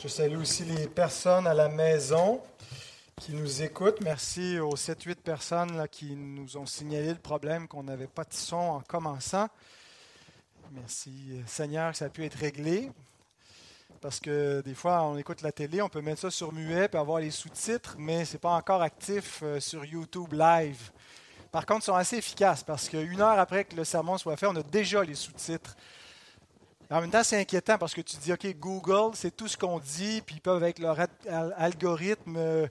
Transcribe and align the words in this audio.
Je 0.00 0.06
salue 0.06 0.38
aussi 0.38 0.64
les 0.64 0.86
personnes 0.86 1.48
à 1.48 1.54
la 1.54 1.68
maison 1.68 2.40
qui 3.20 3.32
nous 3.32 3.62
écoutent. 3.62 4.00
Merci 4.00 4.60
aux 4.60 4.76
7-8 4.76 5.16
personnes 5.16 5.88
qui 5.90 6.14
nous 6.14 6.56
ont 6.56 6.66
signalé 6.66 7.08
le 7.08 7.18
problème 7.18 7.66
qu'on 7.66 7.82
n'avait 7.82 8.06
pas 8.06 8.22
de 8.22 8.32
son 8.32 8.56
en 8.56 8.80
commençant. 8.80 9.48
Merci 10.70 11.42
Seigneur 11.46 11.90
que 11.90 11.98
ça 11.98 12.04
a 12.04 12.10
pu 12.10 12.24
être 12.24 12.36
réglé. 12.36 12.92
Parce 14.00 14.20
que 14.20 14.60
des 14.60 14.74
fois, 14.74 15.02
on 15.02 15.18
écoute 15.18 15.42
la 15.42 15.50
télé, 15.50 15.82
on 15.82 15.88
peut 15.88 16.00
mettre 16.00 16.20
ça 16.20 16.30
sur 16.30 16.52
muet 16.52 16.88
et 16.92 16.96
avoir 16.96 17.18
les 17.18 17.32
sous-titres, 17.32 17.96
mais 17.98 18.24
ce 18.24 18.34
n'est 18.34 18.38
pas 18.38 18.54
encore 18.54 18.82
actif 18.82 19.40
euh, 19.42 19.58
sur 19.58 19.84
YouTube 19.84 20.32
Live. 20.32 20.92
Par 21.50 21.66
contre, 21.66 21.80
ils 21.80 21.86
sont 21.86 21.94
assez 21.94 22.18
efficaces 22.18 22.62
parce 22.62 22.88
qu'une 22.88 23.20
heure 23.20 23.38
après 23.40 23.64
que 23.64 23.74
le 23.74 23.82
sermon 23.82 24.16
soit 24.16 24.36
fait, 24.36 24.46
on 24.46 24.54
a 24.54 24.62
déjà 24.62 25.02
les 25.02 25.16
sous-titres. 25.16 25.74
En 26.90 27.02
même 27.02 27.10
temps, 27.10 27.22
c'est 27.22 27.38
inquiétant 27.38 27.76
parce 27.76 27.92
que 27.92 28.00
tu 28.00 28.16
dis, 28.16 28.32
OK, 28.32 28.46
Google, 28.56 29.14
c'est 29.14 29.36
tout 29.36 29.46
ce 29.46 29.58
qu'on 29.58 29.78
dit, 29.78 30.22
puis 30.24 30.36
ils 30.36 30.40
peuvent, 30.40 30.62
avec 30.62 30.78
leur 30.78 30.98
algorithme, 31.28 32.36
euh, 32.38 32.66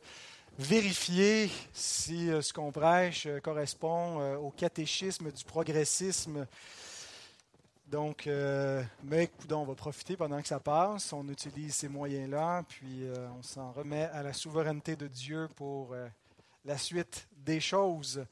vérifier 0.58 1.52
si 1.72 2.32
euh, 2.32 2.42
ce 2.42 2.52
qu'on 2.52 2.72
prêche 2.72 3.28
euh, 3.28 3.40
correspond 3.40 4.36
au 4.38 4.50
catéchisme 4.50 5.32
du 5.32 5.44
progressisme. 5.44 6.48
Donc, 7.86 8.28
mais 9.04 9.30
on 9.52 9.64
va 9.64 9.76
profiter 9.76 10.18
pendant 10.18 10.42
que 10.42 10.48
ça 10.48 10.60
passe. 10.60 11.14
On 11.14 11.26
utilise 11.30 11.76
ces 11.76 11.88
moyens-là, 11.88 12.64
puis 12.68 13.06
on 13.40 13.42
s'en 13.42 13.72
remet 13.72 14.10
à 14.12 14.24
la 14.24 14.34
souveraineté 14.34 14.98
de 14.98 15.08
Dieu 15.08 15.48
pour 15.56 15.96
la 16.66 16.78
suite 16.78 17.30
des 17.32 17.62
choses. 17.62 18.26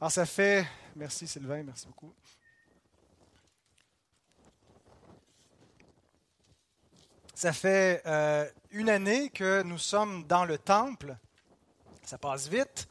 Alors, 0.00 0.12
ça 0.12 0.24
fait. 0.24 0.64
Merci 0.94 1.26
Sylvain, 1.26 1.64
merci 1.64 1.88
beaucoup. 1.88 2.12
Ça 7.42 7.52
fait 7.52 8.02
euh, 8.06 8.48
une 8.70 8.88
année 8.88 9.28
que 9.28 9.64
nous 9.64 9.76
sommes 9.76 10.22
dans 10.28 10.44
le 10.44 10.58
temple. 10.58 11.16
Ça 12.04 12.16
passe 12.16 12.46
vite. 12.46 12.86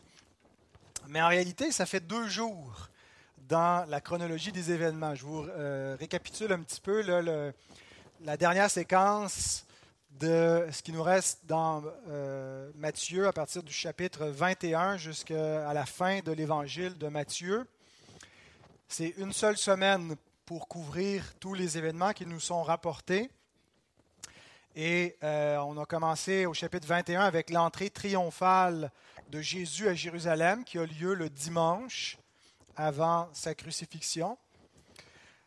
Mais 1.07 1.21
en 1.21 1.29
réalité, 1.29 1.71
ça 1.71 1.85
fait 1.85 2.01
deux 2.01 2.27
jours 2.27 2.89
dans 3.47 3.89
la 3.89 4.01
chronologie 4.01 4.51
des 4.51 4.73
événements. 4.73 5.15
Je 5.15 5.25
vous 5.25 5.45
euh, 5.47 5.95
récapitule 5.97 6.51
un 6.51 6.59
petit 6.63 6.81
peu 6.81 7.01
la 8.19 8.35
dernière 8.35 8.69
séquence 8.69 9.65
de 10.19 10.67
ce 10.69 10.83
qui 10.83 10.91
nous 10.91 11.03
reste 11.03 11.45
dans 11.45 11.81
euh, 12.09 12.69
Matthieu 12.75 13.27
à 13.27 13.31
partir 13.31 13.63
du 13.63 13.71
chapitre 13.71 14.25
21 14.25 14.97
jusqu'à 14.97 15.73
la 15.73 15.85
fin 15.85 16.19
de 16.19 16.33
l'évangile 16.33 16.97
de 16.97 17.07
Matthieu. 17.07 17.65
C'est 18.89 19.13
une 19.15 19.31
seule 19.31 19.55
semaine 19.55 20.17
pour 20.45 20.67
couvrir 20.67 21.35
tous 21.39 21.53
les 21.53 21.77
événements 21.77 22.11
qui 22.11 22.25
nous 22.25 22.41
sont 22.41 22.63
rapportés. 22.63 23.31
Et 24.75 25.17
euh, 25.21 25.57
on 25.57 25.77
a 25.77 25.85
commencé 25.85 26.45
au 26.45 26.53
chapitre 26.53 26.87
21 26.87 27.21
avec 27.21 27.49
l'entrée 27.49 27.89
triomphale 27.89 28.89
de 29.29 29.41
Jésus 29.41 29.89
à 29.89 29.93
Jérusalem 29.93 30.63
qui 30.63 30.77
a 30.77 30.85
lieu 30.85 31.13
le 31.13 31.29
dimanche 31.29 32.17
avant 32.77 33.29
sa 33.33 33.53
crucifixion. 33.53 34.37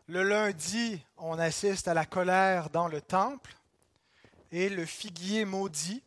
Le 0.08 0.22
lundi, 0.22 1.02
on 1.16 1.38
assiste 1.38 1.88
à 1.88 1.94
la 1.94 2.04
colère 2.04 2.68
dans 2.68 2.86
le 2.86 3.00
temple 3.00 3.54
et 4.52 4.68
le 4.68 4.84
figuier 4.84 5.46
maudit 5.46 6.02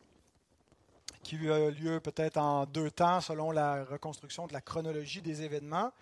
qui 1.24 1.36
a 1.50 1.70
lieu 1.70 1.98
peut-être 1.98 2.36
en 2.36 2.66
deux 2.66 2.90
temps 2.90 3.20
selon 3.20 3.50
la 3.50 3.84
reconstruction 3.84 4.46
de 4.46 4.52
la 4.52 4.60
chronologie 4.60 5.20
des 5.20 5.42
événements, 5.42 5.92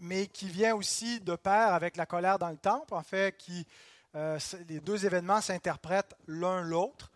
mais 0.00 0.26
qui 0.26 0.48
vient 0.48 0.76
aussi 0.76 1.20
de 1.20 1.34
pair 1.36 1.72
avec 1.72 1.96
la 1.96 2.04
colère 2.04 2.38
dans 2.38 2.50
le 2.50 2.56
temple, 2.56 2.94
en 2.94 3.02
fait, 3.02 3.36
qui 3.36 3.66
euh, 4.16 4.38
les 4.68 4.80
deux 4.80 5.06
événements 5.06 5.40
s'interprètent 5.40 6.16
l'un 6.26 6.62
l'autre. 6.62 7.10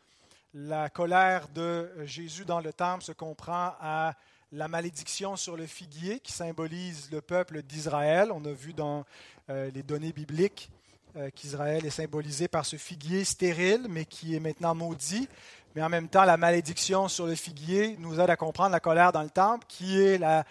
La 0.52 0.88
colère 0.88 1.48
de 1.48 1.90
Jésus 2.04 2.44
dans 2.44 2.60
le 2.60 2.72
temple 2.72 3.02
se 3.02 3.12
comprend 3.12 3.74
à 3.80 4.14
la 4.52 4.68
malédiction 4.68 5.34
sur 5.34 5.56
le 5.56 5.66
figuier 5.66 6.20
qui 6.20 6.30
symbolise 6.30 7.10
le 7.10 7.20
peuple 7.20 7.62
d'Israël. 7.62 8.30
On 8.32 8.44
a 8.44 8.52
vu 8.52 8.72
dans 8.72 9.04
euh, 9.50 9.70
les 9.74 9.82
données 9.82 10.12
bibliques 10.12 10.70
euh, 11.16 11.30
qu'Israël 11.34 11.84
est 11.84 11.90
symbolisé 11.90 12.46
par 12.46 12.64
ce 12.64 12.76
figuier 12.76 13.24
stérile, 13.24 13.86
mais 13.88 14.04
qui 14.04 14.36
est 14.36 14.40
maintenant 14.40 14.76
maudit. 14.76 15.28
Mais 15.74 15.82
en 15.82 15.88
même 15.88 16.08
temps, 16.08 16.22
la 16.24 16.36
malédiction 16.36 17.08
sur 17.08 17.26
le 17.26 17.34
figuier 17.34 17.96
nous 17.98 18.20
aide 18.20 18.30
à 18.30 18.36
comprendre 18.36 18.70
la 18.70 18.78
colère 18.78 19.10
dans 19.10 19.22
le 19.22 19.30
temple, 19.30 19.66
qui 19.68 20.00
est 20.00 20.18
la, 20.18 20.44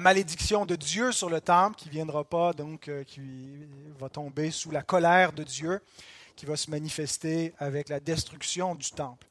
malédiction 0.00 0.66
de 0.66 0.74
Dieu 0.74 1.12
sur 1.12 1.30
le 1.30 1.40
temple 1.40 1.76
qui 1.76 1.88
viendra 1.88 2.24
pas, 2.24 2.52
donc 2.52 2.88
euh, 2.88 3.04
qui 3.04 3.68
va 4.00 4.08
tomber 4.08 4.50
sous 4.50 4.72
la 4.72 4.82
colère 4.82 5.32
de 5.32 5.44
Dieu, 5.44 5.80
qui 6.34 6.44
va 6.44 6.56
se 6.56 6.70
manifester 6.72 7.54
avec 7.58 7.88
la 7.88 8.00
destruction 8.00 8.74
du 8.74 8.90
temple. 8.90 9.28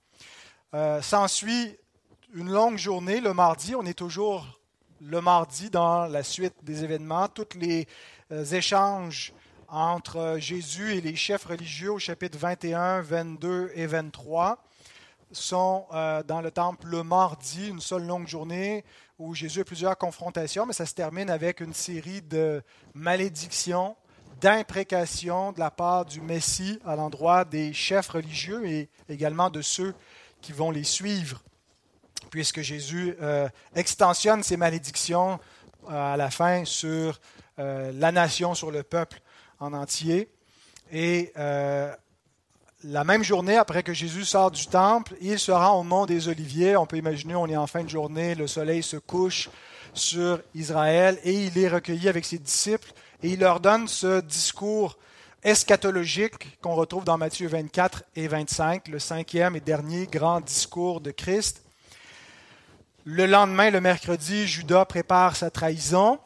Euh, 0.73 1.01
s'ensuit 1.01 1.75
une 2.33 2.49
longue 2.49 2.77
journée 2.77 3.19
le 3.19 3.33
mardi. 3.33 3.75
On 3.75 3.85
est 3.85 3.97
toujours 3.97 4.47
le 5.01 5.19
mardi 5.19 5.69
dans 5.69 6.05
la 6.05 6.23
suite 6.23 6.55
des 6.63 6.85
événements. 6.85 7.27
Tous 7.27 7.57
les 7.59 7.85
euh, 8.31 8.45
échanges 8.45 9.33
entre 9.67 10.37
Jésus 10.39 10.93
et 10.93 11.01
les 11.01 11.17
chefs 11.17 11.43
religieux 11.43 11.91
au 11.91 11.99
chapitre 11.99 12.37
21, 12.37 13.01
22 13.01 13.71
et 13.75 13.87
23 13.87 14.63
sont 15.33 15.85
dans 16.27 16.41
le 16.41 16.51
temple 16.51 16.87
le 16.87 17.03
mardi, 17.03 17.69
une 17.69 17.81
seule 17.81 18.05
longue 18.05 18.27
journée 18.27 18.83
où 19.19 19.33
Jésus 19.35 19.61
a 19.61 19.63
plusieurs 19.63 19.97
confrontations, 19.97 20.65
mais 20.65 20.73
ça 20.73 20.85
se 20.85 20.93
termine 20.93 21.29
avec 21.29 21.59
une 21.61 21.73
série 21.73 22.21
de 22.21 22.61
malédictions, 22.93 23.95
d'imprécations 24.41 25.51
de 25.51 25.59
la 25.59 25.71
part 25.71 26.05
du 26.05 26.19
Messie 26.19 26.79
à 26.85 26.95
l'endroit 26.95 27.45
des 27.45 27.71
chefs 27.73 28.09
religieux 28.09 28.65
et 28.65 28.89
également 29.07 29.49
de 29.49 29.61
ceux 29.61 29.93
qui 30.41 30.51
vont 30.51 30.71
les 30.71 30.83
suivre, 30.83 31.41
puisque 32.29 32.61
Jésus 32.61 33.15
euh, 33.21 33.47
extensionne 33.75 34.43
ces 34.43 34.57
malédictions 34.57 35.39
euh, 35.89 36.13
à 36.13 36.17
la 36.17 36.29
fin 36.29 36.65
sur 36.65 37.19
euh, 37.59 37.91
la 37.95 38.11
nation, 38.11 38.55
sur 38.55 38.71
le 38.71 38.83
peuple 38.83 39.21
en 39.59 39.73
entier. 39.73 40.29
Et 40.91 41.31
la 42.83 43.03
même 43.03 43.23
journée, 43.23 43.57
après 43.57 43.83
que 43.83 43.93
Jésus 43.93 44.25
sort 44.25 44.51
du 44.51 44.67
temple, 44.67 45.15
il 45.21 45.39
se 45.39 45.51
rend 45.51 45.79
au 45.79 45.83
mont 45.83 46.05
des 46.05 46.27
Oliviers. 46.27 46.75
On 46.75 46.85
peut 46.85 46.97
imaginer, 46.97 47.35
on 47.35 47.47
est 47.47 47.55
en 47.55 47.67
fin 47.67 47.83
de 47.83 47.89
journée, 47.89 48.35
le 48.35 48.47
soleil 48.47 48.83
se 48.83 48.97
couche 48.97 49.49
sur 49.93 50.41
Israël 50.53 51.17
et 51.23 51.33
il 51.33 51.57
est 51.57 51.69
recueilli 51.69 52.09
avec 52.09 52.25
ses 52.25 52.39
disciples 52.39 52.91
et 53.21 53.29
il 53.29 53.39
leur 53.39 53.59
donne 53.59 53.87
ce 53.87 54.21
discours 54.21 54.97
eschatologique 55.43 56.59
qu'on 56.61 56.75
retrouve 56.75 57.03
dans 57.03 57.17
Matthieu 57.17 57.47
24 57.47 58.03
et 58.15 58.27
25, 58.27 58.87
le 58.87 58.99
cinquième 58.99 59.55
et 59.55 59.59
dernier 59.59 60.07
grand 60.07 60.41
discours 60.41 60.99
de 60.99 61.11
Christ. 61.11 61.63
Le 63.05 63.25
lendemain, 63.25 63.69
le 63.69 63.81
mercredi, 63.81 64.47
Judas 64.47 64.85
prépare 64.85 65.35
sa 65.35 65.51
trahison. 65.51 66.19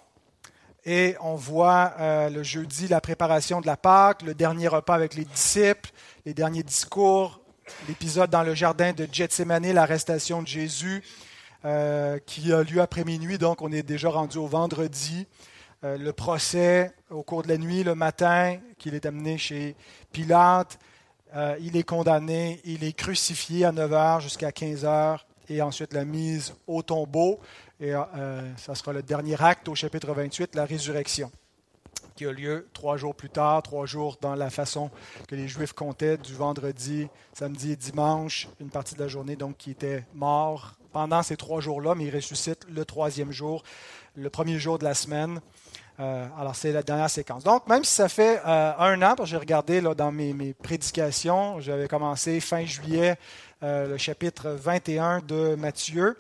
Et 0.89 1.17
on 1.19 1.35
voit 1.35 1.95
euh, 1.99 2.29
le 2.29 2.43
jeudi 2.43 2.87
la 2.87 3.01
préparation 3.01 3.59
de 3.59 3.67
la 3.67 3.75
Pâque, 3.75 4.21
le 4.21 4.33
dernier 4.33 4.69
repas 4.69 4.95
avec 4.95 5.15
les 5.15 5.25
disciples, 5.25 5.89
les 6.25 6.33
derniers 6.33 6.63
discours, 6.63 7.41
l'épisode 7.89 8.29
dans 8.29 8.41
le 8.41 8.55
jardin 8.55 8.93
de 8.93 9.05
Gethsemane, 9.11 9.69
l'arrestation 9.73 10.41
de 10.41 10.47
Jésus, 10.47 11.03
euh, 11.65 12.19
qui 12.25 12.53
a 12.53 12.63
lieu 12.63 12.79
après 12.79 13.03
minuit, 13.03 13.37
donc 13.37 13.61
on 13.61 13.69
est 13.73 13.83
déjà 13.83 14.09
rendu 14.09 14.37
au 14.37 14.47
vendredi. 14.47 15.27
Euh, 15.83 15.97
le 15.97 16.13
procès 16.13 16.93
au 17.09 17.21
cours 17.21 17.43
de 17.43 17.49
la 17.49 17.57
nuit, 17.57 17.83
le 17.83 17.93
matin, 17.93 18.55
qu'il 18.77 18.95
est 18.95 19.05
amené 19.05 19.37
chez 19.37 19.75
Pilate. 20.13 20.79
il 21.59 21.75
est 21.75 21.83
condamné, 21.83 22.61
il 22.63 22.85
est 22.85 22.93
crucifié 22.93 23.65
à 23.65 23.73
9 23.73 23.91
h 23.91 24.21
jusqu'à 24.21 24.53
15 24.53 24.85
h 24.85 25.17
et 25.49 25.61
ensuite 25.61 25.93
la 25.93 26.05
mise 26.05 26.53
au 26.65 26.81
tombeau. 26.81 27.41
Et 27.79 27.93
euh, 27.93 28.55
ça 28.57 28.73
sera 28.73 28.91
le 28.91 29.03
dernier 29.03 29.39
acte 29.39 29.67
au 29.67 29.75
chapitre 29.75 30.11
28, 30.11 30.55
la 30.55 30.65
résurrection, 30.65 31.31
qui 32.15 32.25
a 32.25 32.31
lieu 32.31 32.67
trois 32.73 32.97
jours 32.97 33.13
plus 33.13 33.29
tard, 33.29 33.61
trois 33.61 33.85
jours 33.85 34.17
dans 34.19 34.33
la 34.33 34.49
façon 34.49 34.89
que 35.27 35.35
les 35.35 35.47
Juifs 35.47 35.73
comptaient, 35.73 36.17
du 36.17 36.33
vendredi, 36.33 37.07
samedi 37.33 37.73
et 37.73 37.75
dimanche, 37.75 38.49
une 38.59 38.71
partie 38.71 38.95
de 38.95 38.99
la 38.99 39.07
journée 39.07 39.35
donc 39.35 39.57
qui 39.57 39.71
était 39.71 40.03
mort 40.15 40.73
pendant 40.91 41.21
ces 41.21 41.37
trois 41.37 41.61
jours-là, 41.61 41.93
mais 41.93 42.05
il 42.05 42.15
ressuscite 42.15 42.65
le 42.67 42.83
troisième 42.83 43.31
jour, 43.31 43.61
le 44.15 44.31
premier 44.31 44.57
jour 44.57 44.79
de 44.79 44.83
la 44.83 44.95
semaine. 44.95 45.39
Euh, 45.99 46.27
alors, 46.39 46.55
c'est 46.55 46.71
la 46.71 46.81
dernière 46.81 47.11
séquence. 47.11 47.43
Donc, 47.43 47.67
même 47.67 47.83
si 47.83 47.93
ça 47.93 48.09
fait 48.09 48.41
euh, 48.43 48.73
un 48.79 48.99
an, 49.03 49.15
j'ai 49.23 49.37
regardé 49.37 49.81
là, 49.81 49.93
dans 49.93 50.11
mes, 50.11 50.33
mes 50.33 50.53
prédications, 50.53 51.59
j'avais 51.59 51.87
commencé 51.87 52.39
fin 52.39 52.65
juillet 52.65 53.17
le 53.61 53.97
chapitre 53.97 54.49
21 54.49 55.19
de 55.21 55.55
Matthieu. 55.55 56.15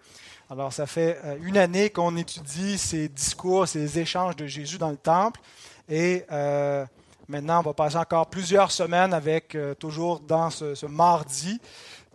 Alors, 0.49 0.71
ça 0.71 0.87
fait 0.87 1.19
euh, 1.25 1.37
une 1.43 1.57
année 1.57 1.89
qu'on 1.89 2.15
étudie 2.15 2.77
ces 2.77 3.09
discours, 3.09 3.67
ces 3.67 3.99
échanges 3.99 4.37
de 4.37 4.47
Jésus 4.47 4.77
dans 4.77 4.91
le 4.91 4.97
temple. 4.97 5.41
Et 5.89 6.23
euh, 6.31 6.85
maintenant, 7.27 7.59
on 7.59 7.63
va 7.63 7.73
passer 7.73 7.97
encore 7.97 8.27
plusieurs 8.27 8.71
semaines 8.71 9.13
avec, 9.13 9.55
euh, 9.55 9.73
toujours 9.73 10.21
dans 10.21 10.49
ce, 10.49 10.85
mardi, 10.85 11.59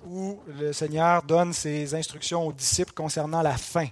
où 0.06 0.40
le 0.46 0.73
Seigneur 0.73 1.23
donne 1.23 1.52
ses 1.52 1.94
instructions 1.94 2.46
aux 2.46 2.52
disciples 2.55 2.94
concernant 2.94 3.43
la 3.43 3.58
fin. 3.58 3.88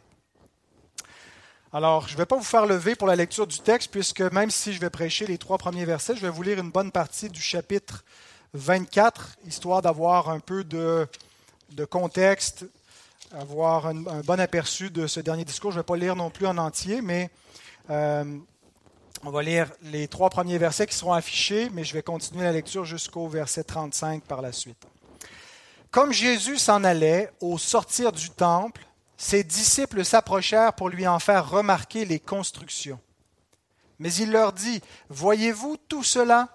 Alors, 1.71 2.09
je 2.09 2.15
ne 2.15 2.19
vais 2.19 2.27
pas 2.27 2.37
vous 2.37 2.43
faire 2.43 2.65
lever 2.65 2.95
pour 2.95 3.07
la 3.07 3.17
lecture 3.17 3.47
du 3.47 3.61
texte, 3.61 3.91
puisque 3.91 4.23
même 4.23 4.51
si 4.51 4.73
je 4.73 4.81
vais 4.81 4.91
prêcher 4.91 5.27
les 5.27 5.37
trois 5.37 5.59
premiers 5.59 5.85
versets, 5.85 6.17
je 6.17 6.23
vais 6.23 6.31
vous 6.31 6.43
lire 6.43 6.59
une 6.59 6.71
bonne 6.71 6.91
partie 6.91 7.29
du 7.29 7.43
chapitre 7.43 8.05
24, 8.55 9.37
histoire 9.47 9.83
d'avoir 9.83 10.31
un 10.31 10.41
peu 10.41 10.65
de, 10.65 11.07
contexte, 11.91 12.65
avoir 13.33 13.87
un, 13.87 13.95
bon 13.95 14.41
aperçu 14.41 14.91
de 14.91 15.07
ce 15.07 15.21
dernier 15.21 15.45
discours. 15.45 15.71
Je 15.71 15.77
ne 15.77 15.81
vais 15.81 15.87
pas 15.87 15.97
lire 15.97 16.17
non 16.17 16.31
plus 16.31 16.47
en 16.47 16.59
entier, 16.59 17.01
mais 17.01 17.31
euh, 17.91 18.39
on 19.25 19.31
va 19.31 19.43
lire 19.43 19.71
les 19.83 20.09
trois 20.09 20.31
premiers 20.31 20.59
versets 20.59 20.87
qui 20.87 20.95
seront 20.95 21.13
affichés, 21.13 21.71
mais 21.73 21.85
je 21.85 21.93
vais 21.93 22.03
continuer 22.03 22.45
la 22.45 22.53
lecture 22.53 22.85
jusqu'au 22.85 23.29
verset 23.29 23.65
35 23.65 24.25
par 24.25 24.43
la 24.43 24.53
suite. 24.53 24.87
Comme 25.91 26.13
Jésus 26.13 26.59
s'en 26.59 26.85
allait 26.85 27.31
au 27.41 27.59
sortir 27.59 28.13
du 28.13 28.31
temple, 28.31 28.87
ses 29.17 29.45
disciples 29.45 30.05
s'approchèrent 30.05 30.73
pour 30.73 30.89
lui 30.89 31.07
en 31.07 31.19
faire 31.19 31.51
remarquer 31.51 32.05
les 32.05 32.21
constructions. 32.21 33.01
Mais 33.99 34.13
il 34.15 34.31
leur 34.31 34.53
dit, 34.53 34.81
Voyez-vous 35.09 35.77
tout 35.89 36.03
cela? 36.03 36.49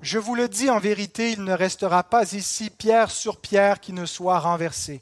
Je 0.00 0.18
vous 0.18 0.34
le 0.34 0.48
dis 0.48 0.68
en 0.68 0.80
vérité, 0.80 1.30
il 1.30 1.44
ne 1.44 1.52
restera 1.52 2.02
pas 2.02 2.32
ici 2.32 2.70
pierre 2.70 3.10
sur 3.10 3.40
pierre 3.40 3.78
qui 3.78 3.92
ne 3.92 4.04
soit 4.04 4.40
renversée. 4.40 5.00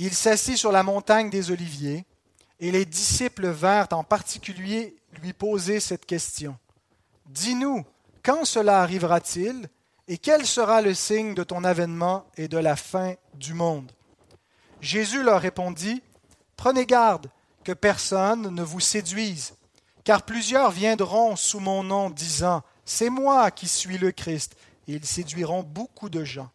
Il 0.00 0.14
s'assit 0.14 0.56
sur 0.56 0.70
la 0.70 0.84
montagne 0.84 1.28
des 1.28 1.50
Oliviers, 1.50 2.04
et 2.60 2.70
les 2.70 2.84
disciples 2.84 3.48
vinrent 3.48 3.88
en 3.90 4.04
particulier 4.04 4.94
lui 5.20 5.32
poser 5.32 5.80
cette 5.80 6.06
question. 6.06 6.56
Dis-nous, 7.26 7.84
quand 8.22 8.44
cela 8.44 8.80
arrivera-t-il, 8.80 9.68
et 10.06 10.16
quel 10.16 10.46
sera 10.46 10.82
le 10.82 10.94
signe 10.94 11.34
de 11.34 11.42
ton 11.42 11.64
avènement 11.64 12.26
et 12.36 12.46
de 12.46 12.58
la 12.58 12.76
fin 12.76 13.14
du 13.34 13.54
monde? 13.54 13.90
Jésus 14.80 15.24
leur 15.24 15.40
répondit, 15.40 16.00
Prenez 16.56 16.86
garde 16.86 17.28
que 17.64 17.72
personne 17.72 18.54
ne 18.54 18.62
vous 18.62 18.80
séduise, 18.80 19.54
car 20.04 20.22
plusieurs 20.22 20.70
viendront 20.70 21.34
sous 21.34 21.58
mon 21.58 21.82
nom 21.82 22.08
disant, 22.08 22.62
C'est 22.84 23.10
moi 23.10 23.50
qui 23.50 23.66
suis 23.66 23.98
le 23.98 24.12
Christ, 24.12 24.54
et 24.86 24.92
ils 24.92 25.04
séduiront 25.04 25.64
beaucoup 25.64 26.08
de 26.08 26.22
gens. 26.22 26.50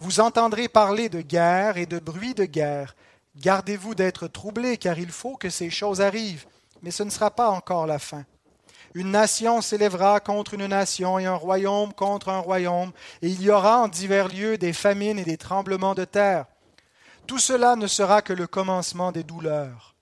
Vous 0.00 0.20
entendrez 0.20 0.68
parler 0.68 1.08
de 1.08 1.20
guerre 1.20 1.76
et 1.76 1.86
de 1.86 1.98
bruit 1.98 2.34
de 2.34 2.44
guerre. 2.44 2.94
Gardez-vous 3.36 3.94
d'être 3.94 4.28
troublés, 4.28 4.76
car 4.76 4.98
il 4.98 5.10
faut 5.10 5.36
que 5.36 5.50
ces 5.50 5.70
choses 5.70 6.00
arrivent, 6.00 6.46
mais 6.82 6.90
ce 6.90 7.02
ne 7.02 7.10
sera 7.10 7.30
pas 7.30 7.50
encore 7.50 7.86
la 7.86 7.98
fin. 7.98 8.24
Une 8.94 9.10
nation 9.10 9.60
s'élèvera 9.60 10.20
contre 10.20 10.54
une 10.54 10.66
nation 10.66 11.18
et 11.18 11.26
un 11.26 11.34
royaume 11.34 11.92
contre 11.92 12.28
un 12.28 12.38
royaume, 12.38 12.92
et 13.22 13.28
il 13.28 13.42
y 13.42 13.50
aura 13.50 13.78
en 13.80 13.88
divers 13.88 14.28
lieux 14.28 14.56
des 14.56 14.72
famines 14.72 15.18
et 15.18 15.24
des 15.24 15.36
tremblements 15.36 15.96
de 15.96 16.04
terre. 16.04 16.46
Tout 17.26 17.40
cela 17.40 17.74
ne 17.74 17.88
sera 17.88 18.22
que 18.22 18.32
le 18.32 18.46
commencement 18.46 19.10
des 19.10 19.24
douleurs. 19.24 19.96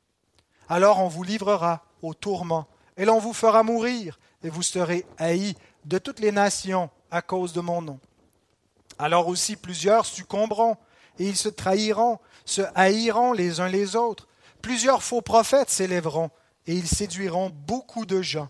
Alors 0.69 1.01
on 1.01 1.09
vous 1.09 1.23
livrera 1.23 1.85
au 2.03 2.13
tourment, 2.13 2.67
et 2.99 3.07
l'on 3.07 3.19
vous 3.19 3.33
fera 3.33 3.63
mourir, 3.63 4.19
et 4.43 4.51
vous 4.51 4.63
serez 4.63 5.07
haïs 5.17 5.55
de 5.87 5.99
toutes 5.99 6.21
les 6.21 6.33
nations 6.33 6.91
à 7.11 7.23
cause 7.23 7.55
de 7.55 7.61
mon 7.61 7.81
nom. 7.81 7.99
Alors 9.03 9.29
aussi 9.29 9.57
plusieurs 9.57 10.07
succomberont, 10.07 10.77
et 11.19 11.27
ils 11.29 11.37
se 11.37 11.51
trahiront, 11.51 12.19
se 12.47 12.63
haïront 12.75 13.33
les 13.33 13.61
uns 13.61 13.69
les 13.69 13.97
autres. 13.97 14.29
Plusieurs 14.63 15.03
faux 15.03 15.21
prophètes 15.21 15.71
s'élèveront, 15.71 16.31
et 16.67 16.75
ils 16.75 16.89
séduiront 16.89 17.51
beaucoup 17.67 18.07
de 18.07 18.23
gens. 18.23 18.49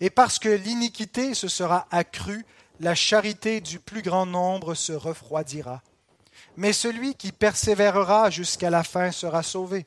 Et 0.00 0.10
parce 0.10 0.38
que 0.38 0.48
l'iniquité 0.48 1.34
se 1.34 1.48
sera 1.48 1.88
accrue, 1.90 2.46
la 2.78 2.94
charité 2.94 3.60
du 3.60 3.80
plus 3.80 4.02
grand 4.02 4.26
nombre 4.26 4.74
se 4.74 4.92
refroidira 4.92 5.82
mais 6.58 6.72
celui 6.72 7.14
qui 7.14 7.30
persévérera 7.30 8.30
jusqu'à 8.30 8.68
la 8.68 8.82
fin 8.82 9.12
sera 9.12 9.44
sauvé. 9.44 9.86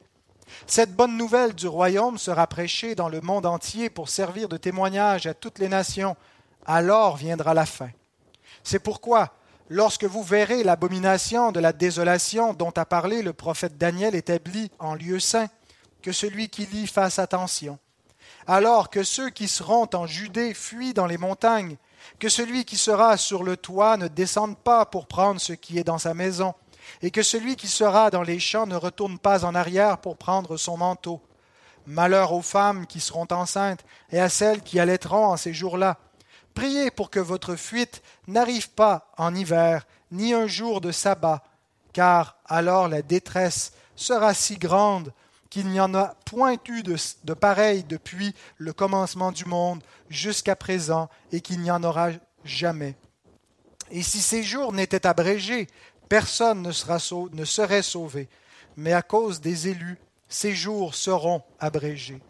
Cette 0.68 0.96
bonne 0.96 1.18
nouvelle 1.18 1.54
du 1.54 1.68
royaume 1.68 2.18
sera 2.18 2.48
prêchée 2.48 2.96
dans 2.96 3.10
le 3.10 3.20
monde 3.20 3.46
entier 3.46 3.90
pour 3.90 4.08
servir 4.08 4.48
de 4.48 4.56
témoignage 4.56 5.28
à 5.28 5.34
toutes 5.34 5.60
les 5.60 5.68
nations. 5.68 6.16
Alors 6.66 7.18
viendra 7.18 7.54
la 7.54 7.66
fin. 7.66 7.90
C'est 8.64 8.80
pourquoi, 8.80 9.34
lorsque 9.72 10.04
vous 10.04 10.22
verrez 10.22 10.64
l'abomination 10.64 11.54
de 11.54 11.62
la 11.62 11.72
désolation 11.72 12.54
dont 12.54 12.72
a 12.72 12.84
parlé 12.84 13.22
le 13.22 13.32
prophète 13.32 13.78
Daniel 13.78 14.16
établi 14.16 14.70
en 14.80 14.96
lieu 14.96 15.18
saint, 15.18 15.48
que 16.02 16.12
celui 16.12 16.50
qui 16.50 16.66
lit 16.66 16.88
fasse 16.88 17.20
attention. 17.20 17.80
Alors 18.48 18.90
que 18.90 19.02
ceux 19.02 19.30
qui 19.30 19.48
seront 19.48 19.88
en 19.94 20.08
Judée 20.08 20.54
fuient 20.54 20.94
dans 20.94 21.06
les 21.06 21.18
montagnes, 21.18 21.78
que 22.20 22.28
celui 22.28 22.66
qui 22.66 22.76
sera 22.76 23.16
sur 23.16 23.44
le 23.44 23.56
toit 23.56 23.96
ne 23.96 24.10
descende 24.10 24.58
pas 24.58 24.86
pour 24.86 25.08
prendre 25.08 25.40
ce 25.40 25.54
qui 25.54 25.80
est 25.80 25.86
dans 25.86 26.00
sa 26.00 26.14
maison, 26.14 26.54
et 27.02 27.10
que 27.10 27.24
celui 27.24 27.56
qui 27.56 27.70
sera 27.70 28.10
dans 28.10 28.24
les 28.24 28.40
champs 28.40 28.68
ne 28.68 28.76
retourne 28.76 29.20
pas 29.20 29.46
en 29.46 29.56
arrière 29.56 30.00
pour 30.00 30.18
prendre 30.18 30.58
son 30.58 30.76
manteau. 30.76 31.22
Malheur 31.86 32.34
aux 32.34 32.42
femmes 32.42 32.88
qui 32.88 33.00
seront 33.00 33.28
enceintes 33.32 33.86
et 34.12 34.20
à 34.20 34.28
celles 34.28 34.64
qui 34.64 34.82
allaiteront 34.82 35.28
en 35.28 35.38
ces 35.38 35.54
jours-là. 35.54 35.98
Priez 36.54 36.92
pour 36.92 37.10
que 37.10 37.20
votre 37.20 37.56
fuite 37.56 38.02
n'arrive 38.28 38.70
pas 38.72 39.12
en 39.18 39.34
hiver, 39.34 39.88
ni 40.12 40.34
un 40.34 40.48
jour 40.48 40.82
de 40.82 40.92
sabbat, 40.92 41.44
car 41.94 42.38
alors 42.46 42.88
la 42.88 43.02
détresse 43.02 43.74
sera 43.96 44.34
si 44.34 44.58
grande 44.58 45.14
qu'il 45.50 45.68
n'y 45.68 45.80
en 45.80 45.94
a 45.94 46.16
point 46.26 46.56
eu 46.68 46.82
de, 46.82 46.96
de 47.26 47.34
pareil 47.34 47.84
depuis 47.84 48.34
le 48.58 48.74
commencement 48.74 49.32
du 49.32 49.46
monde 49.46 49.84
jusqu'à 50.10 50.56
présent, 50.56 51.10
et 51.32 51.42
qu'il 51.42 51.60
n'y 51.62 51.72
en 51.72 51.84
aura 51.84 52.10
jamais. 52.44 52.96
Et 53.92 54.02
si 54.02 54.22
ces 54.22 54.44
jours 54.44 54.72
n'étaient 54.72 55.06
abrégés, 55.06 55.68
personne 56.08 56.62
ne, 56.62 56.72
sera 56.72 56.98
ne 57.34 57.46
serait 57.46 57.82
sauvé, 57.82 58.30
mais 58.78 58.94
à 58.94 59.02
cause 59.02 59.42
des 59.42 59.68
élus, 59.68 59.98
ces 60.30 60.56
jours 60.56 60.96
seront 60.96 61.44
abrégés. 61.60 62.22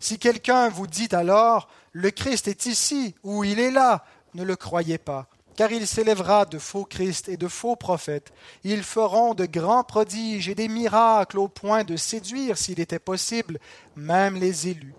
Si 0.00 0.18
quelqu'un 0.18 0.68
vous 0.68 0.86
dit 0.86 1.08
alors, 1.10 1.68
le 1.92 2.10
Christ 2.10 2.48
est 2.48 2.66
ici 2.66 3.14
ou 3.22 3.44
il 3.44 3.60
est 3.60 3.70
là, 3.70 4.04
ne 4.34 4.42
le 4.42 4.56
croyez 4.56 4.98
pas, 4.98 5.26
car 5.56 5.72
il 5.72 5.86
s'élèvera 5.86 6.44
de 6.44 6.58
faux 6.58 6.84
Christ 6.84 7.28
et 7.28 7.36
de 7.36 7.48
faux 7.48 7.76
prophètes. 7.76 8.32
Ils 8.64 8.82
feront 8.82 9.34
de 9.34 9.46
grands 9.46 9.84
prodiges 9.84 10.48
et 10.48 10.54
des 10.54 10.68
miracles 10.68 11.38
au 11.38 11.48
point 11.48 11.84
de 11.84 11.96
séduire, 11.96 12.58
s'il 12.58 12.80
était 12.80 12.98
possible, 12.98 13.58
même 13.96 14.36
les 14.36 14.68
élus. 14.68 14.94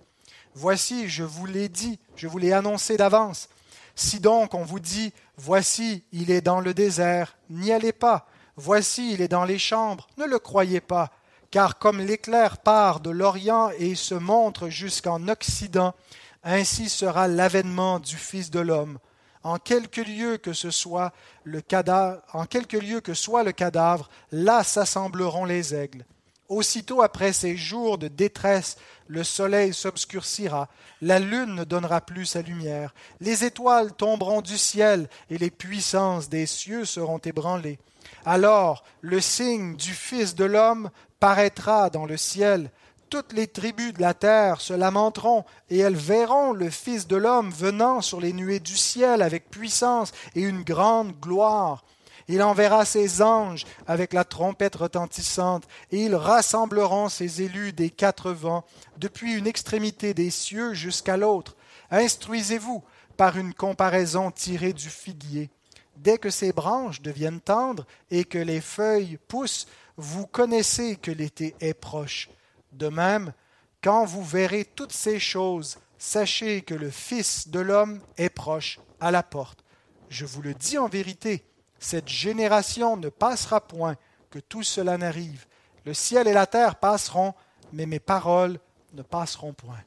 Voici, 0.56 1.08
je 1.08 1.24
vous 1.24 1.46
l'ai 1.46 1.70
dit, 1.70 2.00
je 2.16 2.28
vous 2.28 2.38
l'ai 2.38 2.54
annoncé 2.54 2.98
d'avance. 2.98 3.50
Si 3.96 4.20
donc 4.20 4.54
on 4.54 4.64
vous 4.64 4.80
dit, 4.80 5.14
Voici, 5.42 6.04
il 6.12 6.32
est 6.32 6.42
dans 6.42 6.60
le 6.60 6.74
désert, 6.74 7.38
n'y 7.50 7.72
allez 7.72 7.94
pas. 7.94 8.28
Voici, 8.58 9.14
il 9.14 9.22
est 9.22 9.30
dans 9.30 9.46
les 9.46 9.58
chambres, 9.58 10.10
ne 10.18 10.26
le 10.26 10.38
croyez 10.38 10.82
pas. 10.82 11.12
Car 11.50 11.80
comme 11.80 12.02
l'éclair 12.02 12.58
part 12.58 13.00
de 13.00 13.10
l'Orient 13.10 13.70
et 13.80 13.96
se 13.96 14.16
montre 14.16 14.68
jusqu'en 14.68 15.30
Occident, 15.30 15.96
ainsi 16.44 16.90
sera 16.90 17.28
l'avènement 17.28 18.00
du 18.00 18.16
Fils 18.16 18.50
de 18.50 18.60
l'homme. 18.60 19.00
En 19.44 19.58
quelque 19.58 20.02
lieu 20.02 20.38
que 20.38 20.54
ce 20.54 20.72
soit 20.72 21.14
le 21.44 21.62
cadavre, 21.62 22.22
en 22.34 22.46
quelque 22.46 22.78
lieu 22.78 23.00
que 23.02 23.14
soit 23.14 23.44
le 23.44 23.52
cadavre, 23.52 24.10
là 24.32 24.64
s'assembleront 24.64 25.46
les 25.46 25.74
aigles. 25.74 26.06
Aussitôt 26.50 27.02
après 27.04 27.32
ces 27.32 27.56
jours 27.56 28.00
de 28.00 28.08
détresse, 28.08 28.78
le 29.08 29.24
soleil 29.24 29.74
s'obscurcira, 29.74 30.68
la 31.02 31.20
lune 31.20 31.54
ne 31.54 31.64
donnera 31.64 32.02
plus 32.02 32.26
sa 32.26 32.42
lumière, 32.42 32.94
les 33.22 33.46
étoiles 33.46 33.94
tomberont 33.94 34.42
du 34.42 34.58
ciel, 34.58 35.08
et 35.30 35.38
les 35.38 35.52
puissances 35.52 36.28
des 36.28 36.48
cieux 36.48 36.86
seront 36.86 37.20
ébranlées. 37.20 37.80
Alors 38.26 38.84
le 39.02 39.22
signe 39.22 39.76
du 39.76 39.94
Fils 39.94 40.34
de 40.36 40.46
l'homme 40.46 40.90
paraîtra 41.20 41.90
dans 41.92 42.06
le 42.06 42.18
ciel, 42.18 42.72
toutes 43.10 43.34
les 43.34 43.48
tribus 43.48 43.94
de 43.94 44.02
la 44.02 44.14
terre 44.14 44.62
se 44.62 44.74
lamenteront, 44.74 45.44
et 45.70 45.80
elles 45.80 45.96
verront 45.96 46.54
le 46.54 46.70
Fils 46.70 47.08
de 47.08 47.16
l'homme 47.16 47.50
venant 47.50 48.02
sur 48.02 48.22
les 48.22 48.34
nuées 48.34 48.60
du 48.60 48.78
ciel 48.78 49.22
avec 49.22 49.50
puissance 49.50 50.12
et 50.36 50.42
une 50.42 50.64
grande 50.64 51.20
gloire. 51.20 51.84
Il 52.28 52.44
enverra 52.44 52.86
ses 52.86 53.24
anges 53.24 53.66
avec 53.88 54.14
la 54.14 54.24
trompette 54.24 54.76
retentissante, 54.76 55.68
et 55.92 56.04
ils 56.04 56.16
rassembleront 56.16 57.10
ses 57.10 57.42
élus 57.42 57.74
des 57.74 57.90
quatre 57.90 58.32
vents, 58.32 58.64
depuis 58.98 59.34
une 59.34 59.48
extrémité 59.48 60.14
des 60.14 60.30
cieux 60.30 60.76
jusqu'à 60.76 61.18
l'autre. 61.18 61.56
Instruisez-vous 61.90 62.84
par 63.18 63.38
une 63.38 63.56
comparaison 63.56 64.30
tirée 64.30 64.74
du 64.74 64.90
figuier. 64.90 65.50
Dès 65.98 66.20
que 66.20 66.30
ses 66.30 66.54
branches 66.54 67.02
deviennent 67.02 67.42
tendres 67.42 67.86
et 68.12 68.24
que 68.24 68.38
les 68.38 68.62
feuilles 68.62 69.18
poussent, 69.28 69.68
vous 69.98 70.28
connaissez 70.28 70.96
que 70.96 71.12
l'été 71.12 71.56
est 71.60 71.74
proche. 71.74 72.30
De 72.72 72.88
même, 72.88 73.34
quand 73.82 74.06
vous 74.06 74.24
verrez 74.24 74.66
toutes 74.66 74.94
ces 74.94 75.20
choses, 75.20 75.78
sachez 75.98 76.62
que 76.62 76.74
le 76.74 76.90
Fils 76.90 77.50
de 77.50 77.60
l'homme 77.60 78.02
est 78.18 78.30
proche 78.30 78.80
à 79.00 79.12
la 79.12 79.24
porte. 79.24 79.64
Je 80.10 80.26
vous 80.26 80.42
le 80.42 80.54
dis 80.54 80.78
en 80.78 80.88
vérité, 80.88 81.46
cette 81.80 82.08
génération 82.08 82.98
ne 82.98 83.10
passera 83.10 83.62
point 83.62 83.96
que 84.30 84.40
tout 84.40 84.64
cela 84.64 84.98
n'arrive. 84.98 85.46
Le 85.86 85.94
ciel 85.94 86.28
et 86.28 86.34
la 86.34 86.46
terre 86.46 86.76
passeront, 86.76 87.34
mais 87.72 87.86
mes 87.86 88.00
paroles 88.00 88.60
ne 88.94 89.02
passeront 89.02 89.54
point. 89.54 89.82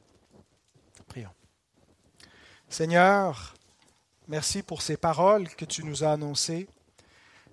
Prions. 1.07 1.33
Seigneur, 2.69 3.53
merci 4.27 4.63
pour 4.63 4.81
ces 4.81 4.97
paroles 4.97 5.47
que 5.49 5.65
tu 5.65 5.83
nous 5.83 6.03
as 6.03 6.13
annoncées. 6.13 6.67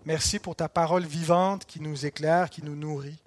Merci 0.07 0.39
pour 0.39 0.57
ta 0.57 0.69
parole 0.69 1.05
vivante 1.05 1.67
qui 1.67 1.81
nous 1.81 2.07
éclaire, 2.07 2.49
qui 2.49 2.63
nous 2.63 2.77
nourrit. 2.77 3.21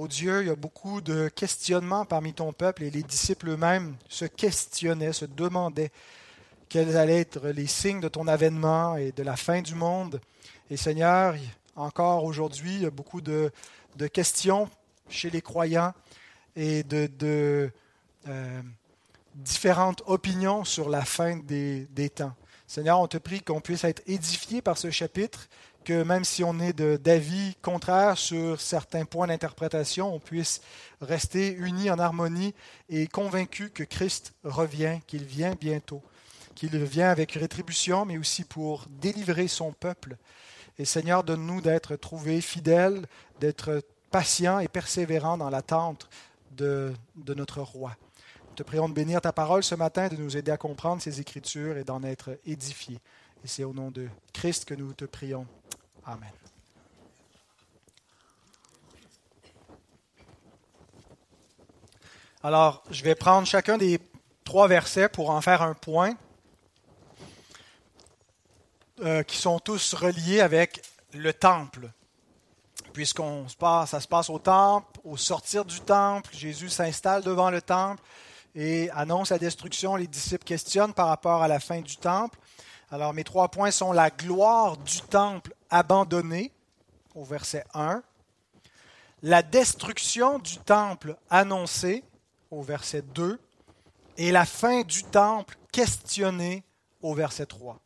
Oh 0.00 0.06
Dieu, 0.06 0.42
il 0.42 0.46
y 0.46 0.50
a 0.50 0.54
beaucoup 0.54 1.00
de 1.00 1.26
questionnements 1.26 2.04
parmi 2.04 2.32
ton 2.32 2.52
peuple 2.52 2.84
et 2.84 2.90
les 2.90 3.02
disciples 3.02 3.48
eux-mêmes 3.48 3.96
se 4.08 4.26
questionnaient, 4.26 5.12
se 5.12 5.24
demandaient 5.24 5.90
quels 6.68 6.96
allaient 6.96 7.22
être 7.22 7.48
les 7.48 7.66
signes 7.66 7.98
de 7.98 8.06
ton 8.06 8.28
avènement 8.28 8.94
et 8.94 9.10
de 9.10 9.24
la 9.24 9.34
fin 9.34 9.60
du 9.60 9.74
monde. 9.74 10.20
Et 10.70 10.76
Seigneur, 10.76 11.34
encore 11.74 12.22
aujourd'hui, 12.22 12.76
il 12.76 12.82
y 12.82 12.86
a 12.86 12.92
beaucoup 12.92 13.20
de, 13.20 13.50
questions 14.12 14.70
chez 15.08 15.30
les 15.30 15.42
croyants 15.42 15.92
et 16.54 16.84
de, 16.84 17.68
euh, 18.28 18.62
différentes 19.34 20.04
opinions 20.06 20.62
sur 20.62 20.90
la 20.90 21.04
fin 21.04 21.38
des, 21.38 21.88
des 21.90 22.08
temps. 22.08 22.36
Seigneur, 22.68 23.00
on 23.00 23.08
te 23.08 23.18
prie 23.18 23.40
qu'on 23.40 23.60
puisse 23.60 23.82
être 23.82 24.02
édifié 24.06 24.62
par 24.62 24.78
ce 24.78 24.92
chapitre, 24.92 25.48
que 25.88 26.02
même 26.02 26.24
si 26.26 26.44
on 26.44 26.60
est 26.60 26.78
d'avis 26.78 27.54
contraires 27.62 28.18
sur 28.18 28.60
certains 28.60 29.06
points 29.06 29.26
d'interprétation, 29.26 30.14
on 30.14 30.20
puisse 30.20 30.60
rester 31.00 31.54
unis 31.54 31.90
en 31.90 31.98
harmonie 31.98 32.54
et 32.90 33.06
convaincus 33.06 33.70
que 33.72 33.84
Christ 33.84 34.34
revient, 34.44 35.00
qu'il 35.06 35.24
vient 35.24 35.54
bientôt, 35.58 36.02
qu'il 36.54 36.76
vient 36.84 37.08
avec 37.08 37.32
rétribution, 37.32 38.04
mais 38.04 38.18
aussi 38.18 38.44
pour 38.44 38.84
délivrer 39.00 39.48
son 39.48 39.72
peuple. 39.72 40.18
Et 40.78 40.84
Seigneur, 40.84 41.24
donne-nous 41.24 41.62
d'être 41.62 41.96
trouvés 41.96 42.42
fidèles, 42.42 43.06
d'être 43.40 43.82
patients 44.10 44.58
et 44.58 44.68
persévérants 44.68 45.38
dans 45.38 45.48
l'attente 45.48 46.10
de, 46.50 46.92
de 47.16 47.32
notre 47.32 47.62
roi. 47.62 47.96
Te 48.56 48.62
prions 48.62 48.90
de 48.90 48.94
bénir 48.94 49.22
ta 49.22 49.32
parole 49.32 49.64
ce 49.64 49.74
matin, 49.74 50.08
de 50.08 50.16
nous 50.16 50.36
aider 50.36 50.50
à 50.50 50.58
comprendre 50.58 51.00
ces 51.00 51.18
Écritures 51.18 51.78
et 51.78 51.84
d'en 51.84 52.02
être 52.02 52.38
édifiés. 52.44 53.00
Et 53.42 53.48
c'est 53.48 53.64
au 53.64 53.72
nom 53.72 53.90
de 53.90 54.06
Christ 54.34 54.66
que 54.66 54.74
nous 54.74 54.92
te 54.92 55.06
prions. 55.06 55.46
Amen. 56.08 56.32
Alors, 62.42 62.82
je 62.90 63.04
vais 63.04 63.14
prendre 63.14 63.46
chacun 63.46 63.76
des 63.76 64.00
trois 64.42 64.68
versets 64.68 65.10
pour 65.10 65.28
en 65.28 65.42
faire 65.42 65.60
un 65.60 65.74
point, 65.74 66.14
euh, 69.00 69.22
qui 69.22 69.36
sont 69.36 69.58
tous 69.58 69.92
reliés 69.92 70.40
avec 70.40 70.80
le 71.12 71.34
temple. 71.34 71.90
Puisqu'on 72.94 73.46
se 73.46 73.56
passe, 73.56 73.90
ça 73.90 74.00
se 74.00 74.08
passe 74.08 74.30
au 74.30 74.38
temple, 74.38 74.98
au 75.04 75.18
sortir 75.18 75.66
du 75.66 75.78
temple, 75.80 76.34
Jésus 76.34 76.70
s'installe 76.70 77.22
devant 77.22 77.50
le 77.50 77.60
temple 77.60 78.02
et 78.54 78.88
annonce 78.92 79.28
la 79.28 79.38
destruction. 79.38 79.94
Les 79.94 80.06
disciples 80.06 80.44
questionnent 80.44 80.94
par 80.94 81.08
rapport 81.08 81.42
à 81.42 81.48
la 81.48 81.60
fin 81.60 81.82
du 81.82 81.98
temple. 81.98 82.38
Alors, 82.90 83.12
mes 83.12 83.24
trois 83.24 83.48
points 83.48 83.70
sont 83.70 83.92
la 83.92 84.08
gloire 84.08 84.78
du 84.78 85.02
temple 85.02 85.54
abandonné, 85.68 86.52
au 87.14 87.22
verset 87.22 87.64
1, 87.74 88.02
la 89.22 89.42
destruction 89.42 90.38
du 90.38 90.56
temple 90.58 91.16
annoncée, 91.28 92.02
au 92.50 92.62
verset 92.62 93.02
2, 93.02 93.38
et 94.16 94.32
la 94.32 94.46
fin 94.46 94.82
du 94.82 95.04
temple 95.04 95.56
questionnée, 95.70 96.64
au 97.02 97.14
verset 97.14 97.46
3. 97.46 97.78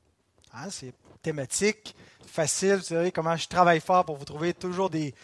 Hein, 0.55 0.71
c'est 0.71 0.95
thématique, 1.21 1.97
facile, 2.27 2.77
vous 2.77 2.83
savez 2.83 3.11
comment 3.11 3.37
je 3.37 3.49
travaille 3.49 3.81
fort 3.81 4.05
pour 4.05 4.17
vous 4.17 4.25
trouver 4.25 4.55
toujours 4.55 4.89
des, 4.89 5.15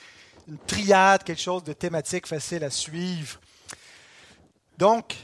une 0.48 0.58
triade, 0.58 1.22
quelque 1.22 1.40
chose 1.40 1.62
de 1.62 1.72
thématique 1.72 2.26
facile 2.26 2.64
à 2.64 2.70
suivre. 2.70 3.38
Donc, 4.76 5.14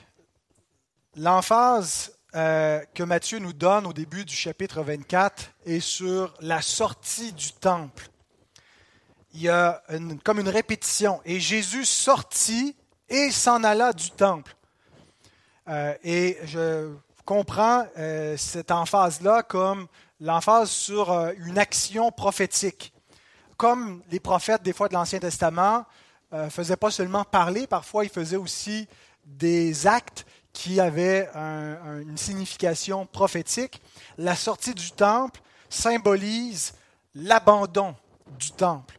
l'emphase 1.16 2.13
euh, 2.36 2.80
que 2.94 3.04
Matthieu 3.04 3.38
nous 3.38 3.52
donne 3.52 3.86
au 3.86 3.92
début 3.92 4.24
du 4.24 4.34
chapitre 4.34 4.82
24 4.82 5.52
est 5.66 5.78
sur 5.78 6.34
la 6.40 6.62
sortie 6.62 7.32
du 7.32 7.52
temple. 7.52 8.08
Il 9.34 9.42
y 9.42 9.48
a 9.48 9.80
comme 10.24 10.40
une 10.40 10.48
répétition. 10.48 11.20
Et 11.24 11.38
Jésus 11.38 11.84
sortit 11.84 12.74
et 13.08 13.30
s'en 13.30 13.62
alla 13.62 13.92
du 13.92 14.10
temple. 14.10 14.56
Euh, 15.68 15.94
et 16.02 16.36
je 16.46 16.92
comprends 17.24 17.86
euh, 17.98 18.36
cette 18.36 18.72
emphase-là 18.72 19.44
comme 19.44 19.86
l'emphase 20.18 20.70
sur 20.70 21.12
une 21.38 21.58
action 21.58 22.10
prophétique. 22.10 22.92
Comme 23.56 24.02
les 24.10 24.18
prophètes 24.18 24.64
des 24.64 24.72
fois 24.72 24.88
de 24.88 24.94
l'Ancien 24.94 25.20
Testament 25.20 25.84
ne 26.32 26.48
faisaient 26.48 26.76
pas 26.76 26.90
seulement 26.90 27.22
parler, 27.22 27.68
parfois 27.68 28.04
ils 28.04 28.10
faisaient 28.10 28.34
aussi 28.34 28.88
des 29.24 29.86
actes 29.86 30.26
qui 30.54 30.80
avait 30.80 31.28
une 31.34 32.16
signification 32.16 33.04
prophétique. 33.04 33.82
La 34.16 34.34
sortie 34.34 34.72
du 34.72 34.92
temple 34.92 35.42
symbolise 35.68 36.72
l'abandon 37.14 37.94
du 38.38 38.52
temple 38.52 38.98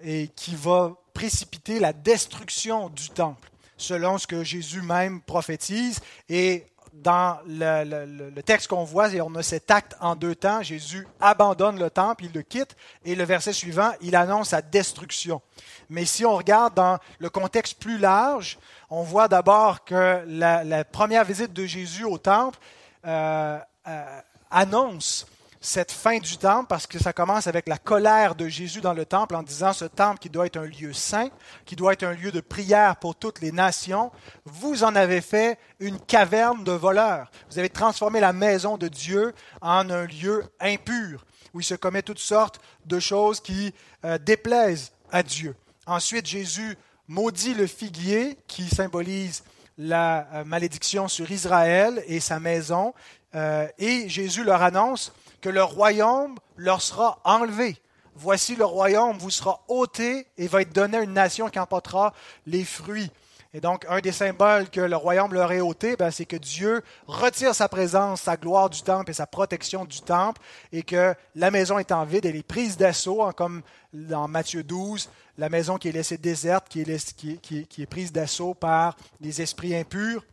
et 0.00 0.28
qui 0.36 0.54
va 0.54 0.92
précipiter 1.14 1.80
la 1.80 1.92
destruction 1.92 2.88
du 2.88 3.08
temple, 3.10 3.50
selon 3.76 4.18
ce 4.18 4.26
que 4.26 4.44
Jésus 4.44 4.82
même 4.82 5.20
prophétise. 5.22 6.00
Et 6.28 6.66
dans 6.92 7.38
le, 7.46 8.40
texte 8.42 8.68
qu'on 8.68 8.84
voit, 8.84 9.08
on 9.22 9.34
a 9.34 9.42
cet 9.42 9.70
acte 9.70 9.96
en 10.00 10.14
deux 10.14 10.34
temps. 10.34 10.62
Jésus 10.62 11.06
abandonne 11.20 11.78
le 11.78 11.90
temple, 11.90 12.24
il 12.24 12.32
le 12.32 12.42
quitte, 12.42 12.76
et 13.04 13.14
le 13.14 13.24
verset 13.24 13.52
suivant, 13.52 13.92
il 14.02 14.14
annonce 14.14 14.50
sa 14.50 14.60
destruction. 14.60 15.40
Mais 15.88 16.04
si 16.04 16.24
on 16.24 16.36
regarde 16.36 16.74
dans 16.74 16.98
le 17.18 17.30
contexte 17.30 17.78
plus 17.78 17.98
large, 17.98 18.58
on 18.94 19.04
voit 19.04 19.26
d'abord 19.26 19.84
que 19.84 20.22
la, 20.26 20.84
première 20.84 21.24
visite 21.24 21.54
de 21.54 21.64
Jésus 21.64 22.04
au 22.04 22.18
temple 22.18 22.58
euh, 23.06 23.58
euh, 23.88 24.20
annonce 24.50 25.26
cette 25.62 25.90
fin 25.90 26.18
du 26.18 26.36
temple 26.36 26.66
parce 26.68 26.86
que 26.86 26.98
ça 26.98 27.14
commence 27.14 27.46
avec 27.46 27.68
la 27.68 27.78
colère 27.78 28.34
de 28.34 28.48
Jésus 28.48 28.82
dans 28.82 28.92
le 28.92 29.06
temple 29.06 29.34
en 29.34 29.42
disant 29.42 29.72
ce 29.72 29.86
temple 29.86 30.18
qui 30.18 30.28
doit 30.28 30.44
être 30.44 30.58
un 30.58 30.66
lieu 30.66 30.92
saint, 30.92 31.30
qui 31.64 31.74
doit 31.74 31.94
être 31.94 32.02
un 32.02 32.12
lieu 32.12 32.32
de 32.32 32.42
prière 32.42 32.96
pour 32.96 33.14
toutes 33.14 33.40
les 33.40 33.50
nations, 33.50 34.12
vous 34.44 34.84
en 34.84 34.94
avez 34.94 35.22
fait 35.22 35.58
une 35.80 35.98
caverne 35.98 36.62
de 36.62 36.72
voleurs. 36.72 37.30
Vous 37.50 37.58
avez 37.58 37.70
transformé 37.70 38.20
la 38.20 38.34
maison 38.34 38.76
de 38.76 38.88
Dieu 38.88 39.32
en 39.62 39.88
un 39.88 40.04
lieu 40.04 40.44
impur 40.60 41.24
où 41.54 41.60
il 41.60 41.64
se 41.64 41.74
commet 41.74 42.02
toutes 42.02 42.18
sortes 42.18 42.60
de 42.84 43.00
choses 43.00 43.40
qui 43.40 43.72
euh, 44.04 44.18
déplaisent 44.18 44.92
à 45.10 45.22
Dieu. 45.22 45.56
Ensuite, 45.86 46.26
Jésus 46.26 46.76
maudit 47.12 47.52
le 47.52 47.66
figuier 47.66 48.38
qui 48.46 48.66
symbolise 48.68 49.44
la 49.76 50.26
euh, 50.32 50.44
malédiction 50.44 51.08
sur 51.08 51.30
Israël 51.30 52.02
et 52.06 52.20
sa 52.20 52.40
maison. 52.40 52.94
Euh, 53.34 53.68
et 53.78 54.08
Jésus 54.08 54.44
leur 54.44 54.62
annonce 54.62 55.12
que 55.42 55.50
le 55.50 55.62
royaume 55.62 56.38
leur 56.56 56.80
sera 56.80 57.20
enlevé. 57.24 57.76
Voici 58.14 58.56
le 58.56 58.64
royaume 58.64 59.18
vous 59.18 59.30
sera 59.30 59.62
ôté 59.68 60.26
et 60.38 60.46
va 60.46 60.62
être 60.62 60.72
donné 60.72 60.96
à 60.96 61.02
une 61.02 61.12
nation 61.12 61.50
qui 61.50 61.58
emportera 61.58 62.14
les 62.46 62.64
fruits. 62.64 63.10
Et 63.54 63.60
donc, 63.60 63.84
un 63.86 64.00
des 64.00 64.12
symboles 64.12 64.70
que 64.70 64.80
le 64.80 64.96
royaume 64.96 65.34
leur 65.34 65.52
est 65.52 65.60
ôté, 65.60 65.94
ben, 65.96 66.10
c'est 66.10 66.24
que 66.24 66.36
Dieu 66.36 66.82
retire 67.06 67.54
sa 67.54 67.68
présence, 67.68 68.22
sa 68.22 68.38
gloire 68.38 68.70
du 68.70 68.80
temple 68.80 69.10
et 69.10 69.14
sa 69.14 69.26
protection 69.26 69.84
du 69.84 70.00
temple, 70.00 70.40
et 70.72 70.82
que 70.82 71.14
la 71.34 71.50
maison 71.50 71.78
étant 71.78 72.04
vide, 72.06 72.24
elle 72.24 72.36
est 72.36 72.46
prise 72.46 72.78
d'assaut, 72.78 73.22
hein, 73.22 73.32
comme 73.36 73.60
dans 73.92 74.26
Matthieu 74.26 74.62
12, 74.62 75.10
la 75.36 75.50
maison 75.50 75.76
qui 75.76 75.88
est 75.88 75.92
laissée 75.92 76.16
déserte, 76.16 76.66
qui 76.68 76.80
est, 76.80 77.86
prise 77.86 78.10
d'assaut 78.10 78.54
par 78.54 78.96
des 79.20 79.42
esprits 79.42 79.76
impurs 79.76 80.24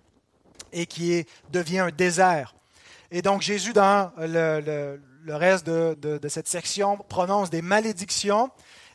et 0.71 0.85
qui 0.85 1.25
devient 1.51 1.79
un 1.79 1.91
désert. 1.91 2.55
Et 3.11 3.21
donc 3.21 3.41
Jésus, 3.41 3.73
dans 3.73 4.11
le, 4.17 4.97
reste 5.27 5.65
de, 5.65 6.19
cette 6.29 6.47
section, 6.47 6.97
prononce 7.09 7.49
des 7.49 7.61
malédictions 7.61 8.49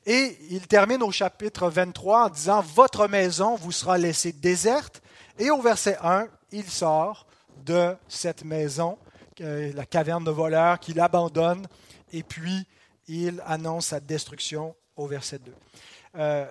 et 0.07 0.37
il 0.51 0.67
termine 0.67 1.03
au 1.03 1.11
chapitre 1.11 1.69
23 1.69 2.27
en 2.27 2.29
disant, 2.29 2.61
Votre 2.61 3.09
maison 3.09 3.57
vous 3.57 3.73
sera 3.73 3.99
laissée 3.99 4.33
déserte. 4.33 5.03
Et 5.39 5.51
au 5.51 5.61
verset 5.61 5.97
1, 6.03 6.29
il 6.53 6.69
sort 6.69 7.27
de 7.65 7.97
cette 8.09 8.45
maison, 8.45 8.99
la 9.39 9.87
caverne 9.87 10.25
de 10.25 10.31
voleurs, 10.31 10.79
qu'il 10.79 11.01
abandonne, 11.01 11.67
et 12.13 12.23
puis 12.23 12.67
il 13.09 13.43
annonce 13.47 13.87
sa 13.87 14.01
destruction 14.01 14.75
au 14.97 15.07
verset 15.07 15.39
2. 15.39 15.53
Euh, 16.17 16.47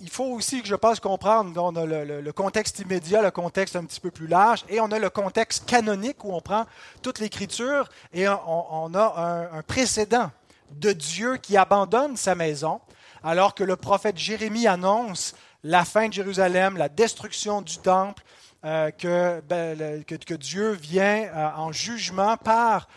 il 0.00 0.10
faut 0.10 0.24
aussi 0.24 0.62
je 0.64 0.74
pense 0.74 0.98
comprendre, 0.98 1.62
on 1.62 1.76
a 1.76 1.84
le, 1.86 2.32
contexte 2.32 2.80
immédiat, 2.80 3.22
le 3.22 3.30
contexte 3.30 3.76
un 3.76 3.84
petit 3.84 4.00
peu 4.00 4.10
plus 4.10 4.26
large, 4.26 4.64
et 4.68 4.80
on 4.80 4.90
a 4.90 4.98
le 4.98 5.10
contexte 5.10 5.64
canonique 5.64 6.24
où 6.24 6.32
on 6.32 6.40
prend 6.40 6.66
toute 7.02 7.20
l'écriture 7.20 7.88
et 8.12 8.26
on, 8.28 8.94
a 8.94 9.48
un, 9.52 9.62
précédent 9.62 10.30
de 10.74 10.92
Dieu 10.92 11.36
qui 11.36 11.56
abandonne 11.56 12.16
sa 12.16 12.34
maison, 12.34 12.80
alors 13.22 13.54
que 13.54 13.64
le 13.64 13.76
prophète 13.76 14.18
Jérémie 14.18 14.66
annonce 14.66 15.34
la 15.62 15.84
fin 15.84 16.08
de 16.08 16.12
Jérusalem, 16.12 16.76
la 16.76 16.88
destruction 16.88 17.62
du 17.62 17.78
temple, 17.78 18.22
euh, 18.64 18.90
ben, 19.48 20.04
que, 20.04 20.34
Dieu 20.34 20.72
vient 20.72 21.24
euh, 21.24 21.50
en 21.56 21.72
jugement 21.72 22.36
par 22.36 22.88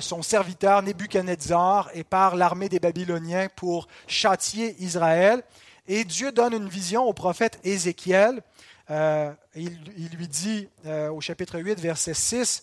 son 0.00 0.20
serviteur 0.20 0.82
Nebuchadnezzar 0.82 1.88
et 1.94 2.04
par 2.04 2.36
l'armée 2.36 2.68
des 2.68 2.78
Babyloniens 2.78 3.48
pour 3.56 3.88
châtier 4.06 4.76
Israël. 4.80 5.42
Et 5.86 6.04
Dieu 6.04 6.30
donne 6.30 6.52
une 6.52 6.68
vision 6.68 7.04
au 7.04 7.14
prophète 7.14 7.58
Ézéchiel. 7.64 8.42
Euh, 8.90 9.32
il, 9.54 10.08
lui 10.16 10.28
dit 10.28 10.68
euh, 10.86 11.10
au 11.10 11.20
chapitre 11.20 11.58
8, 11.58 11.80
verset 11.80 12.14
6, 12.14 12.62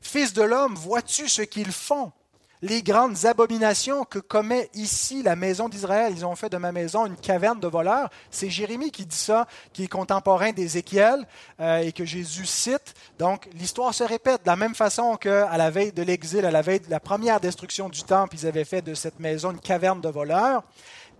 Fils 0.00 0.32
de 0.32 0.42
l'homme, 0.42 0.74
vois-tu 0.74 1.28
ce 1.28 1.42
qu'ils 1.42 1.72
font? 1.72 2.12
Les 2.62 2.82
grandes 2.82 3.26
abominations 3.26 4.04
que 4.04 4.20
commet 4.20 4.70
ici 4.74 5.22
la 5.22 5.34
maison 5.34 5.68
d'Israël. 5.68 6.12
Ils 6.16 6.24
ont 6.24 6.36
fait 6.36 6.48
de 6.48 6.56
ma 6.56 6.70
maison 6.70 7.06
une 7.06 7.16
caverne 7.16 7.58
de 7.58 7.66
voleurs. 7.66 8.08
C'est 8.30 8.48
Jérémie 8.48 8.92
qui 8.92 9.04
dit 9.04 9.16
ça, 9.16 9.48
qui 9.72 9.84
est 9.84 9.88
contemporain 9.88 10.52
d'Ézéchiel 10.52 11.26
euh, 11.60 11.78
et 11.78 11.90
que 11.92 12.04
Jésus 12.04 12.46
cite. 12.46 12.94
Donc 13.18 13.48
l'histoire 13.54 13.92
se 13.92 14.04
répète 14.04 14.44
de 14.44 14.46
la 14.46 14.56
même 14.56 14.76
façon 14.76 15.16
qu'à 15.16 15.56
la 15.56 15.70
veille 15.70 15.92
de 15.92 16.02
l'exil, 16.02 16.46
à 16.46 16.52
la 16.52 16.62
veille 16.62 16.80
de 16.80 16.90
la 16.90 17.00
première 17.00 17.40
destruction 17.40 17.88
du 17.88 18.04
temple, 18.04 18.36
ils 18.36 18.46
avaient 18.46 18.64
fait 18.64 18.82
de 18.82 18.94
cette 18.94 19.18
maison 19.18 19.50
une 19.50 19.60
caverne 19.60 20.00
de 20.00 20.08
voleurs. 20.08 20.62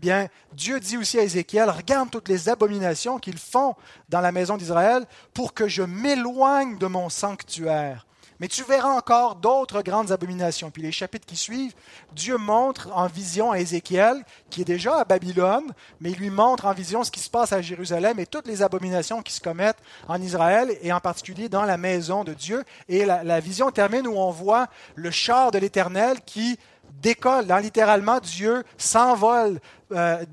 Bien, 0.00 0.28
Dieu 0.52 0.80
dit 0.80 0.96
aussi 0.96 1.18
à 1.18 1.22
Ézéchiel, 1.22 1.70
regarde 1.70 2.10
toutes 2.10 2.28
les 2.28 2.48
abominations 2.48 3.18
qu'ils 3.18 3.38
font 3.38 3.74
dans 4.08 4.20
la 4.20 4.32
maison 4.32 4.56
d'Israël 4.56 5.06
pour 5.34 5.54
que 5.54 5.68
je 5.68 5.82
m'éloigne 5.82 6.78
de 6.78 6.86
mon 6.86 7.08
sanctuaire. 7.08 8.06
Mais 8.42 8.48
tu 8.48 8.64
verras 8.64 8.90
encore 8.90 9.36
d'autres 9.36 9.82
grandes 9.82 10.10
abominations. 10.10 10.72
Puis 10.72 10.82
les 10.82 10.90
chapitres 10.90 11.24
qui 11.24 11.36
suivent, 11.36 11.74
Dieu 12.12 12.38
montre 12.38 12.88
en 12.92 13.06
vision 13.06 13.52
à 13.52 13.60
Ézéchiel, 13.60 14.24
qui 14.50 14.62
est 14.62 14.64
déjà 14.64 14.96
à 14.96 15.04
Babylone, 15.04 15.72
mais 16.00 16.10
il 16.10 16.18
lui 16.18 16.28
montre 16.28 16.66
en 16.66 16.72
vision 16.72 17.04
ce 17.04 17.12
qui 17.12 17.20
se 17.20 17.30
passe 17.30 17.52
à 17.52 17.62
Jérusalem 17.62 18.18
et 18.18 18.26
toutes 18.26 18.48
les 18.48 18.60
abominations 18.60 19.22
qui 19.22 19.32
se 19.32 19.40
commettent 19.40 19.80
en 20.08 20.20
Israël 20.20 20.76
et 20.82 20.92
en 20.92 20.98
particulier 20.98 21.48
dans 21.48 21.62
la 21.62 21.76
maison 21.76 22.24
de 22.24 22.34
Dieu. 22.34 22.64
Et 22.88 23.04
la, 23.04 23.38
vision 23.38 23.70
termine 23.70 24.08
où 24.08 24.16
on 24.16 24.32
voit 24.32 24.66
le 24.96 25.12
char 25.12 25.52
de 25.52 25.58
l'Éternel 25.58 26.16
qui 26.26 26.58
décolle. 27.00 27.46
littéralement, 27.62 28.18
Dieu 28.18 28.64
s'envole, 28.76 29.60
euh, 29.94 30.24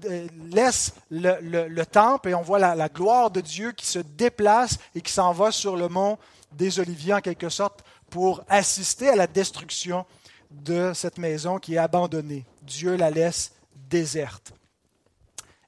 laisse 0.51 0.93
le, 1.09 1.83
temple 1.83 2.29
et 2.29 2.35
on 2.35 2.41
voit 2.41 2.59
la, 2.59 2.89
gloire 2.89 3.31
de 3.31 3.41
Dieu 3.41 3.71
qui 3.71 3.85
se 3.85 3.99
déplace 3.99 4.77
et 4.95 5.01
qui 5.01 5.11
s'en 5.11 5.31
va 5.31 5.51
sur 5.51 5.75
le 5.75 5.87
mont 5.87 6.17
des 6.51 6.79
Oliviers 6.79 7.13
en 7.13 7.21
quelque 7.21 7.49
sorte 7.49 7.83
pour 8.09 8.43
assister 8.49 9.09
à 9.09 9.15
la 9.15 9.27
destruction 9.27 10.05
de 10.51 10.93
cette 10.93 11.17
maison 11.17 11.59
qui 11.59 11.75
est 11.75 11.79
abandonnée. 11.79 12.45
Dieu 12.63 12.95
la 12.95 13.11
laisse 13.11 13.53
déserte. 13.75 14.53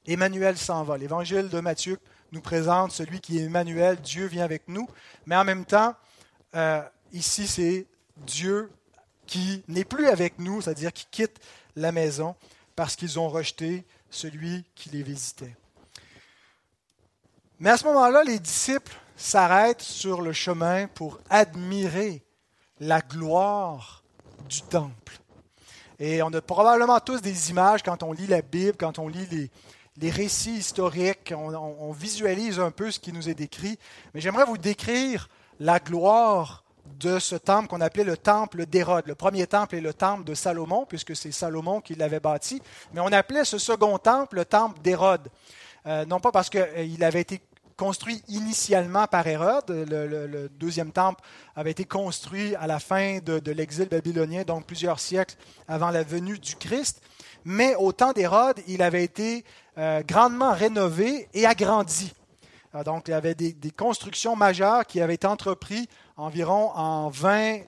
Emmanuel 0.06 0.58
s'en 0.58 0.82
va. 0.82 0.98
L'évangile 0.98 1.48
de 1.48 1.60
Matthieu 1.60 1.98
nous 2.32 2.40
présente 2.40 2.92
celui 2.92 3.20
qui 3.20 3.38
est 3.38 3.44
Emmanuel, 3.44 4.00
Dieu 4.00 4.26
vient 4.26 4.44
avec 4.44 4.66
nous, 4.66 4.88
mais 5.26 5.36
en 5.36 5.44
même 5.44 5.64
temps, 5.64 5.94
euh, 6.54 6.82
ici 7.12 7.46
c'est 7.46 7.86
Dieu 8.16 8.70
qui 9.26 9.62
n'est 9.68 9.84
plus 9.84 10.08
avec 10.08 10.38
nous, 10.38 10.60
c'est-à-dire 10.60 10.92
qui 10.92 11.06
quitte 11.10 11.38
la 11.76 11.92
maison 11.92 12.34
parce 12.76 12.96
qu'ils 12.96 13.18
ont 13.18 13.28
rejeté 13.28 13.84
celui 14.10 14.64
qui 14.74 14.90
les 14.90 15.02
visitait. 15.02 15.54
Mais 17.58 17.70
à 17.70 17.76
ce 17.76 17.84
moment-là, 17.84 18.24
les 18.24 18.38
disciples 18.38 18.96
s'arrêtent 19.16 19.82
sur 19.82 20.20
le 20.20 20.32
chemin 20.32 20.88
pour 20.88 21.20
admirer 21.30 22.24
la 22.80 23.00
gloire 23.00 24.02
du 24.48 24.62
temple. 24.62 25.18
Et 25.98 26.22
on 26.22 26.32
a 26.32 26.40
probablement 26.40 26.98
tous 26.98 27.22
des 27.22 27.50
images 27.50 27.82
quand 27.84 28.02
on 28.02 28.12
lit 28.12 28.26
la 28.26 28.42
Bible, 28.42 28.76
quand 28.76 28.98
on 28.98 29.06
lit 29.06 29.50
les, 29.96 30.10
récits 30.10 30.54
historiques, 30.54 31.32
on, 31.36 31.92
visualise 31.92 32.58
un 32.58 32.72
peu 32.72 32.90
ce 32.90 32.98
qui 32.98 33.12
nous 33.12 33.28
est 33.28 33.34
décrit. 33.34 33.78
Mais 34.12 34.20
j'aimerais 34.20 34.44
vous 34.44 34.58
décrire 34.58 35.28
la 35.60 35.78
gloire 35.78 36.61
de 37.02 37.18
ce 37.18 37.36
temple 37.36 37.68
qu'on 37.68 37.80
appelait 37.80 38.04
le 38.04 38.16
temple 38.16 38.66
d'Hérode. 38.66 39.06
Le 39.06 39.14
premier 39.14 39.46
temple 39.46 39.76
est 39.76 39.80
le 39.80 39.92
temple 39.92 40.24
de 40.24 40.34
Salomon, 40.34 40.86
puisque 40.88 41.16
c'est 41.16 41.32
Salomon 41.32 41.80
qui 41.80 41.94
l'avait 41.94 42.20
bâti. 42.20 42.62
Mais 42.92 43.00
on 43.00 43.08
appelait 43.08 43.44
ce 43.44 43.58
second 43.58 43.98
temple 43.98 44.36
le 44.36 44.44
temple 44.44 44.80
d'Hérode. 44.80 45.28
Euh, 45.86 46.04
non 46.04 46.20
pas 46.20 46.30
parce 46.30 46.48
qu'il 46.48 46.60
euh, 46.60 46.96
avait 47.06 47.20
été 47.20 47.42
construit 47.76 48.22
initialement 48.28 49.06
par 49.06 49.26
Hérode. 49.26 49.64
Le, 49.68 50.48
deuxième 50.48 50.92
temple 50.92 51.22
avait 51.56 51.72
été 51.72 51.84
construit 51.84 52.54
à 52.56 52.66
la 52.68 52.78
fin 52.78 53.18
de, 53.18 53.50
l'exil 53.50 53.88
babylonien, 53.88 54.44
donc 54.44 54.66
plusieurs 54.66 55.00
siècles 55.00 55.34
avant 55.66 55.90
la 55.90 56.04
venue 56.04 56.38
du 56.38 56.54
Christ. 56.54 57.02
Mais 57.44 57.74
au 57.74 57.90
temps 57.90 58.12
d'Hérode, 58.12 58.60
il 58.68 58.82
avait 58.82 59.02
été 59.02 59.44
euh, 59.78 60.02
grandement 60.06 60.52
rénové 60.52 61.28
et 61.34 61.44
agrandi. 61.44 62.12
Donc, 62.86 63.08
il 63.08 63.10
y 63.10 63.14
avait 63.14 63.34
des, 63.34 63.70
constructions 63.70 64.34
majeures 64.34 64.86
qui 64.86 65.02
avaient 65.02 65.14
été 65.14 65.26
entreprises 65.26 65.86
environ 66.16 66.70
en 66.74 67.08
20, 67.10 67.60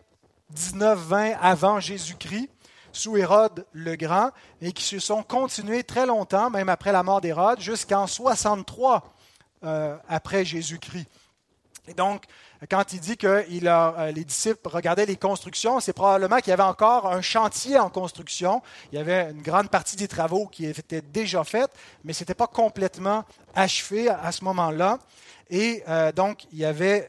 19-20 0.54 1.36
avant 1.40 1.80
Jésus-Christ 1.80 2.50
sous 2.92 3.16
Hérode 3.16 3.66
le 3.72 3.96
Grand 3.96 4.30
et 4.60 4.72
qui 4.72 4.84
se 4.84 4.98
sont 4.98 5.22
continuées 5.22 5.82
très 5.82 6.06
longtemps, 6.06 6.50
même 6.50 6.68
après 6.68 6.92
la 6.92 7.02
mort 7.02 7.20
d'Hérode, 7.20 7.60
jusqu'en 7.60 8.06
63 8.06 9.14
euh, 9.64 9.96
après 10.08 10.44
Jésus-Christ. 10.44 11.08
Et 11.88 11.94
donc, 11.94 12.24
quand 12.70 12.92
il 12.92 13.00
dit 13.00 13.16
que 13.16 13.44
euh, 13.48 14.12
les 14.12 14.24
disciples 14.24 14.68
regardaient 14.68 15.06
les 15.06 15.16
constructions, 15.16 15.80
c'est 15.80 15.92
probablement 15.92 16.38
qu'il 16.38 16.50
y 16.50 16.52
avait 16.52 16.62
encore 16.62 17.10
un 17.10 17.20
chantier 17.20 17.78
en 17.78 17.90
construction. 17.90 18.62
Il 18.92 18.98
y 18.98 19.00
avait 19.00 19.30
une 19.30 19.42
grande 19.42 19.68
partie 19.68 19.96
des 19.96 20.08
travaux 20.08 20.46
qui 20.46 20.66
étaient 20.66 21.02
déjà 21.02 21.44
faits, 21.44 21.70
mais 22.04 22.12
ce 22.12 22.22
n'était 22.22 22.34
pas 22.34 22.46
complètement 22.46 23.24
achevé 23.54 24.08
à, 24.08 24.32
ce 24.32 24.44
moment-là. 24.44 24.98
Et 25.50 25.82
euh, 25.88 26.12
donc, 26.12 26.44
il 26.52 26.58
y 26.58 26.64
avait 26.64 27.08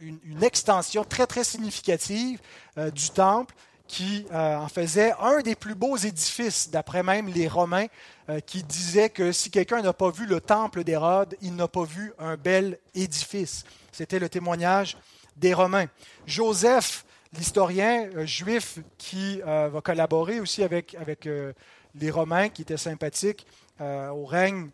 une, 0.00 0.18
une, 0.24 0.44
extension 0.44 1.04
très, 1.04 1.26
très 1.26 1.44
significative 1.44 2.40
du 2.76 3.10
temple 3.10 3.54
qui 3.92 4.24
euh, 4.32 4.56
en 4.56 4.68
faisait 4.68 5.12
un 5.20 5.42
des 5.42 5.54
plus 5.54 5.74
beaux 5.74 5.98
édifices, 5.98 6.70
d'après 6.70 7.02
même 7.02 7.28
les 7.28 7.46
Romains, 7.46 7.88
euh, 8.30 8.40
qui 8.40 8.62
disaient 8.62 9.10
que 9.10 9.32
si 9.32 9.50
quelqu'un 9.50 9.82
n'a 9.82 9.92
pas 9.92 10.10
vu 10.10 10.24
le 10.24 10.40
temple 10.40 10.82
d'Hérode, 10.82 11.36
il 11.42 11.54
n'a 11.56 11.68
pas 11.68 11.84
vu 11.84 12.14
un 12.18 12.38
bel 12.38 12.78
édifice. 12.94 13.64
C'était 13.92 14.18
le 14.18 14.30
témoignage 14.30 14.96
des 15.36 15.52
Romains. 15.52 15.88
Joseph, 16.26 17.04
l'historien 17.34 18.08
euh, 18.16 18.24
juif 18.24 18.78
qui 18.96 19.42
va 19.44 19.80
collaborer 19.84 20.40
aussi 20.40 20.62
avec, 20.62 20.94
avec 20.94 21.28
les 21.94 22.10
Romains, 22.10 22.48
qui 22.48 22.62
étaient 22.62 22.78
sympathiques 22.78 23.46
au 23.78 24.24
règne 24.24 24.70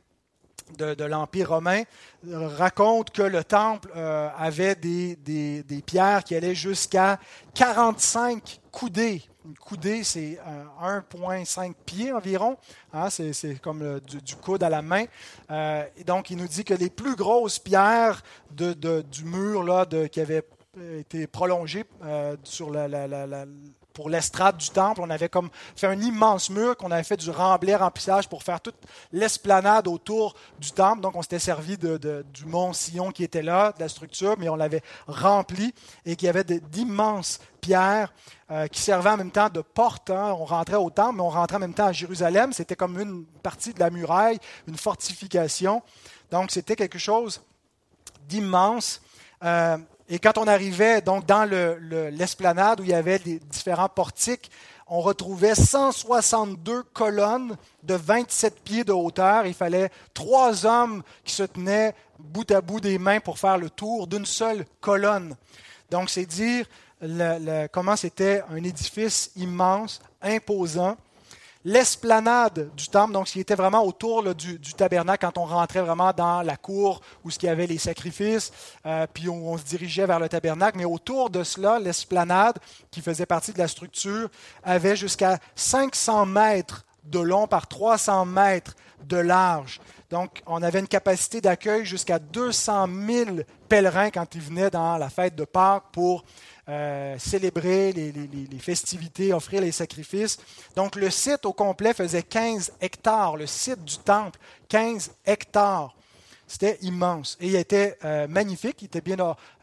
de, 0.77 1.05
l'Empire 1.05 1.51
romain 1.51 1.83
raconte 2.31 3.11
que 3.11 3.23
le 3.23 3.45
temple 3.45 3.91
euh, 3.97 4.29
avait 4.37 4.75
des, 4.75 5.17
des, 5.17 5.83
pierres 5.83 6.25
qui 6.25 6.35
allaient 6.35 6.55
jusqu'à 6.55 7.19
45 7.55 8.61
coudées. 8.71 9.23
Une 9.47 9.57
coudée, 9.57 10.05
c'est 10.05 10.39
1,5 10.83 11.73
pieds 11.87 12.13
environ. 12.13 12.57
Hein, 12.93 13.09
c'est, 13.11 13.61
comme 13.63 14.01
du, 14.01 14.37
coude 14.37 14.63
à 14.63 14.69
la 14.69 14.83
main. 14.83 15.05
Euh, 15.51 15.85
et 15.97 16.05
donc, 16.05 16.31
il 16.31 16.37
nous 16.37 16.49
dit 16.49 16.65
que 16.65 16.75
les 16.75 16.91
plus 16.91 17.17
grosses 17.17 17.59
pierres 17.59 18.23
de, 18.51 18.75
du 19.03 19.25
mur 19.25 19.63
là, 19.63 19.87
qui 20.11 20.21
avaient 20.21 20.45
été 20.99 21.27
prolongées 21.27 21.85
euh, 22.05 22.37
sur 22.45 22.71
la, 22.71 22.89
pour 23.99 24.11
l'estrade 24.11 24.59
du 24.59 24.71
temple. 24.71 25.01
On 25.03 25.11
avait 25.11 25.29
comme 25.29 25.51
fait 25.75 25.89
un 25.89 26.01
immense 26.01 26.51
mur 26.51 26.77
qu'on 26.77 26.93
avait 26.93 27.03
fait 27.03 27.17
du 27.17 27.31
remblai 27.31 27.75
remplissage 27.75 28.29
pour 28.29 28.45
faire 28.45 28.61
toute 28.61 28.77
l'esplanade 29.11 29.89
autour 29.89 30.37
du 30.61 30.71
temple. 30.71 31.01
Donc 31.01 31.17
on 31.17 31.23
s'était 31.23 31.41
servi 31.41 31.77
de, 31.77 32.25
du 32.33 32.47
mont 32.47 32.73
Sion 32.73 33.11
qui 33.11 33.25
était 33.25 33.43
là, 33.43 33.73
de 33.73 33.81
la 33.81 33.89
structure, 33.89 34.37
mais 34.39 34.49
on 34.49 34.55
l'avait 34.55 34.83
rempli 35.09 35.75
et 36.07 36.15
qu'il 36.15 36.27
y 36.27 36.29
avait 36.29 36.45
d'immenses 36.45 37.41
pierres 37.61 38.13
euh, 38.53 38.69
qui 38.69 38.81
servaient 38.81 39.11
en 39.11 39.17
même 39.17 39.33
temps 39.33 39.49
de 39.49 39.63
porte. 39.63 40.11
Hein. 40.11 40.33
On 40.39 40.45
rentrait 40.45 40.77
au 40.77 40.91
temple, 40.91 41.17
mais 41.17 41.23
on 41.23 41.31
rentrait 41.31 41.57
en 41.57 41.61
même 41.67 41.75
temps 41.75 41.87
à 41.87 41.93
Jérusalem. 41.93 42.53
C'était 42.53 42.77
comme 42.77 43.01
une 43.01 43.25
partie 43.43 43.75
de 43.75 43.81
la 43.81 43.91
muraille, 43.91 44.39
une 44.69 44.77
fortification. 44.77 45.83
Donc 46.31 46.53
c'était 46.53 46.77
quelque 46.77 47.01
chose 47.01 47.43
d'immense. 48.29 49.03
Euh, 49.43 49.77
et 50.09 50.19
quand 50.19 50.39
on 50.39 50.47
arrivait 50.47 51.01
donc 51.03 51.27
dans 51.27 51.45
l'esplanade 51.45 52.81
où 52.81 52.85
il 52.85 52.91
y 52.91 52.95
avait 52.95 53.19
des 53.19 53.39
différents 53.39 53.89
portiques, 53.89 54.51
on 54.87 55.01
retrouvait 55.01 55.55
162 55.55 56.83
colonnes 56.95 57.57
de 57.83 57.95
27 57.95 58.61
pieds 58.61 58.85
de 58.85 58.93
hauteur. 58.93 59.45
Il 59.45 59.53
fallait 59.53 59.91
trois 60.15 60.65
hommes 60.65 61.03
qui 61.25 61.35
se 61.35 61.43
tenaient 61.43 61.95
bout 62.19 62.51
à 62.51 62.63
bout 62.63 62.81
des 62.81 62.99
mains 62.99 63.21
pour 63.21 63.39
faire 63.39 63.59
le 63.59 63.69
tour 63.69 64.07
d'une 64.07 64.25
seule 64.25 64.65
colonne. 64.81 65.37
Donc 65.91 66.09
c'est 66.09 66.25
dire 66.25 66.65
comment 67.71 67.97
c'était 67.97 68.43
un 68.51 68.57
édifice 68.57 69.31
immense, 69.37 70.01
imposant 70.23 70.97
l'esplanade 71.69 72.71
du 72.75 72.89
temple, 72.89 73.13
donc 73.13 73.29
ce 73.29 73.35
qui 73.35 73.41
était 73.41 73.55
vraiment 73.55 73.85
autour 73.85 74.35
du, 74.35 74.59
tabernacle 74.75 75.27
quand 75.27 75.37
on 75.37 75.45
rentrait 75.45 75.83
vraiment 75.83 76.13
dans 76.13 76.41
la 76.41 76.57
cour 76.57 77.03
où 77.25 77.31
il 77.31 77.45
y 77.45 77.49
avait 77.49 77.67
les 77.67 77.77
sacrifices, 77.77 78.51
euh, 78.87 79.07
puis 79.13 79.29
on, 79.29 79.53
on, 79.53 79.59
se 79.59 79.65
dirigeait 79.65 80.07
vers 80.07 80.19
le 80.19 80.31
tabernacle. 80.31 80.79
Mais 80.79 80.87
autour 80.87 81.29
de 81.29 81.45
cela, 81.45 81.79
l'esplanade, 81.79 82.59
qui 82.91 83.03
faisait 83.03 83.27
partie 83.27 83.53
de 83.53 83.59
la 83.59 83.69
structure, 83.69 84.31
avait 84.65 84.97
jusqu'à 84.97 85.39
500 85.57 86.25
mètres 86.25 86.87
de 87.05 87.19
long 87.19 87.47
par 87.47 87.67
300 87.67 88.25
mètres 88.25 88.75
de 89.05 89.19
large. 89.19 89.81
Donc, 90.11 90.43
on 90.47 90.63
avait 90.63 90.81
une 90.81 90.89
capacité 90.89 91.43
d'accueil 91.43 91.85
jusqu'à 91.85 92.19
200 92.19 92.89
000 93.07 93.31
pèlerins 93.69 94.11
quand 94.11 94.35
ils 94.35 94.41
venaient 94.41 94.71
dans 94.71 94.97
la 94.97 95.11
fête 95.11 95.35
de 95.35 95.45
Pâques 95.45 95.85
pour 95.93 96.25
euh, 96.69 97.19
célébrer 97.19 97.93
les, 97.93 98.59
festivités, 98.59 99.33
offrir 99.33 99.63
les 99.63 99.73
sacrifices. 99.73 100.39
Donc 100.77 100.97
le 100.97 101.09
site 101.09 101.47
au 101.47 101.55
complet 101.55 101.95
faisait 101.95 102.23
15 102.23 102.73
hectares, 102.83 103.37
le 103.37 103.47
site 103.47 103.83
du 103.85 103.97
temple, 103.97 104.39
15 104.69 105.13
hectares. 105.25 105.95
C'était 106.47 106.79
immense. 106.83 107.39
Et 107.41 107.49
il 107.49 107.57
était 107.57 107.97
euh, 108.05 108.27
magnifique, 108.29 108.83
il 108.83 108.87
était 108.87 109.01
bien 109.01 109.17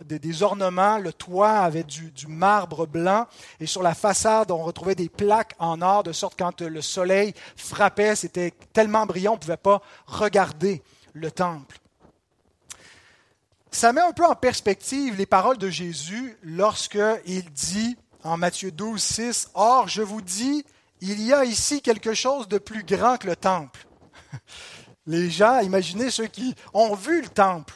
des, 0.03 0.43
ornements, 0.43 0.97
le 0.97 1.13
toit 1.13 1.59
avait 1.59 1.83
du, 1.83 2.11
marbre 2.27 2.87
blanc, 2.87 3.27
et 3.59 3.67
sur 3.67 3.83
la 3.83 3.93
façade, 3.93 4.49
on 4.49 4.63
retrouvait 4.63 4.95
des 4.95 5.09
plaques 5.09 5.53
en 5.59 5.83
or, 5.83 6.01
de 6.01 6.11
sorte 6.11 6.35
quand 6.37 6.61
le 6.61 6.81
soleil 6.81 7.33
frappait, 7.55 8.15
c'était 8.15 8.51
tellement 8.73 9.05
brillant, 9.05 9.33
on 9.33 9.35
ne 9.35 9.41
pouvait 9.41 9.57
pas 9.57 9.81
regarder 10.07 10.81
le 11.13 11.29
temple. 11.29 11.77
Ça 13.75 13.91
met 13.91 13.99
un 13.99 14.13
peu 14.13 14.25
en 14.25 14.35
perspective 14.35 15.17
les 15.17 15.25
paroles 15.25 15.57
de 15.57 15.69
Jésus 15.69 16.37
lorsqu'il 16.43 17.43
dit 17.51 17.97
en 18.23 18.37
Matthieu 18.37 18.71
12, 18.71 19.03
6, 19.03 19.49
Or, 19.53 19.89
je 19.89 20.01
vous 20.01 20.21
dis, 20.21 20.63
il 21.01 21.21
y 21.21 21.33
a 21.33 21.43
ici 21.43 21.81
quelque 21.81 22.13
chose 22.13 22.47
de 22.47 22.57
plus 22.57 22.85
grand 22.85 23.17
que 23.17 23.27
le 23.27 23.35
temple. 23.35 23.85
Les 25.07 25.29
gens, 25.29 25.59
imaginez 25.59 26.09
ceux 26.09 26.27
qui 26.27 26.55
ont 26.73 26.95
vu 26.95 27.21
le 27.21 27.27
temple. 27.27 27.73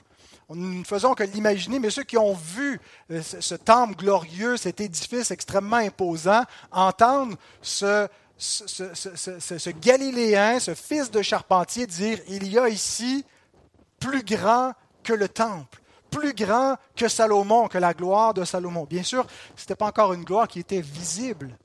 Nous 0.49 0.79
ne 0.79 0.83
faisons 0.85 1.15
que 1.15 1.23
l'imaginer, 1.23 1.79
mais 1.79 1.89
ceux 1.89 2.03
qui 2.03 2.17
ont 2.17 2.33
vu 2.33 2.79
euh, 3.11 3.21
ce 3.21 3.55
temple 3.55 3.95
glorieux, 3.95 4.55
cet 4.55 4.79
édifice 4.79 5.31
extrêmement 5.31 5.75
imposant, 5.75 6.43
entendre 6.71 7.35
ce, 7.61 8.07
ce, 8.37 9.69
Galiléen, 9.69 10.61
ce 10.61 10.75
fils 10.75 11.11
de 11.11 11.21
charpentier 11.21 11.87
dire, 11.87 12.19
il 12.29 12.47
y 12.47 12.57
a 12.57 12.69
ici 12.69 13.25
plus 13.99 14.23
grand 14.23 14.71
que 15.03 15.11
le 15.11 15.27
temple, 15.27 15.81
plus 16.09 16.33
grand 16.33 16.75
que 16.95 17.07
Salomon, 17.07 17.67
que 17.67 17.77
la 17.77 17.93
gloire 17.93 18.33
de 18.33 18.43
Salomon. 18.43 18.85
Bien 18.85 19.03
sûr, 19.03 19.25
ce 19.55 19.63
n'était 19.63 19.75
pas 19.75 19.87
encore 19.87 20.13
une 20.13 20.23
gloire 20.23 20.47
qui 20.47 20.59
était 20.59 20.81
visible. 20.81 21.57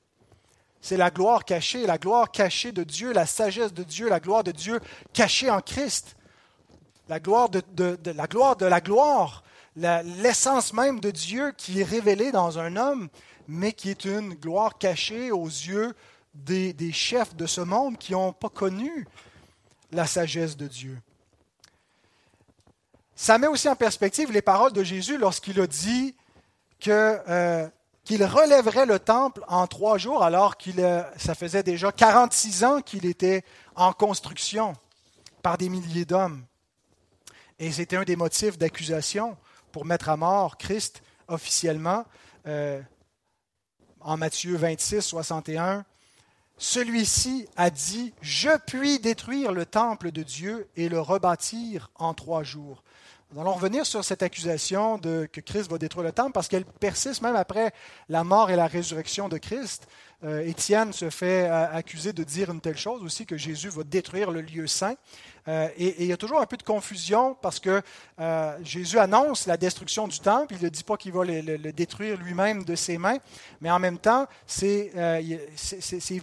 C'est 0.81 0.97
la 0.97 1.11
gloire 1.11 1.45
cachée, 1.45 1.87
la 1.87 1.97
gloire 1.97 2.31
cachée 2.31 2.71
de 2.71 2.85
Dieu, 2.85 3.13
la 3.13 3.25
sagesse 3.27 3.73
de 3.73 3.83
Dieu, 3.83 4.09
la 4.09 4.21
gloire 4.21 4.45
de 4.45 4.53
Dieu 4.53 4.81
cachée 5.13 5.51
en 5.51 5.61
Christ. 5.61 6.17
La 7.09 7.21
gloire 7.21 7.49
de, 7.49 7.63
la 8.05 8.27
gloire 8.27 8.57
de 8.57 8.67
la 8.67 8.81
gloire, 8.81 9.43
l'essence 9.77 10.73
même 10.73 11.01
de 11.01 11.11
Dieu 11.11 11.53
qui 11.57 11.81
est 11.81 11.85
révélée 11.85 12.33
dans 12.33 12.59
un 12.59 12.77
homme, 12.77 13.09
mais 13.49 13.73
qui 13.73 13.91
est 13.91 14.05
une 14.05 14.35
gloire 14.35 14.79
cachée 14.79 15.31
aux 15.31 15.47
yeux 15.47 15.95
des, 16.35 16.73
des 16.73 16.93
chefs 16.93 17.35
de 17.35 17.47
ce 17.47 17.61
monde 17.61 17.99
qui 17.99 18.13
n'ont 18.13 18.33
pas 18.33 18.49
connu 18.49 19.07
la 19.93 20.07
sagesse 20.07 20.57
de 20.57 20.67
Dieu. 20.67 20.99
Ça 23.17 23.39
met 23.39 23.47
aussi 23.47 23.69
en 23.69 23.77
perspective 23.77 24.33
les 24.33 24.43
paroles 24.43 24.73
de 24.73 24.83
Jésus 24.83 25.19
lorsqu'il 25.19 25.61
a 25.61 25.67
dit 25.67 26.17
euh, 26.89 27.69
qu'il 28.05 28.25
relèverait 28.25 28.87
le 28.87 28.99
temple 28.99 29.43
en 29.49 29.67
trois 29.67 29.99
jours, 29.99 30.23
alors 30.23 30.57
qu'il 30.57 30.81
euh, 30.81 31.03
ça 31.17 31.35
faisait 31.35 31.63
déjà 31.63 31.93
46 31.93 32.65
ans 32.65 32.81
qu'il 32.83 33.07
était 33.07 33.45
en 33.77 33.93
construction 33.93 34.75
par 35.43 35.57
des 35.57 35.69
milliers 35.69 36.05
d'hommes. 36.05 36.45
Et 37.59 37.71
c'était 37.73 37.97
un 37.97 38.03
des 38.03 38.17
motifs 38.17 38.59
d'accusation 38.59 39.37
pour 39.73 39.85
mettre 39.85 40.09
à 40.09 40.17
mort 40.17 40.59
Christ 40.59 41.03
officiellement. 41.29 42.05
Euh, 42.47 42.83
en 44.01 44.19
Matthieu 44.19 44.57
26, 44.57 45.01
61, 45.01 45.85
celui-ci 46.59 47.49
a 47.57 47.71
dit, 47.71 48.13
Je 48.21 48.51
puis 48.67 48.99
détruire 48.99 49.53
le 49.53 49.65
temple 49.65 50.11
de 50.11 50.23
Dieu 50.23 50.69
et 50.77 50.89
le 50.89 51.01
rebâtir 51.01 51.91
en 51.95 52.13
trois 52.13 52.43
jours. 52.43 52.83
Nous 53.35 53.41
allons 53.41 53.55
revenir 53.55 53.85
sur 53.85 54.05
cette 54.05 54.23
accusation 54.23 54.97
que 54.97 55.41
Christ 55.41 55.69
va 55.69 55.77
détruire 55.77 56.05
le 56.05 56.13
temple 56.13 56.31
parce 56.31 56.47
qu'elle 56.47 56.65
persiste 56.65 57.21
même 57.21 57.35
après 57.35 57.73
la 58.09 58.23
mort 58.23 58.49
et 58.49 58.55
la 58.55 58.69
résurrection 58.69 59.29
de 59.29 59.39
Christ. 59.39 59.89
Euh, 60.23 60.47
Étienne 60.47 60.93
se 60.93 61.11
fait 61.11 61.49
euh, 61.49 61.67
accuser 61.73 62.13
de 62.13 62.23
dire 62.23 62.53
une 62.53 62.61
telle 62.61 62.79
chose 62.79 63.03
aussi, 63.03 63.27
que 63.27 63.37
Jésus 63.37 63.71
va 63.71 63.83
détruire 63.83 64.31
le 64.31 64.41
lieu 64.41 64.69
saint. 64.69 64.95
Euh, 65.49 65.69
et, 65.77 66.05
il 66.05 66.07
y 66.07 66.13
a 66.13 66.17
toujours 66.17 66.41
un 66.41 66.47
peu 66.47 66.57
de 66.57 66.63
confusion 66.63 67.35
parce 67.35 67.59
que 67.59 67.83
Jésus 68.63 69.01
annonce 69.01 69.49
la 69.49 69.57
destruction 69.57 70.07
du 70.07 70.21
temple. 70.21 70.55
Il 70.57 70.63
ne 70.63 70.69
dit 70.69 70.85
pas 70.85 70.97
qu'il 70.97 71.11
va 71.11 71.25
le, 71.25 71.41
le, 71.41 71.73
détruire 71.73 72.17
lui-même 72.17 72.63
de 72.63 72.77
ses 72.77 72.99
mains, 72.99 73.19
mais 73.61 73.69
en 73.69 73.81
même 73.81 73.99
temps, 73.99 74.29
c'est 74.47 74.93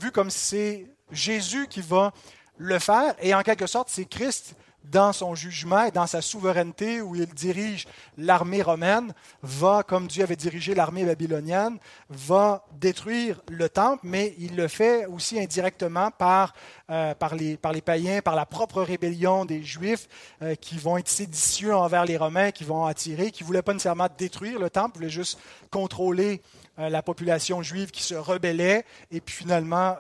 vu 0.02 0.12
comme 0.14 0.30
si 0.30 0.40
c'est 0.40 0.88
Jésus 1.12 1.68
qui 1.68 1.82
va 1.82 2.14
le 2.56 2.80
faire. 2.80 3.16
Et 3.22 3.36
en 3.36 3.42
quelque 3.42 3.68
sorte, 3.68 3.90
c'est 3.90 4.06
Christ 4.06 4.56
dans 4.84 5.14
son 5.14 5.36
jugement 5.36 5.86
et 5.86 5.92
dans 5.92 6.08
sa 6.08 6.22
souveraineté 6.22 7.02
où 7.02 7.16
il 7.16 7.26
dirige 7.28 7.88
l'armée 8.18 8.62
romaine, 8.62 9.14
va, 9.42 9.84
comme 9.84 10.08
Dieu 10.08 10.24
avait 10.24 10.36
dirigé 10.36 10.74
l'armée 10.76 11.06
babylonienne, 11.06 11.78
va 12.10 12.66
détruire 12.80 13.42
le 13.50 13.70
temple, 13.70 14.02
mais 14.04 14.36
il 14.40 14.56
le 14.56 14.68
fait 14.68 15.06
aussi 15.06 15.40
indirectement 15.40 16.12
par, 16.12 16.54
euh, 16.90 17.14
par, 17.14 17.36
les, 17.36 17.58
païens, 17.58 18.22
par 18.22 18.36
la 18.36 18.46
propre 18.46 18.82
rébellion 18.82 19.46
des 19.46 19.64
Juifs 19.64 20.08
euh, 20.42 20.56
qui 20.56 20.78
vont 20.78 20.98
être 20.98 21.10
séditieux 21.10 21.76
envers 21.76 22.06
les 22.06 22.18
Romains, 22.18 22.52
qui 22.52 22.64
vont 22.64 22.86
attirer, 22.86 23.32
qui 23.32 23.44
ne 23.44 23.48
voulaient 23.48 23.62
pas 23.62 23.74
nécessairement 23.74 24.08
détruire 24.18 24.60
le 24.60 24.70
temple, 24.70 24.98
voulaient 24.98 25.10
juste 25.10 25.40
contrôler 25.70 26.42
euh, 26.80 26.90
la 26.90 27.02
population 27.02 27.62
juive 27.62 27.92
qui 27.92 28.04
se 28.04 28.16
rebellait, 28.16 28.86
et 29.12 29.22
puis 29.22 29.36
finalement, 29.36 29.96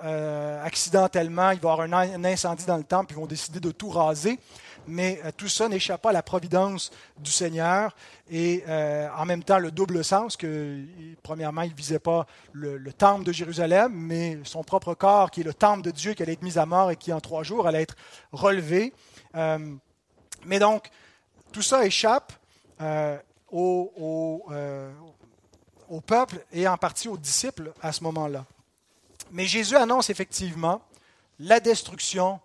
accidentellement, 0.64 1.52
il 1.52 1.60
va 1.60 1.70
y 1.70 1.72
avoir 1.72 1.82
un, 1.82 2.24
incendie 2.24 2.66
dans 2.66 2.78
le 2.78 2.84
temple, 2.84 3.14
ils 3.14 3.18
vont 3.18 3.26
décider 3.26 3.60
de 3.60 3.72
tout 3.72 3.90
raser 3.90 4.40
mais 4.88 5.20
euh, 5.24 5.32
tout 5.36 5.48
ça 5.48 5.68
n'échappe 5.68 6.02
pas 6.02 6.10
à 6.10 6.14
la 6.14 6.24
providence 6.24 6.92
du 7.18 7.32
Seigneur 7.32 7.96
et 8.30 8.64
euh, 8.68 9.10
en 9.16 9.26
même 9.26 9.44
temps 9.44 9.60
le 9.60 9.72
double 9.72 10.04
sens 10.04 10.38
que, 10.38 10.84
premièrement, 11.24 11.62
il 11.62 11.72
ne 11.72 11.76
visait 11.76 12.00
pas 12.00 12.26
le, 12.52 12.80
temple 12.94 13.24
de 13.24 13.32
Jérusalem, 13.32 13.92
mais 13.94 14.40
son 14.44 14.64
propre 14.64 14.94
corps 14.94 15.32
qui 15.32 15.42
est 15.42 15.44
le 15.44 15.54
temple 15.54 15.82
de 15.82 15.92
Dieu 15.92 16.14
qui 16.14 16.24
allait 16.24 16.34
être 16.34 16.44
mis 16.44 16.58
à 16.58 16.66
mort 16.66 16.92
et 16.92 16.96
qui 16.96 17.14
en 17.14 17.20
trois 17.20 17.44
jours 17.44 17.68
allait 17.68 17.84
être 17.84 17.96
relevé. 18.32 18.94
Euh, 19.36 19.76
mais 20.46 20.60
donc, 20.60 20.90
tout 21.52 21.62
ça 21.62 21.86
échappe 21.86 22.34
au, 23.52 24.44
au 25.90 26.02
peuple 26.02 26.44
et 26.52 26.68
en 26.68 26.78
partie 26.78 27.08
aux 27.08 27.18
disciples 27.18 27.74
à 27.82 27.92
ce 27.92 28.04
moment-là. 28.04 28.46
Mais 29.32 29.46
Jésus 29.46 29.76
annonce 29.76 30.10
effectivement 30.10 30.82
la 31.40 31.60
destruction 31.60 32.40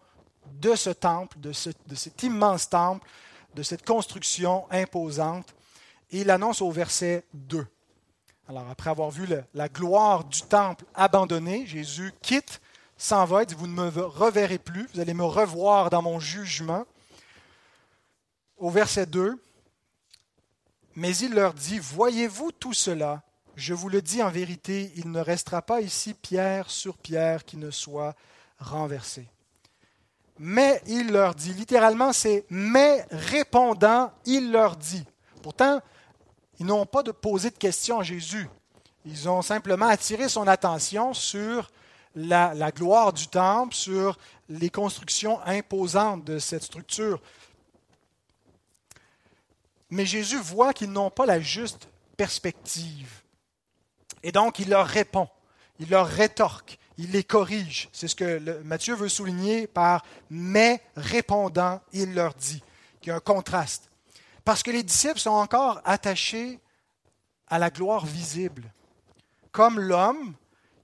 de 0.61 0.75
ce 0.75 0.91
temple, 0.91 1.39
de, 1.41 1.53
cet 1.53 2.23
immense 2.23 2.69
temple, 2.69 3.07
de 3.55 3.63
cette 3.63 3.85
construction 3.85 4.67
imposante. 4.71 5.55
Et 6.11 6.21
il 6.21 6.31
annonce 6.31 6.63
au 6.63 6.71
verset 6.71 7.25
2. 7.35 7.67
Alors, 8.49 8.69
après 8.71 8.91
avoir 8.91 9.11
vu 9.11 9.27
la 9.55 9.69
gloire 9.69 10.25
du 10.25 10.43
temple 10.43 10.85
abandonné, 10.95 11.67
Jésus 11.67 12.13
quitte, 12.23 12.61
s'en 12.97 13.25
va 13.25 13.43
et 13.43 13.47
dit, 13.47 13.55
vous 13.55 13.67
ne 13.67 13.91
me 13.91 14.05
reverrez 14.05 14.59
plus, 14.59 14.89
vous 14.95 15.01
allez 15.01 15.15
me 15.15 15.25
revoir 15.25 15.91
dans 15.91 16.03
mon 16.03 16.21
jugement. 16.21 16.87
Au 18.57 18.71
verset 18.71 19.07
2, 19.07 19.39
mais 20.95 21.15
il 21.17 21.35
leur 21.35 21.53
dit, 21.53 21.79
voyez-vous 21.79 22.53
tout 22.53 22.73
cela? 22.73 23.23
Je 23.55 23.75
vous 23.75 23.89
le 23.89 24.01
dis 24.01 24.23
en 24.23 24.31
vérité, 24.31 24.93
il 24.97 25.11
ne 25.11 25.21
restera 25.21 25.61
pas 25.61 25.81
ici 25.81 26.15
pierre 26.15 26.71
sur 26.71 26.97
pierre 26.97 27.45
qui 27.45 27.57
ne 27.57 27.71
soit 27.71 28.15
renversée 28.59 29.29
mais 30.39 30.83
il 30.87 31.13
leur 31.13 31.35
dit. 31.35 31.53
Littéralement, 31.53 32.13
c'est 32.13 32.45
mais 32.51 33.07
répondant, 33.11 34.13
il 34.25 34.53
leur 34.53 34.77
dit. 34.77 35.05
Pourtant, 35.43 35.81
ils 36.59 36.67
n'ont 36.67 36.87
pas 36.87 37.03
de 37.03 37.13
poser 37.13 37.51
de 37.51 37.57
questions 37.57 38.01
à 38.01 38.03
Jésus. 38.03 38.49
Ils 39.05 39.29
ont 39.29 39.43
simplement 39.43 39.87
attiré 39.87 40.29
son 40.29 40.49
attention 40.49 41.15
sur 41.15 41.71
la, 42.15 42.55
la, 42.55 42.73
gloire 42.73 43.13
du 43.13 43.29
temple, 43.29 43.75
sur 43.75 44.19
les 44.49 44.71
constructions 44.71 45.41
imposantes 45.43 46.25
de 46.25 46.39
cette 46.39 46.63
structure. 46.63 47.21
Mais 49.91 50.07
Jésus 50.07 50.39
voit 50.39 50.73
qu'ils 50.73 50.91
n'ont 50.91 51.11
pas 51.11 51.27
la 51.27 51.41
juste 51.41 51.89
perspective. 52.17 53.23
Et 54.23 54.33
donc, 54.33 54.59
il 54.59 54.71
leur 54.71 54.87
répond, 54.87 55.29
il 55.79 55.89
leur 55.91 56.07
rétorque, 56.07 56.79
il 56.99 57.11
les 57.13 57.25
corrige. 57.25 57.89
C'est 57.93 58.09
ce 58.09 58.15
que 58.17 58.63
Matthieu 58.63 58.95
veut 58.95 59.09
souligner 59.09 59.67
par 59.67 60.05
mais 60.31 60.83
répondant, 60.97 61.81
il 61.93 62.15
leur 62.15 62.35
dit. 62.35 62.63
Il 63.03 63.09
y 63.09 63.13
a 63.13 63.17
un 63.17 63.21
contraste. 63.21 63.91
Parce 64.45 64.63
que 64.63 64.71
les 64.71 64.83
disciples 64.83 65.21
sont 65.21 65.31
encore 65.31 65.81
attachés 65.85 66.61
à 67.49 67.59
la 67.59 67.71
gloire 67.71 68.05
visible, 68.05 68.65
comme 69.53 69.79
l'homme 69.79 70.35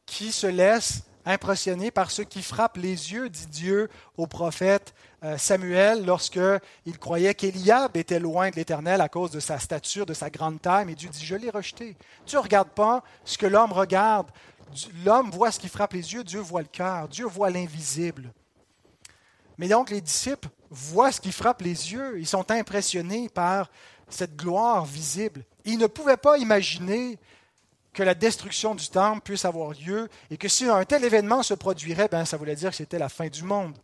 qui 0.07 0.31
se 0.31 0.46
laisse 0.46 1.03
impressionner 1.25 1.90
par 1.90 2.11
ce 2.11 2.22
qui 2.22 2.42
frappe 2.42 2.77
les 2.77 3.12
yeux, 3.12 3.29
dit 3.29 3.46
Dieu 3.46 3.88
au 4.16 4.27
prophète 4.27 4.94
euh, 5.25 5.38
Samuel 5.38 6.05
lorsqu'il 6.05 6.98
croyait 6.98 7.35
qu'Éliab 7.35 7.96
était 7.96 8.18
loin 8.18 8.51
de 8.51 8.57
l'Éternel 8.57 9.01
à 9.01 9.09
cause 9.09 9.31
de 9.31 9.40
sa 9.40 9.59
stature, 9.59 10.07
de 10.07 10.14
sa 10.14 10.31
grande 10.31 10.61
taille, 10.61 10.87
mais 10.87 10.94
Dieu 10.94 11.09
dit, 11.09 11.25
je 11.25 11.37
l'ai 11.37 11.51
rejeté. 11.51 11.96
Tu 12.27 12.37
ne 12.37 12.40
regardes 12.40 12.70
pas 12.70 13.05
ce 13.25 13.38
que 13.38 13.46
l'homme 13.46 13.72
regarde, 13.72 14.29
L'homme 15.05 15.31
voit 15.31 15.51
ce 15.51 15.59
qui 15.59 15.69
frappe 15.69 15.93
les 15.93 16.13
yeux, 16.13 16.25
Dieu 16.25 16.41
voit 16.41 16.63
le 16.63 16.69
cœur, 16.69 17.09
Dieu 17.09 17.27
voit 17.27 17.51
l'invisible. 17.51 18.33
Mais 19.59 19.69
donc 19.69 19.91
les 19.91 20.01
disciples 20.01 20.49
voient 20.71 21.13
ce 21.13 21.21
qui 21.21 21.33
frappe 21.33 21.63
les 21.63 21.93
yeux, 21.93 22.19
ils 22.19 22.27
sont 22.27 22.51
impressionnés 22.51 23.29
par 23.29 23.71
cette 24.09 24.37
gloire 24.37 24.85
visible. 24.85 25.45
Ils 25.65 25.79
ne 25.79 25.87
pouvaient 25.87 26.17
pas 26.17 26.39
imaginer 26.39 27.19
que 27.93 28.03
la 28.03 28.15
destruction 28.15 28.75
du 28.75 28.89
temple 28.89 29.21
puisse 29.21 29.45
avoir 29.45 29.73
lieu 29.73 30.09
et 30.31 30.39
que 30.39 30.49
si 30.49 30.65
un 30.65 30.85
tel 30.85 31.05
événement 31.05 31.43
se 31.43 31.55
produirait, 31.55 32.09
ben, 32.09 32.25
ça 32.25 32.39
voulait 32.39 32.57
dire 32.57 32.71
que 32.71 32.77
c'était 32.77 32.99
la 32.99 33.11
fin 33.11 33.29
du 33.29 33.43
monde. 33.43 33.77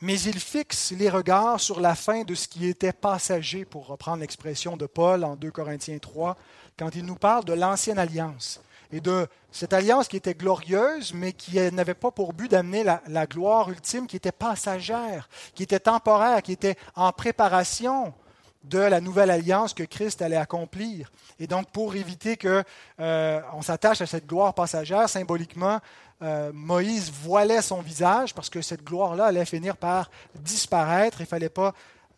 mais 0.00 0.20
il 0.20 0.38
fixe 0.38 0.92
les 0.92 1.08
regards 1.08 1.60
sur 1.60 1.80
la 1.80 1.94
fin 1.94 2.22
de 2.22 2.34
ce 2.34 2.46
qui 2.46 2.66
était 2.66 2.92
passager, 2.92 3.64
pour 3.64 3.86
reprendre 3.86 4.18
l'expression 4.18 4.76
de 4.76 4.86
Paul 4.86 5.24
en 5.24 5.34
2 5.34 5.50
Corinthiens 5.50 5.98
3, 5.98 6.36
quand 6.76 6.94
il 6.94 7.04
nous 7.04 7.14
parle 7.16 7.44
de 7.44 7.54
l'ancienne 7.54 7.98
alliance 7.98 8.60
et 8.94 9.00
de 9.00 9.26
cette 9.50 9.72
alliance 9.72 10.06
qui 10.06 10.16
était 10.16 10.34
glorieuse, 10.34 11.12
mais 11.14 11.32
qui 11.32 11.58
n'avait 11.72 11.94
pas 11.94 12.12
pour 12.12 12.32
but 12.32 12.48
d'amener 12.48 12.84
la, 12.84 13.26
gloire 13.26 13.68
ultime, 13.68 14.06
qui 14.06 14.14
était 14.14 14.30
passagère, 14.30 15.28
qui 15.56 15.64
était 15.64 15.80
temporaire, 15.80 16.42
qui 16.42 16.52
était 16.52 16.76
en 16.94 17.10
préparation 17.10 18.14
de 18.62 18.78
la 18.78 19.00
nouvelle 19.00 19.32
alliance 19.32 19.74
que 19.74 19.82
Christ 19.82 20.22
allait 20.22 20.36
accomplir. 20.36 21.10
Et 21.40 21.48
donc, 21.48 21.72
pour 21.72 21.96
éviter 21.96 22.36
qu'on 22.36 22.62
euh, 23.00 23.40
s'attache 23.62 24.00
à 24.00 24.06
cette 24.06 24.28
gloire 24.28 24.54
passagère, 24.54 25.08
symboliquement, 25.08 25.80
euh, 26.22 26.52
Moïse 26.54 27.10
voilait 27.10 27.62
son 27.62 27.82
visage 27.82 28.32
parce 28.32 28.48
que 28.48 28.62
cette 28.62 28.84
gloire-là 28.84 29.24
allait 29.24 29.44
finir 29.44 29.76
par 29.76 30.08
disparaître. 30.36 31.20
Il 31.20 31.26
fallait 31.26 31.48
pas 31.48 31.74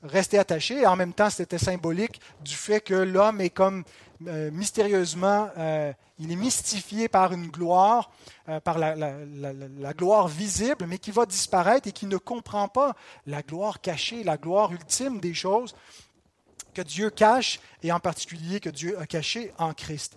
rester 0.08 0.38
attaché. 0.38 0.80
Et 0.80 0.86
en 0.86 0.96
même 0.96 1.12
temps, 1.12 1.30
c'était 1.30 1.58
symbolique 1.58 2.20
du 2.42 2.54
fait 2.54 2.80
que 2.80 2.94
l'homme 2.94 3.40
est 3.40 3.50
comme 3.50 3.84
euh, 4.26 4.50
mystérieusement, 4.50 5.50
euh, 5.58 5.92
il 6.18 6.32
est 6.32 6.36
mystifié 6.36 7.08
par 7.08 7.32
une 7.34 7.48
gloire, 7.48 8.10
par 8.64 8.78
la, 8.78 8.94
la, 8.94 9.92
gloire 9.92 10.28
visible, 10.28 10.86
mais 10.86 10.96
qui 10.96 11.10
va 11.10 11.26
disparaître 11.26 11.88
et 11.88 11.92
qui 11.92 12.06
ne 12.06 12.16
comprend 12.16 12.68
pas 12.68 12.96
la 13.26 13.42
gloire 13.42 13.82
cachée, 13.82 14.24
la 14.24 14.38
gloire 14.38 14.72
ultime 14.72 15.20
des 15.20 15.34
choses 15.34 15.74
que 16.72 16.82
Dieu 16.82 17.10
cache 17.10 17.60
et 17.82 17.90
en 17.90 18.00
particulier 18.00 18.60
que 18.60 18.70
Dieu 18.70 18.98
a 18.98 19.06
caché 19.06 19.52
en 19.58 19.74
Christ. 19.74 20.16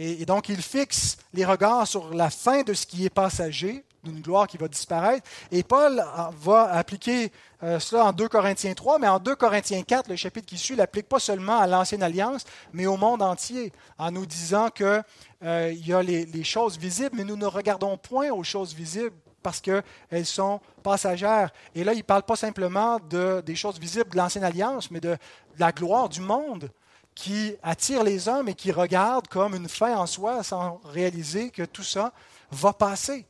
Et, 0.00 0.24
donc, 0.24 0.48
il 0.48 0.62
fixe 0.62 1.16
les 1.34 1.44
regards 1.44 1.88
sur 1.88 2.14
la 2.14 2.30
fin 2.30 2.62
de 2.62 2.72
ce 2.72 2.86
qui 2.86 3.04
est 3.04 3.10
passager, 3.10 3.84
d'une 4.04 4.20
gloire 4.20 4.46
qui 4.46 4.56
va 4.56 4.68
disparaître. 4.68 5.28
Et 5.50 5.62
Paul 5.62 6.04
va 6.40 6.72
appliquer 6.72 7.32
euh, 7.62 7.80
cela 7.80 8.06
en 8.06 8.12
2 8.12 8.28
Corinthiens 8.28 8.74
3, 8.74 8.98
mais 8.98 9.08
en 9.08 9.18
2 9.18 9.34
Corinthiens 9.36 9.82
4, 9.82 10.08
le 10.08 10.16
chapitre 10.16 10.46
qui 10.46 10.58
suit, 10.58 10.76
l'applique 10.76 11.08
pas 11.08 11.18
seulement 11.18 11.58
à 11.58 11.66
l'Ancienne 11.66 12.02
Alliance, 12.02 12.44
mais 12.72 12.86
au 12.86 12.96
monde 12.96 13.22
entier, 13.22 13.72
en 13.98 14.10
nous 14.10 14.26
disant 14.26 14.70
qu'il 14.70 15.02
euh, 15.44 15.72
y 15.72 15.92
a 15.92 16.02
les, 16.02 16.44
choses 16.44 16.78
visibles, 16.78 17.16
mais 17.16 17.24
nous 17.24 17.36
ne 17.36 17.46
regardons 17.46 17.96
point 17.96 18.30
aux 18.30 18.44
choses 18.44 18.74
visibles 18.74 19.16
parce 19.42 19.60
qu'elles 19.60 20.26
sont 20.26 20.60
passagères. 20.82 21.50
Et 21.74 21.84
là, 21.84 21.92
il 21.94 21.98
ne 21.98 22.02
parle 22.02 22.22
pas 22.22 22.36
simplement 22.36 22.98
de, 23.10 23.42
des 23.44 23.54
choses 23.54 23.78
visibles 23.78 24.10
de 24.10 24.16
l'Ancienne 24.16 24.44
Alliance, 24.44 24.90
mais 24.90 25.00
de, 25.00 25.16
la 25.58 25.72
gloire 25.72 26.08
du 26.08 26.20
monde 26.20 26.70
qui 27.14 27.56
attire 27.62 28.04
les 28.04 28.28
hommes 28.28 28.48
et 28.48 28.54
qui 28.54 28.70
regardent 28.70 29.28
comme 29.28 29.54
une 29.54 29.68
fin 29.68 29.96
en 29.96 30.06
soi 30.06 30.42
sans 30.42 30.80
réaliser 30.84 31.50
que 31.50 31.64
tout 31.64 31.82
ça 31.82 32.12
va 32.50 32.72
passer. 32.72 33.26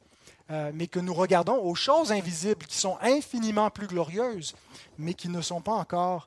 Euh, 0.50 0.70
mais 0.74 0.86
que 0.86 0.98
nous 0.98 1.12
regardons 1.12 1.58
aux 1.62 1.74
choses 1.74 2.10
invisibles 2.10 2.64
qui 2.64 2.78
sont 2.78 2.96
infiniment 3.02 3.68
plus 3.68 3.86
glorieuses, 3.86 4.54
mais 4.96 5.12
qui 5.12 5.28
ne 5.28 5.42
sont 5.42 5.60
pas 5.60 5.74
encore 5.74 6.26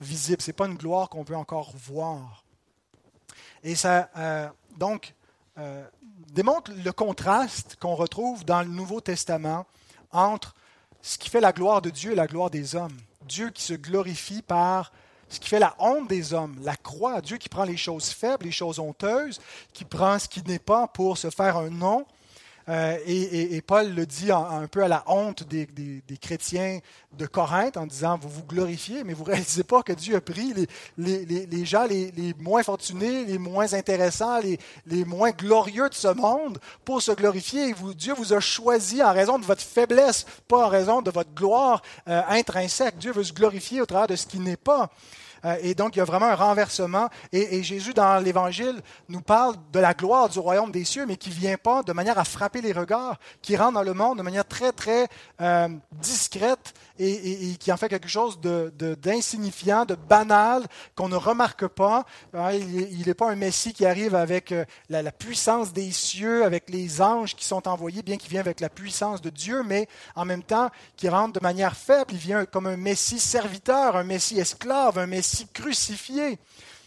visibles. 0.00 0.42
Ce 0.42 0.50
n'est 0.50 0.54
pas 0.54 0.66
une 0.66 0.74
gloire 0.74 1.08
qu'on 1.08 1.24
peut 1.24 1.36
encore 1.36 1.72
voir. 1.74 2.44
Et 3.62 3.74
ça, 3.74 4.10
euh, 4.18 4.48
donc, 4.76 5.14
euh, 5.56 5.82
démontre 6.32 6.72
le 6.72 6.92
contraste 6.92 7.76
qu'on 7.80 7.94
retrouve 7.94 8.44
dans 8.44 8.60
le 8.60 8.68
Nouveau 8.68 9.00
Testament 9.00 9.64
entre 10.12 10.54
ce 11.00 11.16
qui 11.16 11.30
fait 11.30 11.40
la 11.40 11.52
gloire 11.52 11.80
de 11.80 11.88
Dieu 11.88 12.12
et 12.12 12.16
la 12.16 12.26
gloire 12.26 12.50
des 12.50 12.76
hommes. 12.76 12.96
Dieu 13.26 13.48
qui 13.48 13.62
se 13.62 13.72
glorifie 13.72 14.42
par 14.42 14.92
ce 15.30 15.40
qui 15.40 15.48
fait 15.48 15.58
la 15.58 15.74
honte 15.78 16.06
des 16.06 16.34
hommes, 16.34 16.58
la 16.62 16.76
croix, 16.76 17.22
Dieu 17.22 17.38
qui 17.38 17.48
prend 17.48 17.64
les 17.64 17.78
choses 17.78 18.10
faibles, 18.10 18.44
les 18.44 18.52
choses 18.52 18.78
honteuses, 18.78 19.40
qui 19.72 19.86
prend 19.86 20.18
ce 20.18 20.28
qui 20.28 20.42
n'est 20.42 20.58
pas 20.58 20.86
pour 20.86 21.16
se 21.16 21.30
faire 21.30 21.56
un 21.56 21.70
nom, 21.70 22.04
euh, 22.68 22.96
et, 23.06 23.60
Paul 23.60 23.94
le 23.94 24.06
dit 24.06 24.32
un 24.32 24.66
peu 24.68 24.82
à 24.82 24.88
la 24.88 25.04
honte 25.06 25.42
des, 25.42 25.66
chrétiens 26.20 26.80
de 27.12 27.26
Corinthe 27.26 27.76
en 27.76 27.86
disant, 27.86 28.18
vous 28.20 28.28
vous 28.28 28.44
glorifiez, 28.44 29.04
mais 29.04 29.12
vous 29.12 29.24
ne 29.24 29.30
réalisez 29.30 29.64
pas 29.64 29.82
que 29.82 29.92
Dieu 29.92 30.16
a 30.16 30.20
pris 30.20 30.54
les, 30.96 31.64
gens 31.64 31.84
les, 31.84 32.34
moins 32.38 32.62
fortunés, 32.62 33.24
les 33.24 33.38
moins 33.38 33.74
intéressants, 33.74 34.40
les, 34.86 35.04
moins 35.04 35.30
glorieux 35.30 35.88
de 35.88 35.94
ce 35.94 36.08
monde 36.08 36.58
pour 36.84 37.02
se 37.02 37.12
glorifier. 37.12 37.68
Et 37.68 37.72
vous, 37.72 37.92
Dieu 37.92 38.14
vous 38.14 38.32
a 38.32 38.40
choisi 38.40 39.02
en 39.02 39.12
raison 39.12 39.38
de 39.38 39.44
votre 39.44 39.62
faiblesse, 39.62 40.24
pas 40.48 40.66
en 40.66 40.68
raison 40.68 41.02
de 41.02 41.10
votre 41.10 41.34
gloire 41.34 41.82
euh, 42.08 42.22
intrinsèque. 42.28 42.98
Dieu 42.98 43.12
veut 43.12 43.24
se 43.24 43.32
glorifier 43.32 43.80
au 43.80 43.86
travers 43.86 44.06
de 44.06 44.16
ce 44.16 44.26
qui 44.26 44.38
n'est 44.38 44.56
pas. 44.56 44.90
Euh, 45.44 45.56
et 45.62 45.74
donc, 45.74 45.96
il 45.96 45.98
y 45.98 46.02
a 46.02 46.04
vraiment 46.04 46.26
un 46.26 46.34
renversement. 46.34 47.08
Et, 47.32 47.62
Jésus, 47.62 47.94
dans 47.94 48.22
l'Évangile, 48.22 48.80
nous 49.08 49.20
parle 49.20 49.54
de 49.72 49.80
la 49.80 49.94
gloire 49.94 50.28
du 50.28 50.38
royaume 50.38 50.70
des 50.70 50.84
cieux, 50.84 51.06
mais 51.06 51.16
qui 51.16 51.30
ne 51.30 51.34
vient 51.34 51.56
pas 51.56 51.82
de 51.82 51.92
manière 51.92 52.18
à 52.18 52.24
frapper 52.24 52.60
les 52.60 52.72
regards, 52.72 53.18
qui 53.42 53.56
rentre 53.56 53.74
dans 53.74 53.82
le 53.82 53.94
monde 53.94 54.18
de 54.18 54.22
manière 54.22 54.46
très, 54.46 54.72
très 54.72 55.08
euh, 55.40 55.68
discrète 55.92 56.74
et, 56.98 57.56
qui 57.58 57.72
en 57.72 57.76
fait 57.76 57.88
quelque 57.88 58.08
chose 58.08 58.38
d'insignifiant, 58.40 59.84
de, 59.84 59.94
banal, 59.94 60.64
qu'on 60.94 61.08
ne 61.08 61.16
remarque 61.16 61.66
pas. 61.66 62.04
Hein, 62.32 62.52
il 62.52 63.04
n'est 63.06 63.14
pas 63.14 63.30
un 63.30 63.36
Messie 63.36 63.72
qui 63.72 63.86
arrive 63.86 64.14
avec 64.14 64.52
euh, 64.52 64.64
la, 64.88 65.02
la, 65.02 65.12
puissance 65.12 65.72
des 65.72 65.90
cieux, 65.90 66.44
avec 66.44 66.70
les 66.70 67.00
anges 67.00 67.34
qui 67.34 67.44
sont 67.44 67.66
envoyés, 67.68 68.02
bien 68.02 68.16
qu'il 68.16 68.30
vienne 68.30 68.40
avec 68.40 68.60
la 68.60 68.68
puissance 68.68 69.20
de 69.20 69.30
Dieu, 69.30 69.62
mais 69.64 69.88
en 70.14 70.24
même 70.24 70.42
temps 70.42 70.70
qui 70.96 71.08
rentre 71.08 71.40
de 71.40 71.42
manière 71.42 71.76
faible. 71.76 72.12
Il 72.12 72.18
vient 72.18 72.44
comme 72.44 72.66
un 72.66 72.76
Messie 72.76 73.20
serviteur, 73.20 73.96
un 73.96 74.04
Messie 74.04 74.38
esclave, 74.38 74.98
un 74.98 75.06
Messie 75.06 75.48
crucifié 75.52 76.38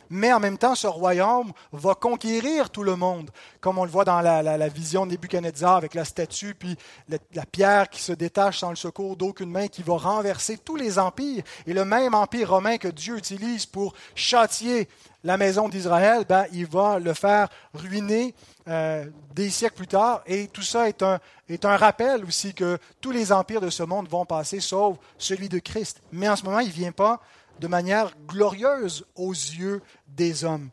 mais 0.09 0.31
en 0.33 0.39
même 0.39 0.57
temps, 0.57 0.75
ce 0.75 0.87
royaume 0.87 1.51
va 1.71 1.95
conquérir 1.95 2.69
tout 2.69 2.83
le 2.83 2.95
monde, 2.95 3.29
comme 3.59 3.77
on 3.77 3.85
le 3.85 3.91
voit 3.91 4.05
dans 4.05 4.21
la, 4.21 4.67
vision 4.69 5.05
de 5.05 5.11
Nebuchadnezzar 5.11 5.75
avec 5.75 5.93
la 5.93 6.05
statue, 6.05 6.55
puis 6.55 6.77
la, 7.09 7.45
pierre 7.45 7.89
qui 7.89 8.01
se 8.01 8.11
détache 8.13 8.59
sans 8.59 8.69
le 8.69 8.75
secours 8.75 9.15
d'aucune 9.15 9.49
main, 9.49 9.67
qui 9.67 9.83
va 9.83 9.97
renverser 9.97 10.57
tous 10.57 10.75
les 10.75 10.99
empires. 10.99 11.43
Et 11.65 11.73
le 11.73 11.85
même 11.85 12.13
empire 12.13 12.49
romain 12.49 12.77
que 12.77 12.87
Dieu 12.87 13.17
utilise 13.17 13.65
pour 13.65 13.93
châtier 14.15 14.87
la 15.23 15.37
maison 15.37 15.67
d'Israël, 15.67 16.25
ben, 16.27 16.45
il 16.53 16.65
va 16.67 16.99
le 16.99 17.13
faire 17.13 17.49
ruiner 17.73 18.33
euh, 18.67 19.05
des 19.33 19.49
siècles 19.49 19.75
plus 19.75 19.87
tard. 19.87 20.21
Et 20.25 20.47
tout 20.47 20.61
ça 20.61 20.87
est 20.87 21.01
un, 21.03 21.19
est 21.49 21.65
un 21.65 21.75
rappel 21.77 22.23
aussi 22.25 22.53
que 22.53 22.77
tous 23.01 23.11
les 23.11 23.31
empires 23.31 23.61
de 23.61 23.69
ce 23.69 23.83
monde 23.83 24.07
vont 24.07 24.25
passer, 24.25 24.59
sauf 24.59 24.97
celui 25.17 25.49
de 25.49 25.59
Christ. 25.59 26.01
Mais 26.11 26.29
en 26.29 26.35
ce 26.35 26.43
moment, 26.43 26.59
il 26.59 26.67
ne 26.67 26.73
vient 26.73 26.91
pas 26.91 27.19
de 27.59 27.67
manière 27.67 28.13
glorieuse 28.27 29.05
aux 29.15 29.31
yeux 29.31 29.81
des 30.07 30.43
hommes. 30.43 30.69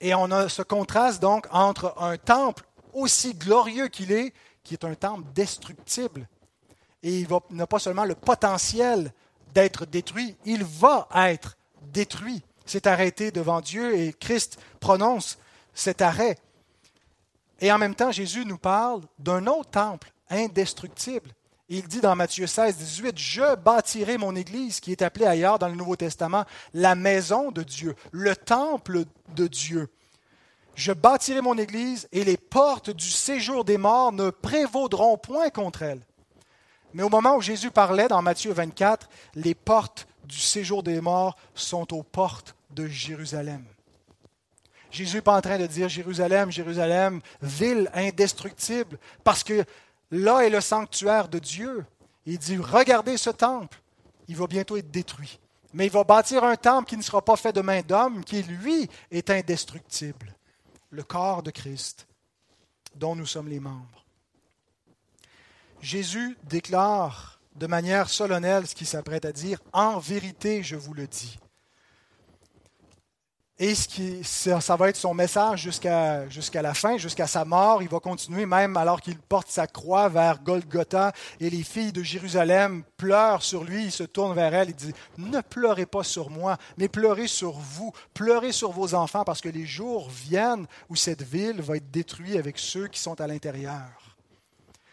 Et 0.00 0.14
on 0.14 0.30
a 0.30 0.48
ce 0.48 0.62
contraste 0.62 1.20
donc 1.20 1.46
entre 1.50 1.94
un 1.98 2.16
temple 2.16 2.64
aussi 2.92 3.34
glorieux 3.34 3.88
qu'il 3.88 4.12
est, 4.12 4.32
qui 4.62 4.74
est 4.74 4.84
un 4.84 4.94
temple 4.94 5.24
destructible. 5.34 6.26
Et 7.02 7.20
il 7.20 7.28
n'a 7.50 7.66
pas 7.66 7.78
seulement 7.78 8.04
le 8.04 8.14
potentiel 8.14 9.12
d'être 9.54 9.86
détruit, 9.86 10.36
il 10.44 10.64
va 10.64 11.08
être 11.14 11.56
détruit. 11.92 12.42
C'est 12.66 12.86
arrêté 12.86 13.30
devant 13.30 13.60
Dieu 13.60 13.98
et 13.98 14.12
Christ 14.12 14.58
prononce 14.78 15.38
cet 15.74 16.02
arrêt. 16.02 16.38
Et 17.60 17.72
en 17.72 17.78
même 17.78 17.94
temps, 17.94 18.12
Jésus 18.12 18.44
nous 18.44 18.58
parle 18.58 19.02
d'un 19.18 19.46
autre 19.46 19.70
temple 19.70 20.12
indestructible 20.30 21.30
il 21.70 21.86
dit 21.86 22.00
dans 22.00 22.16
Matthieu 22.16 22.48
16, 22.48 22.76
18, 22.76 23.16
Je 23.16 23.54
bâtirai 23.54 24.18
mon 24.18 24.34
Église, 24.34 24.80
qui 24.80 24.90
est 24.90 25.02
appelée 25.02 25.26
ailleurs 25.26 25.60
dans 25.60 25.68
le 25.68 25.76
Nouveau 25.76 25.94
Testament 25.94 26.44
la 26.74 26.96
maison 26.96 27.52
de 27.52 27.62
Dieu, 27.62 27.94
le 28.10 28.34
temple 28.34 29.04
de 29.36 29.46
Dieu. 29.46 29.88
Je 30.74 30.92
bâtirai 30.92 31.40
mon 31.40 31.56
Église 31.56 32.08
et 32.10 32.24
les 32.24 32.36
portes 32.36 32.90
du 32.90 33.08
séjour 33.08 33.64
des 33.64 33.78
morts 33.78 34.12
ne 34.12 34.30
prévaudront 34.30 35.16
point 35.16 35.50
contre 35.50 35.82
elle. 35.82 36.00
Mais 36.92 37.04
au 37.04 37.08
moment 37.08 37.36
où 37.36 37.40
Jésus 37.40 37.70
parlait 37.70 38.08
dans 38.08 38.20
Matthieu 38.20 38.52
24, 38.52 39.08
les 39.36 39.54
portes 39.54 40.08
du 40.24 40.38
séjour 40.38 40.82
des 40.82 41.00
morts 41.00 41.36
sont 41.54 41.94
aux 41.94 42.02
portes 42.02 42.56
de 42.70 42.88
Jérusalem. 42.88 43.64
Jésus 44.90 45.16
n'est 45.16 45.22
pas 45.22 45.36
en 45.36 45.40
train 45.40 45.58
de 45.58 45.68
dire 45.68 45.88
Jérusalem, 45.88 46.50
Jérusalem, 46.50 47.20
ville 47.40 47.88
indestructible, 47.94 48.98
parce 49.22 49.44
que 49.44 49.64
Là 50.10 50.40
est 50.40 50.50
le 50.50 50.60
sanctuaire 50.60 51.28
de 51.28 51.38
Dieu. 51.38 51.84
Il 52.26 52.38
dit, 52.38 52.56
regardez 52.58 53.16
ce 53.16 53.30
temple, 53.30 53.80
il 54.28 54.36
va 54.36 54.46
bientôt 54.46 54.76
être 54.76 54.90
détruit. 54.90 55.38
Mais 55.72 55.86
il 55.86 55.92
va 55.92 56.04
bâtir 56.04 56.44
un 56.44 56.56
temple 56.56 56.88
qui 56.88 56.96
ne 56.96 57.02
sera 57.02 57.24
pas 57.24 57.36
fait 57.36 57.52
de 57.52 57.60
main 57.60 57.80
d'homme, 57.82 58.24
qui 58.24 58.42
lui 58.42 58.88
est 59.10 59.30
indestructible. 59.30 60.34
Le 60.90 61.02
corps 61.04 61.42
de 61.42 61.50
Christ, 61.50 62.08
dont 62.96 63.14
nous 63.14 63.26
sommes 63.26 63.48
les 63.48 63.60
membres. 63.60 64.04
Jésus 65.80 66.36
déclare 66.44 67.40
de 67.54 67.66
manière 67.66 68.08
solennelle 68.08 68.66
ce 68.66 68.74
qu'il 68.74 68.86
s'apprête 68.86 69.24
à 69.24 69.32
dire, 69.32 69.60
En 69.72 69.98
vérité, 69.98 70.62
je 70.62 70.76
vous 70.76 70.94
le 70.94 71.06
dis. 71.06 71.38
Et 73.62 73.74
ce 73.74 73.86
qui, 73.86 74.24
ça, 74.24 74.58
va 74.74 74.88
être 74.88 74.96
son 74.96 75.12
message 75.12 75.60
jusqu'à 75.60 76.26
jusqu'à 76.30 76.62
la 76.62 76.72
fin, 76.72 76.96
jusqu'à 76.96 77.26
sa 77.26 77.44
mort. 77.44 77.82
Il 77.82 77.90
va 77.90 78.00
continuer 78.00 78.46
même 78.46 78.74
alors 78.78 79.02
qu'il 79.02 79.18
porte 79.18 79.50
sa 79.50 79.66
croix 79.66 80.08
vers 80.08 80.42
Golgotha 80.42 81.12
et 81.40 81.50
les 81.50 81.62
filles 81.62 81.92
de 81.92 82.02
Jérusalem 82.02 82.82
pleurent 82.96 83.42
sur 83.42 83.62
lui. 83.62 83.84
Il 83.84 83.92
se 83.92 84.02
tourne 84.02 84.34
vers 84.34 84.54
elles 84.54 84.70
et 84.70 84.72
dit, 84.72 84.94
ne 85.18 85.42
pleurez 85.42 85.84
pas 85.84 86.02
sur 86.02 86.30
moi, 86.30 86.56
mais 86.78 86.88
pleurez 86.88 87.26
sur 87.26 87.52
vous, 87.52 87.92
pleurez 88.14 88.52
sur 88.52 88.70
vos 88.70 88.94
enfants 88.94 89.24
parce 89.24 89.42
que 89.42 89.50
les 89.50 89.66
jours 89.66 90.08
viennent 90.08 90.66
où 90.88 90.96
cette 90.96 91.22
ville 91.22 91.60
va 91.60 91.76
être 91.76 91.90
détruite 91.90 92.36
avec 92.36 92.58
ceux 92.58 92.88
qui 92.88 92.98
sont 92.98 93.20
à 93.20 93.26
l'intérieur. 93.26 94.16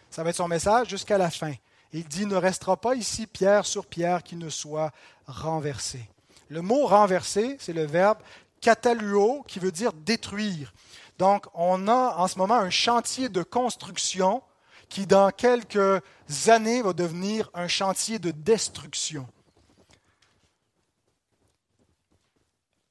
Ça 0.09 0.23
va 0.23 0.31
être 0.31 0.35
son 0.35 0.49
message 0.49 0.89
jusqu'à 0.89 1.17
la 1.17 1.29
fin. 1.29 1.53
Il 1.93 2.03
dit, 2.03 2.25
ne 2.25 2.35
restera 2.35 2.75
pas 2.75 2.95
ici 2.95 3.27
pierre 3.27 3.65
sur 3.65 3.85
pierre 3.85 4.23
qui 4.23 4.35
ne 4.35 4.49
soit 4.49 4.91
renversée. 5.25 6.09
Le 6.49 6.61
mot 6.61 6.85
renverser, 6.85 7.57
c'est 7.59 7.73
le 7.73 7.85
verbe 7.85 8.19
kataluo 8.61 9.43
qui 9.47 9.59
veut 9.59 9.71
dire 9.71 9.93
détruire. 9.93 10.73
Donc, 11.17 11.45
on 11.53 11.87
a 11.87 12.15
en 12.17 12.27
ce 12.27 12.37
moment 12.37 12.55
un 12.55 12.69
chantier 12.69 13.29
de 13.29 13.43
construction 13.43 14.43
qui, 14.89 15.07
dans 15.07 15.31
quelques 15.31 16.01
années, 16.47 16.81
va 16.81 16.93
devenir 16.93 17.49
un 17.53 17.67
chantier 17.67 18.19
de 18.19 18.31
destruction. 18.31 19.27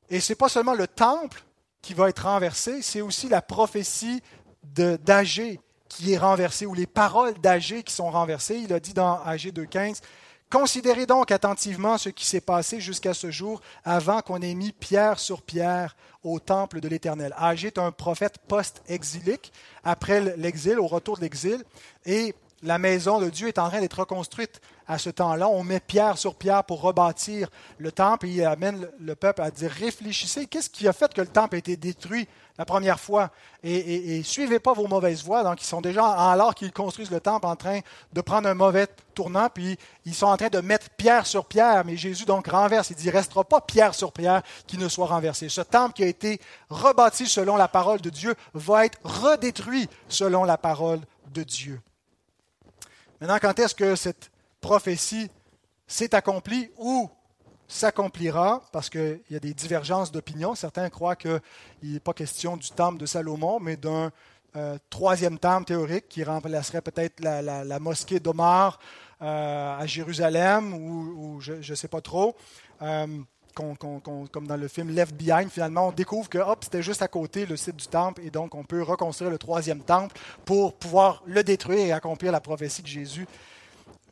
Et 0.08 0.20
ce 0.20 0.32
n'est 0.32 0.36
pas 0.36 0.48
seulement 0.48 0.74
le 0.74 0.86
temple 0.86 1.42
qui 1.82 1.94
va 1.94 2.08
être 2.08 2.24
renversé, 2.24 2.82
c'est 2.82 3.00
aussi 3.00 3.28
la 3.28 3.42
prophétie 3.42 4.22
d'Agé 4.64 5.60
qui 5.88 6.12
est 6.12 6.18
renversée, 6.18 6.66
ou 6.66 6.74
les 6.74 6.86
paroles 6.86 7.34
d'Agé 7.40 7.82
qui 7.82 7.94
sont 7.94 8.10
renversées. 8.10 8.56
Il 8.56 8.72
a 8.72 8.80
dit 8.80 8.92
dans 8.92 9.22
Agé 9.22 9.52
2.15, 9.52 10.00
Considérez 10.50 11.06
donc 11.06 11.32
attentivement 11.32 11.98
ce 11.98 12.08
qui 12.08 12.24
s'est 12.24 12.40
passé 12.40 12.80
jusqu'à 12.80 13.14
ce 13.14 13.32
jour 13.32 13.60
avant 13.84 14.20
qu'on 14.20 14.40
ait 14.40 14.54
mis 14.54 14.70
pierre 14.70 15.18
sur 15.18 15.42
pierre 15.42 15.96
au 16.22 16.38
temple 16.38 16.80
de 16.80 16.88
l'Éternel. 16.88 17.34
Agé 17.36 17.68
est 17.68 17.78
un 17.78 17.90
prophète 17.90 18.38
post-exilique, 18.46 19.52
après 19.82 20.36
l'exil, 20.36 20.78
au 20.78 20.86
retour 20.86 21.16
de 21.16 21.22
l'exil, 21.22 21.64
et 22.04 22.34
la 22.62 22.78
maison 22.78 23.20
de 23.20 23.28
Dieu 23.28 23.48
est 23.48 23.58
en 23.58 23.68
train 23.68 23.80
d'être 23.80 24.00
reconstruite 24.00 24.60
à 24.88 24.98
ce 24.98 25.10
temps-là. 25.10 25.48
On 25.48 25.62
met 25.62 25.80
pierre 25.80 26.16
sur 26.16 26.34
pierre 26.34 26.64
pour 26.64 26.80
rebâtir 26.80 27.48
le 27.78 27.92
temple 27.92 28.26
et 28.26 28.30
il 28.30 28.44
amène 28.44 28.88
le 28.98 29.14
peuple 29.14 29.42
à 29.42 29.50
dire 29.50 29.70
réfléchissez, 29.70 30.46
qu'est-ce 30.46 30.70
qui 30.70 30.88
a 30.88 30.92
fait 30.92 31.12
que 31.12 31.20
le 31.20 31.26
temple 31.26 31.56
a 31.56 31.58
été 31.58 31.76
détruit 31.76 32.26
la 32.56 32.64
première 32.64 32.98
fois? 32.98 33.30
Et, 33.62 34.22
suivez 34.22 34.58
pas 34.58 34.72
vos 34.72 34.86
mauvaises 34.86 35.22
voies. 35.22 35.42
Donc, 35.42 35.60
ils 35.60 35.66
sont 35.66 35.80
déjà, 35.82 36.06
alors 36.06 36.54
qu'ils 36.54 36.72
construisent 36.72 37.10
le 37.10 37.20
temple, 37.20 37.46
en 37.46 37.56
train 37.56 37.80
de 38.12 38.20
prendre 38.20 38.48
un 38.48 38.54
mauvais 38.54 38.86
tournant, 39.14 39.48
puis 39.52 39.76
ils 40.06 40.14
sont 40.14 40.26
en 40.26 40.36
train 40.36 40.48
de 40.48 40.60
mettre 40.60 40.88
pierre 40.90 41.26
sur 41.26 41.44
pierre. 41.44 41.84
Mais 41.84 41.96
Jésus 41.96 42.24
donc 42.24 42.46
renverse. 42.46 42.88
Il 42.90 42.96
dit, 42.96 43.06
il 43.06 43.10
restera 43.10 43.44
pas 43.44 43.60
pierre 43.60 43.94
sur 43.94 44.12
pierre 44.12 44.42
qui 44.66 44.78
ne 44.78 44.88
soit 44.88 45.06
renversé. 45.06 45.48
Ce 45.48 45.60
temple 45.60 45.94
qui 45.94 46.04
a 46.04 46.06
été 46.06 46.40
rebâti 46.70 47.26
selon 47.26 47.56
la 47.56 47.68
parole 47.68 48.00
de 48.00 48.08
Dieu 48.10 48.34
va 48.54 48.86
être 48.86 48.98
redétruit 49.04 49.88
selon 50.08 50.44
la 50.44 50.56
parole 50.56 51.00
de 51.34 51.42
Dieu. 51.42 51.80
Maintenant, 53.20 53.38
quand 53.40 53.58
est-ce 53.58 53.74
que 53.74 53.96
cette 53.96 54.30
prophétie 54.60 55.30
s'est 55.86 56.14
accomplie 56.14 56.70
ou 56.78 57.10
s'accomplira, 57.68 58.62
parce 58.72 58.88
qu'il 58.88 59.20
y 59.30 59.36
a 59.36 59.40
des 59.40 59.54
divergences 59.54 60.12
d'opinion. 60.12 60.54
Certains 60.54 60.88
croient 60.88 61.16
qu'il 61.16 61.40
n'est 61.82 62.00
pas 62.00 62.12
question 62.12 62.56
du 62.56 62.70
temple 62.70 62.98
de 62.98 63.06
Salomon, 63.06 63.58
mais 63.60 63.76
d'un 63.76 64.12
euh, 64.54 64.78
troisième 64.88 65.38
temple 65.38 65.66
théorique 65.66 66.08
qui 66.08 66.22
remplacerait 66.24 66.80
peut-être 66.80 67.20
la, 67.20 67.78
mosquée 67.80 68.20
d'Omar 68.20 68.78
euh, 69.20 69.78
à 69.78 69.86
Jérusalem, 69.86 70.74
ou, 70.74 71.40
je 71.40 71.54
ne 71.54 71.74
sais 71.74 71.88
pas 71.88 72.00
trop. 72.00 72.36
Euh, 72.82 73.06
comme 73.56 74.46
dans 74.46 74.56
le 74.56 74.68
film 74.68 74.90
Left 74.90 75.14
Behind, 75.14 75.50
finalement, 75.50 75.88
on 75.88 75.92
découvre 75.92 76.28
que 76.28 76.38
hop, 76.38 76.58
c'était 76.62 76.82
juste 76.82 77.02
à 77.02 77.08
côté 77.08 77.46
le 77.46 77.56
site 77.56 77.76
du 77.76 77.86
temple, 77.86 78.22
et 78.24 78.30
donc 78.30 78.54
on 78.54 78.64
peut 78.64 78.82
reconstruire 78.82 79.30
le 79.30 79.38
troisième 79.38 79.80
temple 79.80 80.16
pour 80.44 80.74
pouvoir 80.74 81.22
le 81.26 81.42
détruire 81.42 81.86
et 81.86 81.92
accomplir 81.92 82.32
la 82.32 82.40
prophétie 82.40 82.82
que 82.82 82.88
Jésus. 82.88 83.26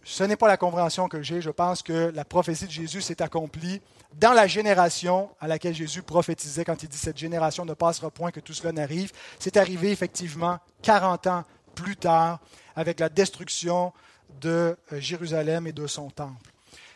Ce 0.02 0.22
n'est 0.22 0.36
pas 0.36 0.48
la 0.48 0.58
compréhension 0.58 1.08
que 1.08 1.22
j'ai. 1.22 1.40
Je 1.40 1.50
pense 1.50 1.82
que 1.82 2.12
la 2.14 2.24
prophétie 2.24 2.66
de 2.66 2.70
Jésus 2.70 3.00
s'est 3.00 3.22
accomplie 3.22 3.80
dans 4.20 4.32
la 4.32 4.46
génération 4.46 5.30
à 5.40 5.48
laquelle 5.48 5.74
Jésus 5.74 6.02
prophétisait 6.02 6.64
quand 6.64 6.82
il 6.82 6.88
dit 6.88 6.98
cette 6.98 7.16
génération 7.16 7.64
ne 7.64 7.74
passera 7.74 8.10
point 8.10 8.30
que 8.30 8.40
tout 8.40 8.52
cela 8.52 8.72
n'arrive. 8.72 9.12
C'est 9.38 9.56
arrivé 9.56 9.90
effectivement 9.90 10.58
40 10.82 11.26
ans 11.26 11.44
plus 11.74 11.96
tard 11.96 12.40
avec 12.76 13.00
la 13.00 13.08
destruction 13.08 13.92
de 14.40 14.76
euh, 14.92 15.00
Jérusalem 15.00 15.66
et 15.66 15.72
de 15.72 15.86
son 15.86 16.10
temple. 16.10 16.53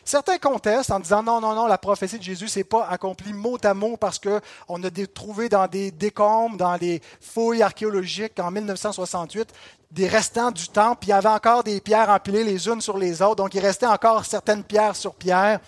Certains 0.09 0.39
contestent 0.39 0.89
en 0.89 0.99
disant 0.99 1.21
non, 1.21 1.39
non, 1.39 1.53
non, 1.53 1.67
la 1.67 1.77
prophétie 1.77 2.17
de 2.17 2.23
Jésus 2.23 2.47
n'est 2.55 2.63
pas 2.63 2.87
accomplie 2.87 3.31
mot 3.31 3.59
à 3.63 3.75
mot 3.75 3.95
parce 3.95 4.17
qu'on 4.17 4.83
a 4.83 4.89
trouvé 5.13 5.49
dans 5.49 5.67
des 5.67 5.91
décombres, 5.91 6.57
dans 6.57 6.73
les 6.77 6.99
fouilles 7.21 7.61
archéologiques 7.61 8.39
en 8.39 8.49
1968, 8.49 9.53
des 9.91 10.07
restants 10.07 10.49
du 10.49 10.67
temple. 10.67 11.05
Il 11.05 11.09
y 11.09 11.13
avait 11.13 11.29
encore 11.29 11.63
des 11.63 11.79
pierres 11.79 12.09
empilées 12.09 12.43
les 12.43 12.67
unes 12.67 12.81
sur 12.81 12.97
les 12.97 13.21
autres, 13.21 13.35
donc 13.35 13.53
il 13.53 13.59
restait 13.59 13.85
encore 13.85 14.25
certaines 14.25 14.63
pierres 14.63 14.95
sur 14.95 15.13
pierre. 15.13 15.59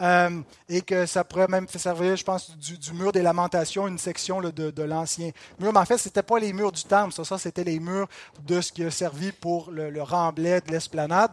Euh, 0.00 0.40
et 0.68 0.82
que 0.82 1.04
ça 1.04 1.24
pourrait 1.24 1.48
même 1.48 1.66
servir, 1.68 2.16
je 2.16 2.24
pense, 2.24 2.56
du, 2.56 2.92
mur 2.92 3.10
des 3.10 3.22
lamentations, 3.22 3.88
une 3.88 3.98
section 3.98 4.40
de, 4.40 4.82
l'ancien 4.82 5.32
mur. 5.58 5.72
Mais 5.72 5.78
en 5.80 5.84
fait, 5.84 5.98
ce 5.98 6.08
n'était 6.08 6.22
pas 6.22 6.38
les 6.38 6.52
murs 6.52 6.72
du 6.72 6.84
temple, 6.84 7.12
ça, 7.12 7.24
ça 7.24 7.38
c'était 7.38 7.64
les 7.64 7.80
murs 7.80 8.08
de 8.46 8.60
ce 8.60 8.72
qui 8.72 8.84
a 8.84 8.90
servi 8.92 9.32
pour 9.32 9.72
le, 9.72 9.90
le 9.90 10.02
remblai 10.02 10.60
de 10.60 10.70
l'esplanade. 10.70 11.32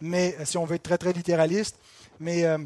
Mais 0.00 0.36
si 0.44 0.56
on 0.56 0.64
veut 0.64 0.76
être 0.76 0.84
très, 0.84 0.96
très 0.96 1.12
littéraliste, 1.12 1.76
mais 2.20 2.44
euh, 2.44 2.58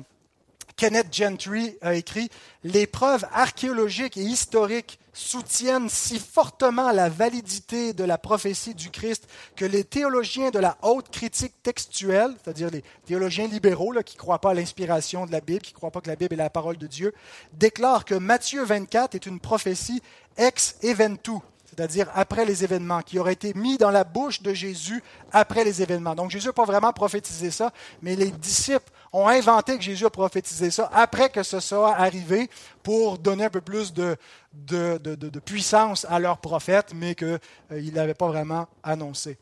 Kenneth 0.77 1.13
Gentry 1.13 1.77
a 1.83 1.95
écrit 1.95 2.31
Les 2.65 2.87
preuves 2.87 3.27
archéologiques 3.33 4.17
et 4.17 4.23
historiques 4.23 4.99
soutiennent 5.13 5.89
si 5.89 6.19
fortement 6.19 6.93
la 6.93 7.09
validité 7.09 7.93
de 7.93 8.05
la 8.05 8.17
prophétie 8.17 8.75
du 8.75 8.91
Christ 8.91 9.29
que 9.57 9.65
les 9.65 9.85
théologiens 9.85 10.51
de 10.51 10.59
la 10.59 10.79
haute 10.83 11.11
critique 11.11 11.55
textuelle, 11.63 12.35
c'est-à-dire 12.43 12.71
les 12.71 12.83
théologiens 13.05 13.47
libéraux 13.47 13.93
qui 14.05 14.17
ne 14.17 14.21
croient 14.21 14.41
pas 14.41 14.53
à 14.53 14.55
l'inspiration 14.55 15.27
de 15.27 15.33
la 15.33 15.41
Bible, 15.41 15.61
qui 15.61 15.73
ne 15.73 15.77
croient 15.77 15.91
pas 15.91 16.01
que 16.01 16.09
la 16.09 16.17
Bible 16.17 16.35
est 16.35 16.39
la 16.39 16.49
parole 16.49 16.79
de 16.79 16.87
Dieu, 16.87 17.13
déclarent 17.53 18.05
que 18.05 18.15
Matthieu 18.15 18.65
24 18.65 19.15
est 19.15 19.27
une 19.27 19.41
prophétie 19.41 20.01
ex 20.37 20.77
eventu, 20.83 21.33
c'est-à-dire 21.67 22.09
après 22.15 22.45
les 22.45 22.65
événements, 22.65 23.03
qui 23.03 23.19
aurait 23.19 23.35
été 23.35 23.53
mis 23.55 23.79
dans 23.79 23.91
la 23.91 24.05
bouche 24.05 24.43
de 24.43 24.55
Jésus 24.55 25.03
après 25.33 25.65
les 25.65 25.83
événements. 25.83 26.15
Donc 26.15 26.31
Jésus 26.31 26.47
n'a 26.47 26.53
pas 26.53 26.65
vraiment 26.65 26.93
prophétisé 26.93 27.51
ça, 27.51 27.73
mais 28.01 28.17
les 28.17 28.31
disciples 28.31 28.91
ont 29.13 29.29
inventé 29.29 29.77
que 29.77 29.83
Jésus 29.83 30.07
a 30.07 30.11
prophétisé 30.11 30.71
ça 30.71 30.89
après 30.93 31.31
que 31.31 31.43
ce 31.43 31.61
soit 31.61 31.95
arrivé 31.97 32.49
pour 32.83 33.19
donner 33.19 33.45
un 33.45 33.51
peu 33.51 33.61
plus 33.61 33.93
de, 33.93 34.17
de, 34.53 35.39
puissance 35.41 36.07
à 36.09 36.19
leur 36.19 36.39
prophète, 36.39 36.93
mais 36.95 37.15
qu'ils 37.15 37.27
euh, 37.29 37.39
ne 37.71 37.91
l'avaient 37.95 38.15
pas 38.15 38.29
vraiment 38.29 38.69
annoncé. 38.83 39.39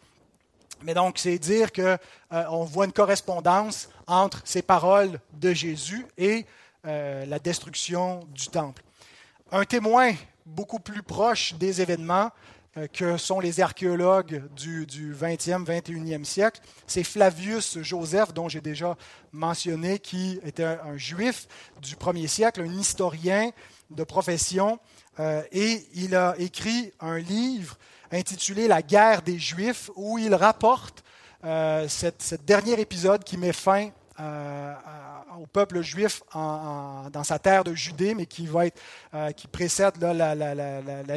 Mais 0.82 0.94
donc, 0.94 1.18
c'est 1.18 1.38
dire 1.38 1.72
qu'on 1.72 1.98
euh, 2.32 2.64
voit 2.64 2.84
une 2.84 2.92
correspondance 2.92 3.88
entre 4.06 4.40
ces 4.44 4.62
paroles 4.62 5.18
de 5.32 5.52
Jésus 5.52 6.06
et 6.16 6.46
euh, 6.86 7.26
la 7.26 7.38
destruction 7.38 8.20
du 8.32 8.48
temple. 8.48 8.82
Un 9.50 9.64
témoin 9.64 10.12
beaucoup 10.46 10.78
plus 10.78 11.02
proche 11.02 11.54
des 11.54 11.82
événements 11.82 12.30
que 12.92 13.16
sont 13.16 13.40
les 13.40 13.60
archéologues 13.60 14.44
du, 14.54 14.86
20e, 15.14 15.64
21e 15.64 16.24
siècle. 16.24 16.60
C'est 16.86 17.02
Flavius 17.02 17.78
Joseph, 17.80 18.32
dont 18.32 18.48
j'ai 18.48 18.60
déjà 18.60 18.96
mentionné, 19.32 19.98
qui 19.98 20.38
était 20.44 20.64
un, 20.64 20.96
juif 20.96 21.48
du 21.80 21.94
1er 21.94 22.26
siècle, 22.26 22.60
un 22.62 22.78
historien 22.78 23.50
de 23.90 24.04
profession, 24.04 24.78
euh, 25.18 25.42
et 25.50 25.86
il 25.94 26.14
a 26.14 26.34
écrit 26.38 26.92
un 27.00 27.18
livre 27.18 27.76
intitulé 28.12 28.68
La 28.68 28.82
guerre 28.82 29.22
des 29.22 29.38
Juifs, 29.38 29.90
où 29.96 30.18
il 30.18 30.34
rapporte 30.34 31.02
euh, 31.44 31.88
ce 31.88 32.34
dernier 32.34 32.80
épisode 32.80 33.24
qui 33.24 33.36
met 33.36 33.52
fin 33.52 33.90
euh, 34.20 34.74
au 35.40 35.46
peuple 35.46 35.80
juif 35.80 36.22
dans 36.34 37.22
sa 37.22 37.38
terre 37.38 37.62
de 37.62 37.72
Judée, 37.74 38.14
mais 38.14 38.26
qui, 38.26 38.46
va 38.46 38.66
être, 38.66 38.80
euh, 39.14 39.30
qui 39.30 39.46
précède 39.46 39.94
la, 40.00 40.34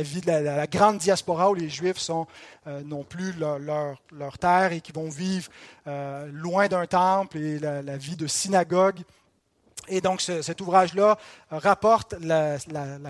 vie 0.04 0.22
de 0.22 0.32
la, 0.32 0.68
grande 0.68 1.00
diaspora 1.00 1.50
où 1.50 1.56
les 1.56 1.70
Juifs 1.70 1.98
sont 1.98 2.28
euh, 2.68 2.82
non 2.86 3.04
plus 3.04 3.34
leur, 3.34 3.58
leur, 4.12 4.38
terre 4.38 4.74
et 4.74 4.82
qui 4.82 4.92
vont 4.92 5.10
vivre 5.10 5.50
loin 5.86 6.68
d'un 6.68 6.86
temple 6.86 7.38
et 7.38 7.58
la, 7.58 7.98
vie 7.98 8.16
de 8.16 8.28
synagogue 8.28 9.00
et 9.88 10.02
donc, 10.02 10.22
cet 10.22 10.62
ouvrage-là 10.62 11.18
rapporte 11.50 12.16
la, 12.22 12.58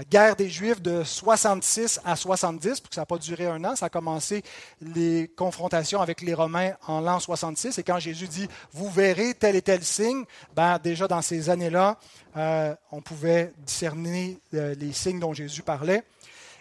guerre 0.09 0.35
des 0.35 0.49
Juifs 0.49 0.81
de 0.81 1.03
66 1.03 1.99
à 2.05 2.15
70, 2.15 2.79
parce 2.79 2.95
ça 2.95 3.01
n'a 3.01 3.05
pas 3.05 3.17
duré 3.17 3.45
un 3.45 3.63
an. 3.65 3.75
Ça 3.75 3.87
a 3.87 3.89
commencé 3.89 4.43
les 4.81 5.27
confrontations 5.35 6.01
avec 6.01 6.21
les 6.21 6.33
Romains 6.33 6.73
en 6.87 7.01
l'an 7.01 7.19
66. 7.19 7.77
Et 7.77 7.83
quand 7.83 7.99
Jésus 7.99 8.27
dit 8.27 8.47
Vous 8.73 8.89
verrez 8.89 9.33
tel 9.33 9.55
et 9.55 9.61
tel 9.61 9.83
signe, 9.83 10.23
ben, 10.55 10.79
déjà 10.81 11.07
dans 11.07 11.21
ces 11.21 11.49
années-là, 11.49 11.97
euh, 12.37 12.75
on 12.91 13.01
pouvait 13.01 13.53
discerner 13.65 14.39
euh, 14.53 14.73
les 14.75 14.93
signes 14.93 15.19
dont 15.19 15.33
Jésus 15.33 15.63
parlait. 15.63 16.03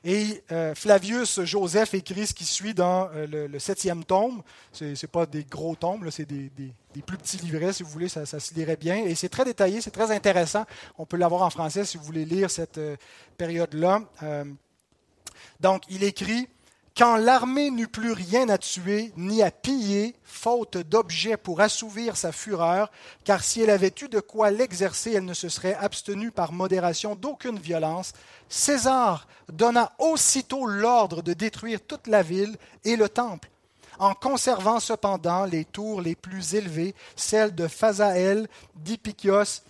Et 0.03 0.43
euh, 0.51 0.75
Flavius 0.75 1.43
Joseph 1.43 1.95
écrit 1.95 2.27
ce 2.27 2.35
qui 2.35 2.45
suit 2.45 2.75
dans 2.75 3.11
le, 3.15 3.59
septième 3.59 4.05
tome. 4.05 4.43
Ce 4.73 4.85
n'est 4.85 5.11
pas 5.11 5.27
des 5.27 5.45
gros 5.45 5.77
tomes, 5.77 6.11
c'est 6.11 6.27
des 6.27 6.51
plus 6.99 7.17
petits 7.17 7.39
livrets, 7.39 7.73
si 7.73 7.83
vous 7.83 7.91
voulez, 7.91 8.09
ça, 8.09 8.27
se 8.27 8.55
lirait 8.55 8.77
bien. 8.77 8.97
Et 8.97 9.15
c'est 9.15 9.29
très 9.29 9.45
détaillé, 9.45 9.81
c'est 9.81 9.91
très 9.91 10.11
intéressant. 10.11 10.65
On 10.99 11.07
peut 11.07 11.17
l'avoir 11.17 11.43
en 11.43 11.51
français 11.51 11.85
si 11.85 11.97
vous 11.97 12.05
voulez 12.05 12.25
lire 12.25 12.51
cette 12.51 12.79
euh, 12.79 12.97
période-là. 13.39 14.03
Euh, 14.23 14.45
donc, 15.61 15.83
il 15.89 16.03
écrit 16.03 16.49
Quand 16.97 17.17
l'armée 17.17 17.71
n'eut 17.71 17.87
plus 17.87 18.13
rien 18.13 18.49
à 18.49 18.59
tuer 18.59 19.13
ni 19.17 19.43
à 19.43 19.51
piller, 19.51 20.17
faute 20.25 20.77
d'objets 20.77 21.37
pour 21.37 21.61
assouvir 21.61 22.17
sa 22.17 22.33
fureur, 22.33 22.91
car 23.25 23.45
si 23.45 23.63
elle 23.63 23.71
avait 23.71 23.95
eu 24.03 24.09
de 24.09 24.21
quoi 24.21 24.51
l'exercer, 24.51 25.13
elle 25.13 25.25
ne 25.25 25.35
se 25.35 25.49
serait 25.49 25.75
abstenue 25.75 26.33
par 26.33 26.53
modération 26.53 27.15
d'aucune 27.15 27.59
violence, 27.59 28.13
César 28.49 29.29
donna 29.53 29.93
aussitôt 29.99 30.67
l'ordre 30.67 31.23
de 31.23 31.33
détruire 31.35 31.81
toute 31.81 32.09
la 32.09 32.23
ville 32.23 32.57
et 32.85 32.97
le 32.97 33.09
temple 33.09 33.49
en 34.01 34.15
conservant 34.15 34.81
cependant 34.81 35.45
les 35.45 35.65
tours 35.65 36.01
les 36.01 36.17
plus 36.17 36.55
élevées, 36.55 36.95
celles 37.15 37.55
de 37.55 37.69
Phasaël, 37.69 38.49
d'Ipikos, 38.75 39.63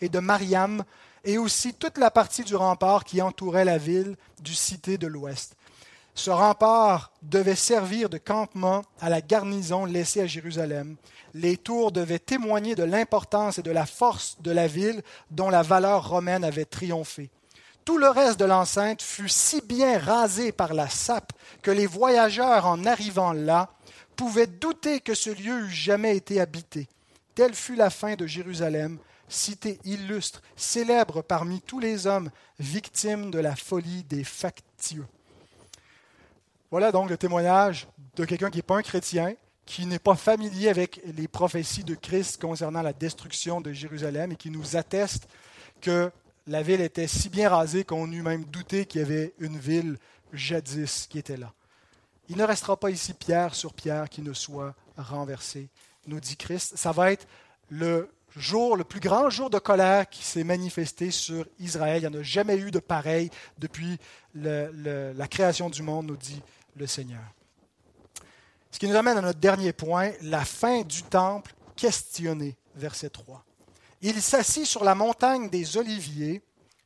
et 0.00 0.08
de 0.08 0.18
Mariam, 0.18 0.82
et 1.24 1.36
aussi 1.36 1.74
toute 1.74 1.98
la 1.98 2.10
partie 2.10 2.42
du 2.42 2.56
rempart 2.56 3.04
qui 3.04 3.20
entourait 3.20 3.66
la 3.66 3.76
ville 3.76 4.16
du 4.42 4.54
cité 4.54 4.96
de 4.96 5.06
l'ouest. 5.06 5.56
Ce 6.14 6.30
rempart 6.30 7.12
devait 7.22 7.54
servir 7.54 8.08
de 8.08 8.18
campement 8.18 8.82
à 9.00 9.10
la 9.10 9.20
garnison 9.20 9.84
laissée 9.84 10.22
à 10.22 10.26
Jérusalem. 10.26 10.96
Les 11.34 11.56
tours 11.56 11.92
devaient 11.92 12.18
témoigner 12.18 12.74
de 12.74 12.82
l'importance 12.82 13.58
et 13.58 13.62
de 13.62 13.70
la 13.70 13.86
force 13.86 14.38
de 14.40 14.50
la 14.50 14.66
ville 14.66 15.02
dont 15.30 15.50
la 15.50 15.62
valeur 15.62 16.08
romaine 16.08 16.44
avait 16.44 16.64
triomphé. 16.64 17.30
Tout 17.88 17.96
le 17.96 18.10
reste 18.10 18.38
de 18.38 18.44
l'enceinte 18.44 19.00
fut 19.00 19.30
si 19.30 19.62
bien 19.62 19.98
rasé 19.98 20.52
par 20.52 20.74
la 20.74 20.90
sape 20.90 21.32
que 21.62 21.70
les 21.70 21.86
voyageurs, 21.86 22.66
en 22.66 22.84
arrivant 22.84 23.32
là, 23.32 23.70
pouvaient 24.14 24.46
douter 24.46 25.00
que 25.00 25.14
ce 25.14 25.30
lieu 25.30 25.60
eût 25.64 25.70
jamais 25.70 26.14
été 26.14 26.38
habité. 26.38 26.86
Telle 27.34 27.54
fut 27.54 27.76
la 27.76 27.88
fin 27.88 28.14
de 28.14 28.26
Jérusalem, 28.26 28.98
cité 29.26 29.78
illustre, 29.86 30.42
célèbre 30.54 31.22
parmi 31.22 31.62
tous 31.62 31.78
les 31.78 32.06
hommes, 32.06 32.28
victime 32.58 33.30
de 33.30 33.38
la 33.38 33.56
folie 33.56 34.04
des 34.04 34.22
factieux. 34.22 35.06
Voilà 36.70 36.92
donc 36.92 37.08
le 37.08 37.16
témoignage 37.16 37.88
de 38.16 38.26
quelqu'un 38.26 38.50
qui 38.50 38.58
n'est 38.58 38.62
pas 38.62 38.76
un 38.76 38.82
chrétien, 38.82 39.34
qui 39.64 39.86
n'est 39.86 39.98
pas 39.98 40.14
familier 40.14 40.68
avec 40.68 41.00
les 41.16 41.26
prophéties 41.26 41.84
de 41.84 41.94
Christ 41.94 42.38
concernant 42.38 42.82
la 42.82 42.92
destruction 42.92 43.62
de 43.62 43.72
Jérusalem 43.72 44.32
et 44.32 44.36
qui 44.36 44.50
nous 44.50 44.76
atteste 44.76 45.26
que 45.80 46.12
la 46.48 46.62
ville 46.62 46.80
était 46.80 47.06
si 47.06 47.28
bien 47.28 47.50
rasée 47.50 47.84
qu'on 47.84 48.10
eût 48.10 48.22
même 48.22 48.44
douté 48.44 48.86
qu'il 48.86 49.02
y 49.02 49.04
avait 49.04 49.34
une 49.38 49.58
ville 49.58 49.98
jadis 50.32 51.06
qui 51.06 51.18
était 51.18 51.36
là. 51.36 51.52
Il 52.28 52.36
ne 52.36 52.44
restera 52.44 52.78
pas 52.78 52.90
ici 52.90 53.14
pierre 53.14 53.54
sur 53.54 53.74
pierre 53.74 54.08
qui 54.08 54.22
ne 54.22 54.32
soit 54.32 54.74
renversée, 54.96 55.68
nous 56.06 56.20
dit 56.20 56.36
Christ. 56.36 56.76
Ça 56.76 56.92
va 56.92 57.12
être 57.12 57.26
le 57.68 58.10
jour, 58.34 58.76
le 58.76 58.84
plus 58.84 59.00
grand 59.00 59.30
jour 59.30 59.50
de 59.50 59.58
colère 59.58 60.08
qui 60.08 60.24
s'est 60.24 60.44
manifesté 60.44 61.10
sur 61.10 61.46
Israël. 61.58 62.02
Il 62.02 62.08
n'y 62.08 62.16
en 62.16 62.20
a 62.20 62.22
jamais 62.22 62.56
eu 62.56 62.70
de 62.70 62.78
pareil 62.78 63.30
depuis 63.58 63.98
la 64.34 65.28
création 65.28 65.68
du 65.68 65.82
monde, 65.82 66.06
nous 66.06 66.16
dit 66.16 66.42
le 66.76 66.86
Seigneur. 66.86 67.22
Ce 68.70 68.78
qui 68.78 68.88
nous 68.88 68.96
amène 68.96 69.18
à 69.18 69.22
notre 69.22 69.38
dernier 69.38 69.72
point, 69.72 70.12
la 70.22 70.44
fin 70.44 70.82
du 70.82 71.02
temple 71.02 71.54
questionné, 71.76 72.56
verset 72.74 73.10
3. 73.10 73.44
Il 74.00 74.22
s'assit 74.22 74.66
sur 74.66 74.84
la 74.84 74.94
montagne 74.94 75.50
des 75.50 75.76
Oliviers, 75.76 76.42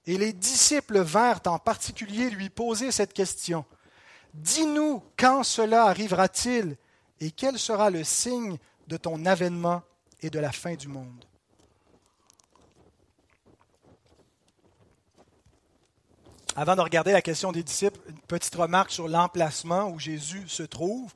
et 0.06 0.16
les 0.18 0.32
disciples 0.32 1.00
vinrent 1.00 1.42
en 1.46 1.58
particulier 1.58 2.30
lui 2.30 2.50
poser 2.50 2.90
cette 2.90 3.12
question. 3.12 3.64
Dis-nous 4.34 5.02
quand 5.16 5.42
cela 5.42 5.84
arrivera-t-il, 5.84 6.76
et 7.20 7.30
quel 7.30 7.58
sera 7.58 7.90
le 7.90 8.02
signe 8.02 8.58
de 8.88 8.96
ton 8.96 9.24
avènement 9.26 9.82
et 10.20 10.30
de 10.30 10.38
la 10.38 10.50
fin 10.50 10.74
du 10.74 10.88
monde? 10.88 11.24
Avant 16.56 16.76
de 16.76 16.80
regarder 16.80 17.12
la 17.12 17.22
question 17.22 17.52
des 17.52 17.62
disciples, 17.62 18.00
une 18.08 18.20
petite 18.20 18.54
remarque 18.54 18.90
sur 18.90 19.08
l'emplacement 19.08 19.88
où 19.88 19.98
Jésus 19.98 20.48
se 20.48 20.62
trouve, 20.62 21.12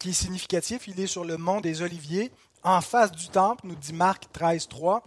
qui 0.00 0.10
est 0.10 0.14
significatif. 0.14 0.88
Il 0.88 0.98
est 0.98 1.06
sur 1.06 1.24
le 1.24 1.36
mont 1.36 1.60
des 1.60 1.82
Oliviers, 1.82 2.32
en 2.62 2.80
face 2.80 3.12
du 3.12 3.28
temple, 3.28 3.66
nous 3.66 3.76
dit 3.76 3.92
Marc 3.92 4.32
13, 4.32 4.66
3. 4.66 5.02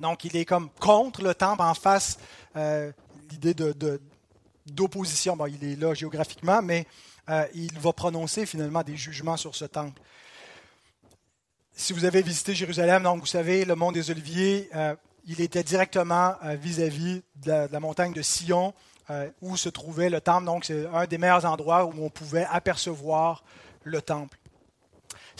Donc, 0.00 0.24
il 0.24 0.36
est 0.36 0.44
comme 0.44 0.70
contre 0.80 1.22
le 1.22 1.34
temple, 1.34 1.62
en 1.62 1.74
face, 1.74 2.18
euh, 2.56 2.92
l'idée 3.30 3.54
d'opposition. 4.66 5.36
bon, 5.36 5.46
il 5.46 5.64
est 5.64 5.76
là 5.76 5.94
géographiquement, 5.94 6.62
mais 6.62 6.86
euh, 7.28 7.46
il 7.54 7.78
va 7.78 7.92
prononcer 7.92 8.46
finalement 8.46 8.82
des 8.82 8.96
jugements 8.96 9.36
sur 9.36 9.54
ce 9.54 9.64
temple. 9.64 10.00
Si 11.72 11.92
vous 11.92 12.04
avez 12.04 12.22
visité 12.22 12.54
Jérusalem, 12.54 13.04
donc 13.04 13.20
vous 13.20 13.26
savez, 13.26 13.64
le 13.64 13.74
mont 13.74 13.92
des 13.92 14.10
Oliviers, 14.10 14.68
euh, 14.74 14.96
il 15.26 15.40
était 15.40 15.62
directement 15.62 16.36
vis-à-vis 16.42 17.22
de, 17.36 17.70
la 17.70 17.80
montagne 17.80 18.14
de 18.14 18.22
Sion, 18.22 18.72
où 19.42 19.58
se 19.58 19.68
trouvait 19.68 20.08
le 20.08 20.22
temple. 20.22 20.46
Donc, 20.46 20.64
c'est 20.64 20.86
un 20.86 21.06
des 21.06 21.18
meilleurs 21.18 21.44
endroits 21.44 21.84
où 21.84 21.92
on 22.02 22.08
pouvait 22.08 22.46
apercevoir 22.50 23.42
le 23.84 24.00
temple. 24.00 24.37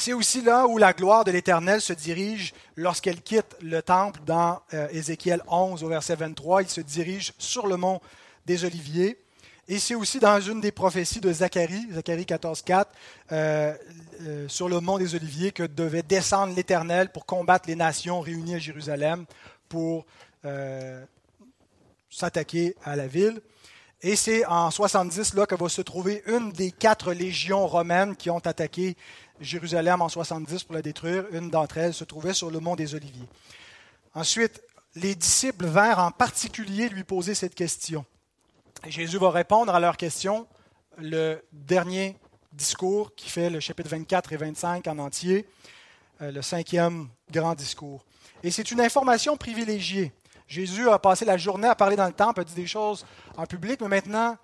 C'est 0.01 0.13
aussi 0.13 0.43
là 0.43 0.69
où 0.69 0.79
la 0.79 0.93
gloire 0.93 1.25
de 1.25 1.33
l'Éternel 1.33 1.81
se 1.81 1.93
dirige 1.93 2.55
lorsqu'elle 2.77 3.21
quitte 3.21 3.57
le 3.61 3.83
temple 3.83 4.21
dans 4.25 4.61
euh, 4.73 4.87
Ézéchiel 4.93 5.43
11 5.49 5.83
au 5.83 5.89
verset 5.89 6.15
23. 6.15 6.63
Il 6.63 6.69
se 6.69 6.81
dirige 6.81 7.33
sur 7.37 7.67
le 7.67 7.77
mont 7.77 8.01
des 8.47 8.65
Oliviers. 8.65 9.19
Et 9.67 9.81
c'est 9.81 9.97
aussi 9.97 10.21
dans 10.21 10.41
une 10.41 10.61
des 10.61 10.71
prophéties 10.71 11.21
de 11.21 11.33
Zacharie, 11.33 11.89
Zacharie 11.93 12.27
14, 12.27 12.63
4, 12.63 12.91
sur 14.47 14.69
le 14.69 14.81
mont 14.81 14.99
des 14.99 15.17
Oliviers, 15.17 15.51
que 15.51 15.65
devait 15.65 16.05
descendre 16.05 16.55
l'Éternel 16.55 17.11
pour 17.11 17.27
combattre 17.27 17.69
les 17.69 17.75
nations 17.75 18.21
réunies 18.21 18.55
à 18.55 18.59
Jérusalem 18.59 19.27
pour 19.69 20.07
euh, 20.45 21.05
s'attaquer 22.09 22.77
à 22.85 22.95
la 22.95 23.09
ville. 23.09 23.43
Et 24.01 24.15
c'est 24.15 24.47
en 24.47 24.71
70 24.71 25.35
là 25.35 25.45
que 25.45 25.57
va 25.57 25.69
se 25.69 25.83
trouver 25.83 26.23
une 26.27 26.53
des 26.53 26.71
quatre 26.71 27.13
légions 27.13 27.67
romaines 27.67 28.15
qui 28.15 28.31
ont 28.31 28.39
attaqué 28.39 28.97
Jérusalem 29.41 30.03
en 30.03 30.09
70 30.09 30.65
pour 30.65 30.75
la 30.75 30.83
détruire. 30.83 31.25
Une 31.33 31.51
d'entre 31.51 31.79
elles 31.79 31.95
se 31.95 32.05
trouvait 32.05 32.35
sur 32.35 32.51
le 32.51 32.61
mont 32.61 32.77
des 32.77 32.95
Oliviers. 32.95 33.29
Ensuite, 34.15 34.63
les 34.95 35.15
disciples 35.15 35.67
vinrent 35.67 35.99
en 35.99 36.11
particulier 36.11 36.89
lui 36.89 37.05
poser 37.05 37.35
cette 37.35 37.55
question. 37.55 38.05
Jésus 38.87 39.19
va 39.19 39.31
répondre 39.31 39.75
à 39.75 39.81
leur 39.81 39.97
question, 39.97 40.47
le 40.97 41.43
dernier 41.53 42.17
discours 42.53 43.15
qui 43.15 43.29
fait 43.29 43.51
le 43.51 43.61
chapitre 43.61 43.91
24 43.91 44.33
et 44.33 44.37
25 44.37 44.87
en 44.89 44.99
entier, 44.99 45.47
euh, 46.23 46.31
le 46.31 46.43
cinquième 46.43 47.09
grand 47.31 47.55
discours. 47.55 48.05
Et 48.43 48.51
c'est 48.51 48.71
une 48.71 48.81
information 48.81 49.37
privilégiée. 49.37 50.13
Jésus 50.47 50.89
a 50.89 50.99
passé 50.99 51.25
la 51.25 51.37
journée 51.37 51.69
à 51.69 51.75
parler 51.75 51.97
dans 51.97 52.07
le 52.07 52.13
temple, 52.13 52.41
a 52.41 52.45
dit 52.45 52.55
des 52.55 52.67
choses 52.67 53.05
en 53.37 53.47
public, 53.47 53.81
mais 53.81 53.89
maintenant, 53.89 54.37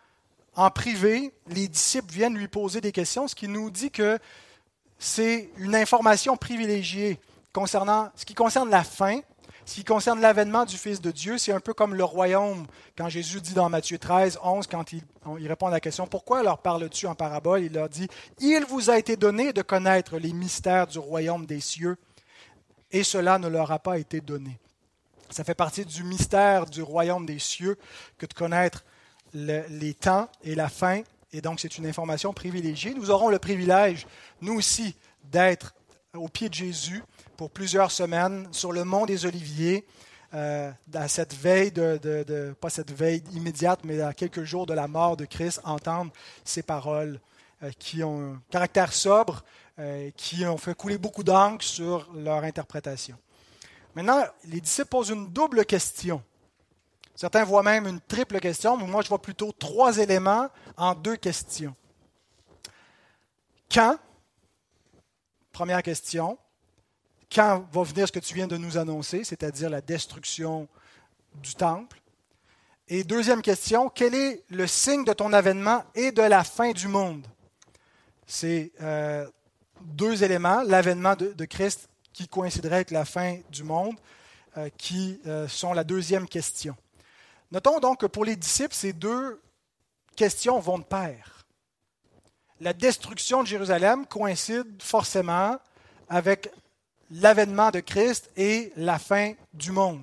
en 0.54 0.70
privé, 0.70 1.32
les 1.48 1.66
disciples 1.66 2.12
viennent 2.12 2.36
lui 2.36 2.48
poser 2.48 2.80
des 2.80 2.92
questions, 2.92 3.26
ce 3.26 3.34
qui 3.34 3.48
nous 3.48 3.70
dit 3.70 3.90
que 3.90 4.18
c'est 5.04 5.50
une 5.58 5.74
information 5.74 6.34
privilégiée 6.34 7.20
concernant 7.52 8.10
ce 8.16 8.24
qui 8.24 8.32
concerne 8.32 8.70
la 8.70 8.82
fin, 8.82 9.20
ce 9.66 9.74
qui 9.74 9.84
concerne 9.84 10.18
l'avènement 10.18 10.64
du 10.64 10.78
Fils 10.78 11.02
de 11.02 11.10
Dieu. 11.10 11.36
C'est 11.36 11.52
un 11.52 11.60
peu 11.60 11.74
comme 11.74 11.94
le 11.94 12.04
royaume, 12.04 12.66
quand 12.96 13.10
Jésus 13.10 13.42
dit 13.42 13.52
dans 13.52 13.68
Matthieu 13.68 13.98
13, 13.98 14.38
11, 14.42 14.66
quand 14.66 14.94
il, 14.94 15.02
répond 15.46 15.66
à 15.66 15.70
la 15.70 15.80
question 15.80 16.06
Pourquoi 16.06 16.42
leur 16.42 16.56
parles-tu 16.56 17.06
en 17.06 17.14
parabole? 17.14 17.60
Il 17.60 17.74
leur 17.74 17.90
dit 17.90 18.08
Il 18.40 18.64
vous 18.64 18.88
a 18.88 18.96
été 18.96 19.16
donné 19.16 19.52
de 19.52 19.60
connaître 19.60 20.16
les 20.16 20.32
mystères 20.32 20.86
du 20.86 20.98
royaume 20.98 21.44
des 21.44 21.60
cieux 21.60 21.98
et 22.90 23.04
cela 23.04 23.38
ne 23.38 23.48
leur 23.48 23.72
a 23.72 23.78
pas 23.78 23.98
été 23.98 24.22
donné. 24.22 24.58
Ça 25.28 25.44
fait 25.44 25.54
partie 25.54 25.84
du 25.84 26.02
mystère 26.02 26.64
du 26.64 26.80
royaume 26.80 27.26
des 27.26 27.38
cieux 27.38 27.76
que 28.16 28.24
de 28.24 28.32
connaître 28.32 28.84
les 29.34 29.94
temps 29.94 30.30
et 30.44 30.54
la 30.54 30.70
fin, 30.70 31.02
et 31.34 31.40
donc 31.40 31.58
c'est 31.58 31.78
une 31.78 31.86
information 31.86 32.32
privilégiée. 32.32 32.94
Nous 32.94 33.10
aurons 33.10 33.28
le 33.28 33.40
privilège, 33.40 34.06
nous 34.40 34.54
aussi, 34.54 34.94
d'être 35.24 35.74
au 36.14 36.28
pied 36.28 36.48
de 36.48 36.54
Jésus 36.54 37.02
pour 37.36 37.50
plusieurs 37.50 37.90
semaines 37.90 38.46
sur 38.52 38.70
le 38.70 38.84
mont 38.84 39.04
des 39.04 39.26
Oliviers, 39.26 39.84
euh, 40.32 40.70
à 40.94 41.08
cette 41.08 41.34
veille, 41.34 41.72
de, 41.72 42.54
pas 42.60 42.70
cette 42.70 42.92
veille 42.92 43.24
immédiate, 43.32 43.80
mais 43.82 44.00
à 44.00 44.12
quelques 44.12 44.44
jours 44.44 44.64
de 44.64 44.74
la 44.74 44.86
mort 44.86 45.16
de 45.16 45.24
Christ, 45.24 45.60
entendre 45.64 46.12
ces 46.44 46.62
paroles 46.62 47.18
euh, 47.64 47.70
qui 47.80 48.04
ont 48.04 48.34
un 48.34 48.42
caractère 48.50 48.92
sobre, 48.92 49.42
euh, 49.80 50.10
qui 50.16 50.46
ont 50.46 50.56
fait 50.56 50.76
couler 50.76 50.98
beaucoup 50.98 51.24
d'encre 51.24 51.64
sur 51.64 52.08
leur 52.14 52.44
interprétation. 52.44 53.16
Maintenant, 53.96 54.24
les 54.44 54.60
disciples 54.60 54.88
posent 54.88 55.10
une 55.10 55.32
double 55.32 55.64
question. 55.64 56.22
Certains 57.14 57.44
voient 57.44 57.62
même 57.62 57.86
une 57.86 58.00
triple 58.00 58.40
question, 58.40 58.76
mais 58.76 58.86
moi 58.86 59.02
je 59.02 59.08
vois 59.08 59.22
plutôt 59.22 59.52
trois 59.52 59.98
éléments 59.98 60.48
en 60.76 60.94
deux 60.94 61.16
questions. 61.16 61.74
Quand 63.72 63.98
Première 65.54 65.84
question. 65.84 66.36
Quand 67.32 67.64
va 67.70 67.82
venir 67.84 68.08
ce 68.08 68.12
que 68.12 68.18
tu 68.18 68.34
viens 68.34 68.48
de 68.48 68.56
nous 68.56 68.76
annoncer, 68.76 69.22
c'est-à-dire 69.22 69.70
la 69.70 69.80
destruction 69.80 70.66
du 71.36 71.54
temple? 71.54 72.00
Et 72.88 73.04
deuxième 73.04 73.40
question, 73.40 73.88
quel 73.88 74.16
est 74.16 74.42
le 74.50 74.66
signe 74.66 75.04
de 75.04 75.12
ton 75.12 75.32
avènement 75.32 75.84
et 75.94 76.10
de 76.10 76.22
la 76.22 76.42
fin 76.42 76.72
du 76.72 76.88
monde? 76.88 77.24
C'est 78.26 78.72
euh, 78.82 79.28
deux 79.80 80.24
éléments, 80.24 80.62
l'avènement 80.64 81.14
de, 81.14 81.44
Christ 81.44 81.88
qui 82.12 82.26
coïnciderait 82.26 82.76
avec 82.76 82.90
la 82.90 83.04
fin 83.04 83.38
du 83.48 83.62
monde, 83.62 83.94
euh, 84.56 84.68
qui 84.76 85.20
euh, 85.26 85.46
sont 85.46 85.72
la 85.72 85.84
deuxième 85.84 86.26
question. 86.26 86.76
Notons 87.54 87.78
donc 87.78 88.00
que 88.00 88.06
pour 88.06 88.24
les 88.24 88.34
disciples, 88.34 88.74
ces 88.74 88.92
deux 88.92 89.40
questions 90.16 90.58
vont 90.58 90.78
de 90.78 90.82
pair. 90.82 91.46
La 92.58 92.72
destruction 92.72 93.42
de 93.42 93.46
Jérusalem 93.46 94.06
coïncide 94.06 94.66
forcément 94.82 95.56
avec 96.08 96.50
l'avènement 97.12 97.70
de 97.70 97.78
Christ 97.78 98.28
et 98.36 98.72
la 98.74 98.98
fin 98.98 99.34
du 99.52 99.70
monde. 99.70 100.02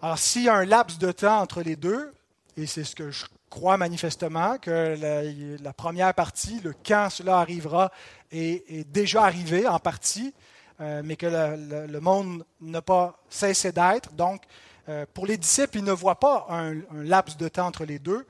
Alors 0.00 0.16
s'il 0.16 0.44
y 0.44 0.48
a 0.48 0.54
un 0.54 0.64
laps 0.64 0.96
de 0.98 1.10
temps 1.10 1.40
entre 1.40 1.60
les 1.60 1.74
deux, 1.74 2.14
et 2.56 2.66
c'est 2.66 2.84
ce 2.84 2.94
que 2.94 3.10
je 3.10 3.24
croient 3.50 3.76
manifestement 3.76 4.58
que 4.58 5.58
la, 5.60 5.72
première 5.72 6.14
partie, 6.14 6.60
le 6.60 6.72
quand 6.86 7.08
cela 7.10 7.38
arrivera, 7.40 7.90
est, 8.30 8.88
déjà 8.92 9.24
arrivé 9.24 9.66
en 9.66 9.80
partie, 9.80 10.32
euh, 10.80 11.02
mais 11.04 11.16
que 11.16 11.26
le, 11.26 12.00
monde 12.00 12.44
n'a 12.60 12.82
pas 12.82 13.18
cessé 13.28 13.72
d'être. 13.72 14.12
Donc, 14.12 14.42
euh, 14.88 15.04
pour 15.12 15.26
les 15.26 15.36
disciples, 15.36 15.78
ils 15.78 15.84
ne 15.84 15.92
voient 15.92 16.20
pas 16.20 16.46
un, 16.48 16.74
laps 16.92 17.36
de 17.36 17.48
temps 17.48 17.66
entre 17.66 17.84
les 17.84 17.98
deux, 17.98 18.26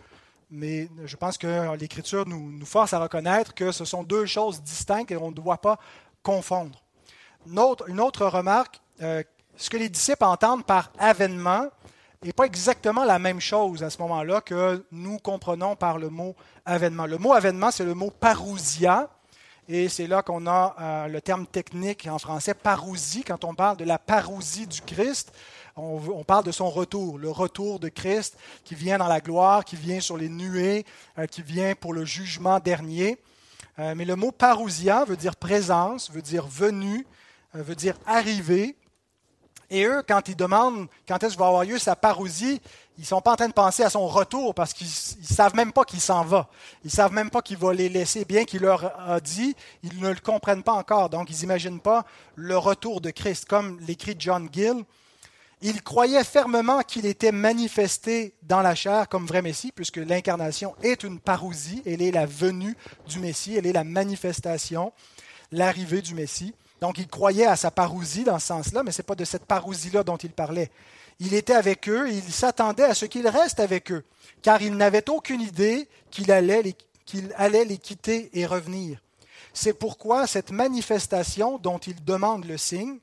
mais 0.50 0.88
je 1.04 1.16
pense 1.16 1.36
que 1.36 1.76
l'Écriture 1.76 2.26
nous, 2.26 2.64
force 2.64 2.92
à 2.92 2.98
reconnaître 2.98 3.54
que 3.54 3.72
ce 3.72 3.84
sont 3.84 4.02
deux 4.02 4.26
choses 4.26 4.62
distinctes 4.62 5.10
et 5.10 5.16
on 5.16 5.30
ne 5.30 5.34
doit 5.34 5.60
pas 5.60 5.78
confondre. 6.22 6.82
Une 7.46 7.58
autre, 7.58 8.26
remarque, 8.26 8.80
euh, 9.02 9.22
ce 9.56 9.70
que 9.70 9.76
les 9.76 9.88
disciples 9.88 10.24
entendent 10.24 10.64
par 10.64 10.92
avènement, 10.98 11.68
n'est 12.24 12.32
pas 12.32 12.44
exactement 12.44 13.04
la 13.04 13.18
même 13.18 13.40
chose 13.40 13.82
à 13.82 13.90
ce 13.90 13.98
moment-là 14.02 14.40
que 14.40 14.84
nous 14.90 15.18
comprenons 15.18 15.76
par 15.76 15.98
le 15.98 16.08
mot 16.08 16.34
avènement. 16.64 17.06
Le 17.06 17.18
mot 17.18 17.34
avènement, 17.34 17.70
c'est 17.70 17.84
le 17.84 17.94
mot 17.94 18.10
parousia, 18.10 19.10
et 19.68 19.88
c'est 19.88 20.06
là 20.06 20.22
qu'on 20.22 20.46
a 20.46 20.76
euh, 20.80 21.06
le 21.08 21.20
terme 21.20 21.46
technique 21.46 22.06
en 22.10 22.18
français 22.18 22.54
parousie. 22.54 23.24
Quand 23.24 23.44
on 23.44 23.54
parle 23.54 23.76
de 23.76 23.84
la 23.84 23.98
parousie 23.98 24.66
du 24.66 24.80
Christ, 24.80 25.32
on, 25.76 26.24
parle 26.24 26.44
de 26.44 26.52
son 26.52 26.70
retour, 26.70 27.18
le 27.18 27.30
retour 27.30 27.78
de 27.78 27.88
Christ 27.88 28.36
qui 28.64 28.74
vient 28.74 28.98
dans 28.98 29.08
la 29.08 29.20
gloire, 29.20 29.64
qui 29.64 29.76
vient 29.76 30.00
sur 30.00 30.16
les 30.16 30.28
nuées, 30.28 30.86
euh, 31.18 31.26
qui 31.26 31.42
vient 31.42 31.74
pour 31.74 31.92
le 31.92 32.04
jugement 32.04 32.60
dernier. 32.60 33.18
Euh, 33.78 33.94
mais 33.94 34.06
le 34.06 34.16
mot 34.16 34.32
parousia 34.32 35.04
veut 35.04 35.16
dire 35.16 35.36
présence, 35.36 36.10
veut 36.10 36.22
dire 36.22 36.46
venu, 36.46 37.06
veut 37.52 37.74
dire 37.74 37.96
arriver. 38.06 38.76
Et 39.70 39.84
eux, 39.84 40.02
quand 40.06 40.28
ils 40.28 40.36
demandent 40.36 40.86
quand 41.08 41.22
est-ce 41.22 41.34
que 41.34 41.40
va 41.40 41.48
avoir 41.48 41.64
lieu 41.64 41.78
sa 41.78 41.96
parousie, 41.96 42.60
ils 42.98 43.02
ne 43.02 43.06
sont 43.06 43.20
pas 43.20 43.32
en 43.32 43.36
train 43.36 43.48
de 43.48 43.52
penser 43.52 43.82
à 43.82 43.90
son 43.90 44.06
retour 44.06 44.54
parce 44.54 44.72
qu'ils 44.72 44.86
ne 44.86 45.26
savent 45.26 45.54
même 45.54 45.72
pas 45.72 45.84
qu'il 45.84 46.00
s'en 46.00 46.24
va. 46.24 46.48
Ils 46.84 46.86
ne 46.86 46.92
savent 46.92 47.12
même 47.12 47.30
pas 47.30 47.42
qu'il 47.42 47.58
va 47.58 47.74
les 47.74 47.88
laisser. 47.88 48.24
Bien 48.24 48.44
qu'il 48.44 48.62
leur 48.62 48.98
a 48.98 49.20
dit, 49.20 49.54
ils 49.82 50.00
ne 50.00 50.08
le 50.08 50.20
comprennent 50.20 50.62
pas 50.62 50.72
encore. 50.72 51.10
Donc, 51.10 51.28
ils 51.30 51.40
n'imaginent 51.40 51.80
pas 51.80 52.06
le 52.36 52.56
retour 52.56 53.00
de 53.00 53.10
Christ. 53.10 53.46
Comme 53.46 53.78
l'écrit 53.80 54.16
John 54.18 54.48
Gill, 54.50 54.84
ils 55.62 55.82
croyaient 55.82 56.24
fermement 56.24 56.82
qu'il 56.82 57.06
était 57.06 57.32
manifesté 57.32 58.34
dans 58.42 58.60
la 58.60 58.74
chair 58.74 59.08
comme 59.08 59.26
vrai 59.26 59.40
Messie, 59.40 59.72
puisque 59.72 59.96
l'incarnation 59.96 60.74
est 60.82 61.02
une 61.02 61.18
parousie. 61.18 61.82
Elle 61.86 62.02
est 62.02 62.10
la 62.10 62.26
venue 62.26 62.76
du 63.08 63.20
Messie, 63.20 63.56
elle 63.56 63.66
est 63.66 63.72
la 63.72 63.84
manifestation, 63.84 64.92
l'arrivée 65.50 66.02
du 66.02 66.14
Messie. 66.14 66.54
Donc 66.80 66.98
il 66.98 67.08
croyait 67.08 67.46
à 67.46 67.56
sa 67.56 67.70
parousie 67.70 68.24
dans 68.24 68.38
ce 68.38 68.48
sens-là, 68.48 68.82
mais 68.82 68.92
ce 68.92 69.00
n'est 69.00 69.06
pas 69.06 69.14
de 69.14 69.24
cette 69.24 69.46
parousie-là 69.46 70.02
dont 70.04 70.18
il 70.18 70.30
parlait. 70.30 70.70
Il 71.20 71.32
était 71.32 71.54
avec 71.54 71.88
eux 71.88 72.10
il 72.10 72.22
s'attendait 72.22 72.84
à 72.84 72.94
ce 72.94 73.06
qu'il 73.06 73.26
reste 73.26 73.58
avec 73.58 73.90
eux, 73.90 74.04
car 74.42 74.60
il 74.60 74.76
n'avait 74.76 75.08
aucune 75.08 75.40
idée 75.40 75.88
qu'il 76.10 76.30
allait, 76.30 76.74
qu'il 77.06 77.32
allait 77.36 77.64
les 77.64 77.78
quitter 77.78 78.28
et 78.34 78.44
revenir. 78.44 79.00
C'est 79.54 79.72
pourquoi 79.72 80.26
cette 80.26 80.50
manifestation 80.50 81.56
dont 81.56 81.78
il 81.78 82.04
demande 82.04 82.44
le 82.44 82.58
signe 82.58 82.98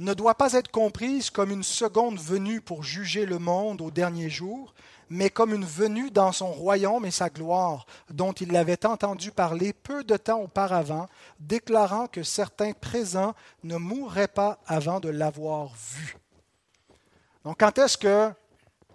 ne 0.00 0.14
doit 0.14 0.34
pas 0.34 0.54
être 0.54 0.70
comprise 0.70 1.28
comme 1.28 1.50
une 1.50 1.62
seconde 1.62 2.18
venue 2.18 2.62
pour 2.62 2.82
juger 2.82 3.26
le 3.26 3.38
monde 3.38 3.82
au 3.82 3.90
dernier 3.90 4.30
jour, 4.30 4.72
mais 5.10 5.28
comme 5.28 5.52
une 5.52 5.64
venue 5.64 6.10
dans 6.10 6.32
son 6.32 6.50
royaume 6.50 7.04
et 7.04 7.10
sa 7.10 7.28
gloire, 7.28 7.84
dont 8.08 8.32
il 8.32 8.56
avait 8.56 8.86
entendu 8.86 9.30
parler 9.30 9.74
peu 9.74 10.02
de 10.02 10.16
temps 10.16 10.40
auparavant, 10.40 11.06
déclarant 11.38 12.06
que 12.06 12.22
certains 12.22 12.72
présents 12.72 13.34
ne 13.62 13.76
mourraient 13.76 14.26
pas 14.26 14.58
avant 14.66 15.00
de 15.00 15.10
l'avoir 15.10 15.74
vu. 15.74 16.16
Donc 17.44 17.60
quand 17.60 17.76
est-ce 17.78 17.98
que 17.98 18.30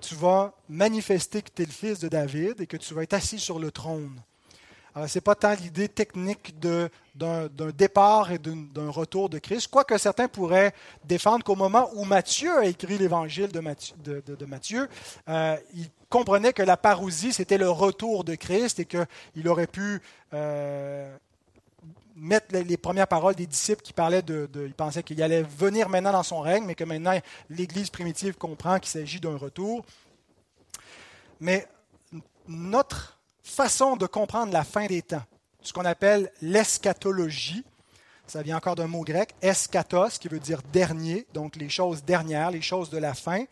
tu 0.02 0.16
vas 0.16 0.54
manifester 0.68 1.44
que 1.44 1.52
tu 1.54 1.62
es 1.62 1.66
le 1.66 1.72
fils 1.72 2.00
de 2.00 2.08
David 2.08 2.62
et 2.62 2.68
que 2.68 2.78
tu 2.78 2.96
vas 2.96 3.04
être 3.04 3.14
assis 3.14 3.40
sur 3.40 3.60
le 3.60 3.70
trône? 3.70 4.20
Ce 4.96 5.18
n'est 5.18 5.22
pas 5.22 5.36
tant 5.36 5.54
l'idée 5.54 5.90
technique 5.90 6.56
d'un 6.60 6.90
départ 7.78 8.32
et 8.32 8.38
d'un 8.38 8.90
retour 8.90 9.30
de 9.30 9.40
Christ, 9.40 9.68
quoique 9.68 9.98
certains 9.98 10.30
pourraient 10.30 10.74
défendre 11.04 11.44
qu'au 11.44 11.56
moment 11.56 11.90
où 11.96 12.06
Matthieu 12.06 12.58
a 12.58 12.66
écrit 12.66 12.98
l'évangile 12.98 13.50
de 13.50 14.46
Matthieu, 14.46 14.88
euh, 15.28 15.58
il 15.74 15.90
comprenait 16.10 16.54
que 16.54 16.64
la 16.64 16.78
parousie, 16.78 17.34
c'était 17.34 17.58
le 17.58 17.70
retour 17.70 18.24
de 18.24 18.36
Christ 18.36 18.80
et 18.80 18.86
qu'il 18.86 19.48
aurait 19.50 19.68
pu 19.68 20.02
euh, 20.34 21.14
mettre 22.16 22.56
les, 22.56 22.78
premières 22.78 23.08
paroles 23.08 23.36
des 23.36 23.48
disciples 23.48 23.82
qui 23.82 23.92
parlaient 23.92 24.22
de, 24.22 24.48
de 24.54 24.66
ils 24.66 24.74
pensaient 24.74 25.04
qu'il 25.04 25.22
allait 25.22 25.44
venir 25.44 25.90
maintenant 25.90 26.14
dans 26.14 26.24
son 26.24 26.40
règne, 26.40 26.64
mais 26.66 26.76
que 26.76 26.86
maintenant 26.86 27.20
l'Église 27.50 27.90
primitive 27.90 28.38
comprend 28.38 28.80
qu'il 28.80 28.92
s'agit 28.92 29.20
d'un 29.20 29.36
retour. 29.36 29.86
Mais 31.42 31.68
notre 32.48 33.16
façon 33.46 33.96
de 33.96 34.08
comprendre 34.08 34.52
la 34.52 34.64
fin 34.64 34.88
des 34.88 35.02
temps, 35.02 35.24
ce 35.62 35.72
qu'on 35.72 35.86
appelle 35.86 36.32
l'eschatologie. 36.42 37.64
Ça 38.28 38.42
vient 38.42 38.58
encore 38.58 38.76
d'un 38.76 38.88
mot 38.88 39.04
grec, 39.04 39.36
eschatos, 39.42 40.18
qui 40.18 40.28
veut 40.28 40.40
dire 40.40 40.62
dernier, 40.74 41.28
donc 41.34 41.56
les 41.56 41.70
choses 41.70 42.04
dernières, 42.04 42.52
les 42.52 42.62
choses 42.62 42.90
de 42.90 42.98
la 42.98 43.14
fin, 43.14 43.44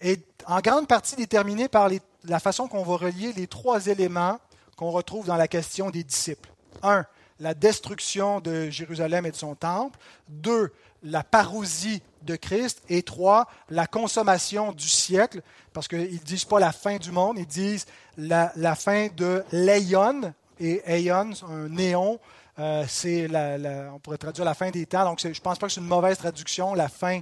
est 0.00 0.24
en 0.46 0.60
grande 0.60 0.88
partie 0.88 1.14
déterminée 1.14 1.68
par 1.68 1.88
la 2.24 2.40
façon 2.40 2.66
qu'on 2.66 2.82
va 2.82 2.96
relier 2.96 3.32
les 3.34 3.46
trois 3.46 3.86
éléments 3.86 4.38
qu'on 4.76 4.90
retrouve 4.90 5.26
dans 5.26 5.36
la 5.36 5.46
question 5.46 5.90
des 5.90 6.02
disciples. 6.02 6.50
Un, 6.82 7.04
la 7.38 7.54
destruction 7.54 8.40
de 8.40 8.68
Jérusalem 8.70 9.26
et 9.26 9.30
de 9.30 9.36
son 9.36 9.54
temple. 9.54 9.98
Deux, 10.28 10.72
la 11.02 11.22
parousie 11.22 12.02
de 12.22 12.36
Christ. 12.36 12.82
Et 12.88 13.02
trois, 13.02 13.48
la 13.68 13.86
consommation 13.86 14.72
du 14.72 14.88
siècle, 14.88 15.42
parce 15.72 15.88
qu'ils 15.88 16.12
ne 16.12 16.18
disent 16.18 16.44
pas 16.44 16.60
la 16.60 16.72
fin 16.72 16.96
du 16.96 17.10
monde, 17.10 17.38
ils 17.38 17.46
disent 17.46 17.86
la, 18.16 18.74
fin 18.74 19.08
de 19.16 19.44
l'Aeon. 19.52 20.32
Et 20.58 20.82
Aeon, 20.84 21.30
un 21.48 21.68
néon, 21.68 22.20
euh, 22.58 22.84
c'est, 22.86 23.28
la, 23.28 23.56
on 23.94 23.98
pourrait 23.98 24.18
traduire 24.18 24.44
la 24.44 24.54
fin 24.54 24.70
des 24.70 24.84
temps. 24.84 25.04
Donc, 25.04 25.20
je 25.20 25.28
ne 25.28 25.34
pense 25.34 25.58
pas 25.58 25.66
que 25.66 25.72
c'est 25.72 25.80
une 25.80 25.86
mauvaise 25.86 26.18
traduction, 26.18 26.74
la 26.74 26.88
fin 26.88 27.20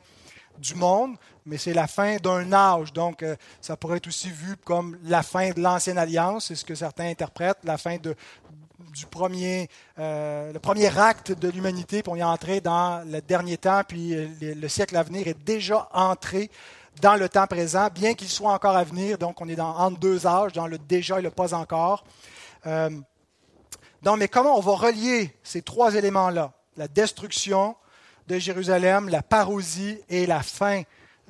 du 0.59 0.74
monde, 0.74 1.16
mais 1.46 1.57
c'est 1.57 1.72
la 1.72 1.86
fin 1.86 2.16
d'un 2.16 2.53
âge. 2.53 2.92
Donc, 2.92 3.22
euh, 3.22 3.36
ça 3.61 3.76
pourrait 3.76 3.99
être 3.99 4.09
aussi 4.09 4.30
vu 4.30 4.57
comme 4.57 4.99
la 5.05 5.22
fin 5.22 5.51
de 5.51 5.61
l'ancienne 5.61 5.99
alliance, 5.99 6.46
c'est 6.46 6.55
ce 6.55 6.64
que 6.64 6.74
certains 6.74 7.09
interprètent, 7.09 7.59
la 7.64 7.78
fin 7.78 7.96
de, 7.96 8.14
du 8.94 9.06
premier, 9.06 9.68
euh, 9.98 10.52
le 10.52 10.58
premier 10.58 10.96
acte 10.98 11.32
de 11.32 11.48
l'humanité, 11.48 12.02
puis 12.02 12.12
on 12.12 12.16
est 12.16 12.22
entré 12.22 12.60
dans 12.60 13.06
le 13.10 13.20
dernier 13.20 13.56
temps, 13.56 13.82
puis 13.86 14.14
le, 14.40 14.68
siècle 14.68 14.96
à 14.96 15.02
venir 15.02 15.26
est 15.26 15.38
déjà 15.44 15.88
entré 15.92 16.50
dans 17.00 17.16
le 17.16 17.28
temps 17.28 17.46
présent, 17.46 17.88
bien 17.94 18.14
qu'il 18.14 18.28
soit 18.28 18.52
encore 18.52 18.76
à 18.76 18.84
venir. 18.84 19.18
Donc, 19.18 19.40
on 19.40 19.48
est 19.48 19.56
dans, 19.56 19.76
entre 19.76 19.98
deux 19.98 20.26
âges, 20.26 20.52
dans 20.52 20.66
le 20.66 20.78
déjà 20.78 21.18
et 21.18 21.22
le 21.22 21.30
pas 21.30 21.54
encore. 21.54 22.04
Euh, 22.66 22.90
donc, 24.02 24.18
mais 24.18 24.28
comment 24.28 24.56
on 24.56 24.60
va 24.60 24.72
relier 24.72 25.34
ces 25.42 25.62
trois 25.62 25.94
éléments-là? 25.94 26.52
La 26.76 26.88
destruction 26.88 27.76
de 28.26 28.38
Jérusalem, 28.38 29.08
la 29.08 29.22
parousie 29.22 29.98
et 30.08 30.26
la 30.26 30.42
fin 30.42 30.82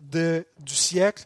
de, 0.02 0.46
du 0.60 0.74
siècle. 0.74 1.24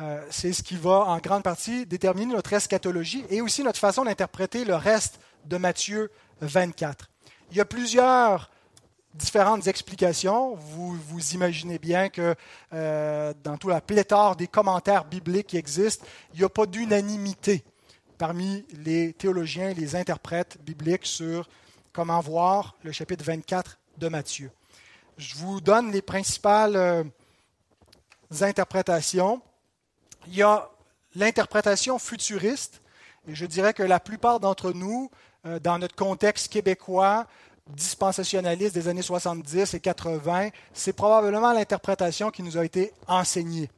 Euh, 0.00 0.24
c'est 0.30 0.52
ce 0.52 0.62
qui 0.62 0.76
va 0.76 1.00
en 1.06 1.18
grande 1.18 1.42
partie 1.42 1.84
déterminer 1.84 2.32
notre 2.34 2.52
eschatologie 2.52 3.24
et 3.30 3.40
aussi 3.40 3.64
notre 3.64 3.80
façon 3.80 4.04
d'interpréter 4.04 4.64
le 4.64 4.76
reste 4.76 5.18
de 5.48 5.56
Matthieu 5.56 6.10
24. 6.40 7.08
Il 7.50 7.56
y 7.56 7.60
a 7.60 7.64
plusieurs 7.64 8.50
différentes 9.14 9.66
explications. 9.66 10.54
Vous, 10.54 10.94
vous 10.94 11.34
imaginez 11.34 11.78
bien 11.78 12.08
que 12.08 12.34
euh, 12.72 13.32
dans 13.42 13.56
toute 13.56 13.70
la 13.70 13.80
pléthore 13.80 14.36
des 14.36 14.46
commentaires 14.46 15.04
bibliques 15.04 15.48
qui 15.48 15.56
existent, 15.56 16.06
il 16.34 16.40
n'y 16.40 16.44
a 16.44 16.48
pas 16.48 16.66
d'unanimité 16.66 17.64
parmi 18.18 18.64
les 18.72 19.12
théologiens, 19.12 19.72
les 19.72 19.96
interprètes 19.96 20.58
bibliques 20.62 21.06
sur 21.06 21.48
comment 21.92 22.20
voir 22.20 22.76
le 22.82 22.92
chapitre 22.92 23.24
24 23.24 23.78
de 23.96 24.08
Matthieu. 24.08 24.50
Je 25.16 25.36
vous 25.36 25.60
donne 25.60 25.90
les 25.90 26.02
principales 26.02 26.76
euh, 26.76 27.04
interprétations. 28.40 29.40
Il 30.26 30.34
y 30.34 30.42
a 30.42 30.70
l'interprétation 31.14 31.98
futuriste, 31.98 32.82
et 33.26 33.34
je 33.34 33.46
dirais 33.46 33.72
que 33.72 33.82
la 33.82 34.00
plupart 34.00 34.40
d'entre 34.40 34.72
nous 34.72 35.10
dans 35.62 35.78
notre 35.78 35.94
contexte 35.94 36.52
québécois, 36.52 37.26
dispensationaliste 37.68 38.74
des 38.74 38.88
années 38.88 39.02
70 39.02 39.74
et 39.74 39.80
80, 39.80 40.48
c'est 40.72 40.92
probablement 40.92 41.52
l'interprétation 41.52 42.30
qui 42.30 42.42
nous 42.42 42.56
a 42.56 42.64
été 42.64 42.92
enseignée. 43.06 43.70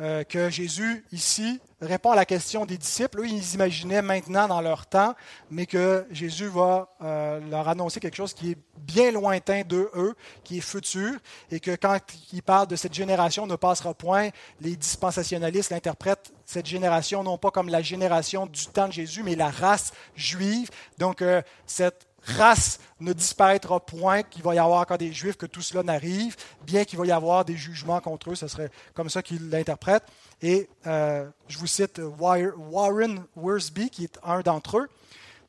Euh, 0.00 0.22
que 0.22 0.48
Jésus, 0.48 1.04
ici, 1.10 1.60
répond 1.80 2.12
à 2.12 2.16
la 2.16 2.24
question 2.24 2.64
des 2.64 2.78
disciples. 2.78 3.20
Eux, 3.20 3.26
ils 3.26 3.54
imaginaient 3.54 4.02
maintenant 4.02 4.46
dans 4.46 4.60
leur 4.60 4.86
temps, 4.86 5.14
mais 5.50 5.66
que 5.66 6.06
Jésus 6.12 6.46
va 6.46 6.94
euh, 7.02 7.40
leur 7.50 7.68
annoncer 7.68 7.98
quelque 7.98 8.16
chose 8.16 8.32
qui 8.32 8.52
est 8.52 8.58
bien 8.76 9.10
lointain 9.10 9.62
d'eux, 9.62 9.90
eux, 9.96 10.14
qui 10.44 10.58
est 10.58 10.60
futur, 10.60 11.18
et 11.50 11.58
que 11.58 11.74
quand 11.74 11.98
il 12.32 12.42
parle 12.44 12.68
de 12.68 12.76
cette 12.76 12.94
génération 12.94 13.46
ne 13.46 13.56
passera 13.56 13.92
point, 13.92 14.28
les 14.60 14.76
dispensationalistes 14.76 15.70
l'interprètent 15.70 16.32
cette 16.48 16.66
génération 16.66 17.22
non 17.22 17.36
pas 17.36 17.50
comme 17.50 17.68
la 17.68 17.82
génération 17.82 18.46
du 18.46 18.66
temps 18.68 18.88
de 18.88 18.92
Jésus, 18.92 19.22
mais 19.22 19.34
la 19.34 19.50
race 19.50 19.92
juive. 20.16 20.70
Donc, 20.96 21.20
euh, 21.20 21.42
cette 21.66 22.07
race 22.36 22.78
ne 23.00 23.12
disparaîtra 23.12 23.80
point, 23.80 24.22
qu'il 24.22 24.42
va 24.42 24.54
y 24.54 24.58
avoir 24.58 24.80
encore 24.80 24.98
des 24.98 25.12
Juifs, 25.12 25.36
que 25.36 25.46
tout 25.46 25.62
cela 25.62 25.82
n'arrive, 25.82 26.36
bien 26.62 26.84
qu'il 26.84 26.98
va 26.98 27.06
y 27.06 27.12
avoir 27.12 27.44
des 27.44 27.56
jugements 27.56 28.00
contre 28.00 28.30
eux. 28.30 28.34
Ce 28.34 28.48
serait 28.48 28.70
comme 28.94 29.08
ça 29.08 29.22
qu'il 29.22 29.50
l'interprète. 29.50 30.04
Et 30.42 30.68
euh, 30.86 31.28
je 31.48 31.58
vous 31.58 31.66
cite 31.66 32.00
Warren 32.18 33.24
Worsby, 33.36 33.90
qui 33.90 34.04
est 34.04 34.18
un 34.22 34.40
d'entre 34.40 34.78
eux, 34.78 34.88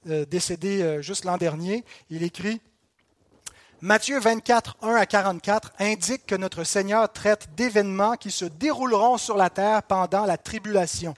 euh, 0.09 0.25
décédé 0.25 0.81
euh, 0.81 1.01
juste 1.01 1.25
l'an 1.25 1.37
dernier. 1.37 1.83
Il 2.09 2.23
écrit 2.23 2.61
Matthieu 3.81 4.19
24, 4.19 4.77
1 4.81 4.95
à 4.95 5.05
44 5.05 5.71
indique 5.79 6.25
que 6.25 6.35
notre 6.35 6.65
Seigneur 6.65 7.11
traite 7.11 7.47
d'événements 7.55 8.17
qui 8.17 8.29
se 8.29 8.45
dérouleront 8.45 9.17
sur 9.17 9.37
la 9.37 9.49
terre 9.49 9.83
pendant 9.83 10.25
la 10.25 10.37
tribulation 10.37 11.15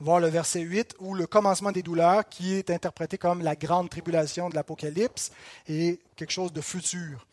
voir 0.00 0.20
le 0.20 0.28
verset 0.28 0.60
8, 0.60 0.96
où 1.00 1.14
le 1.14 1.26
commencement 1.26 1.72
des 1.72 1.82
douleurs, 1.82 2.28
qui 2.28 2.54
est 2.54 2.70
interprété 2.70 3.18
comme 3.18 3.42
la 3.42 3.56
grande 3.56 3.90
tribulation 3.90 4.48
de 4.48 4.54
l'Apocalypse, 4.54 5.30
est 5.68 6.00
quelque 6.16 6.32
chose 6.32 6.52
de 6.52 6.60
futur. 6.60 7.26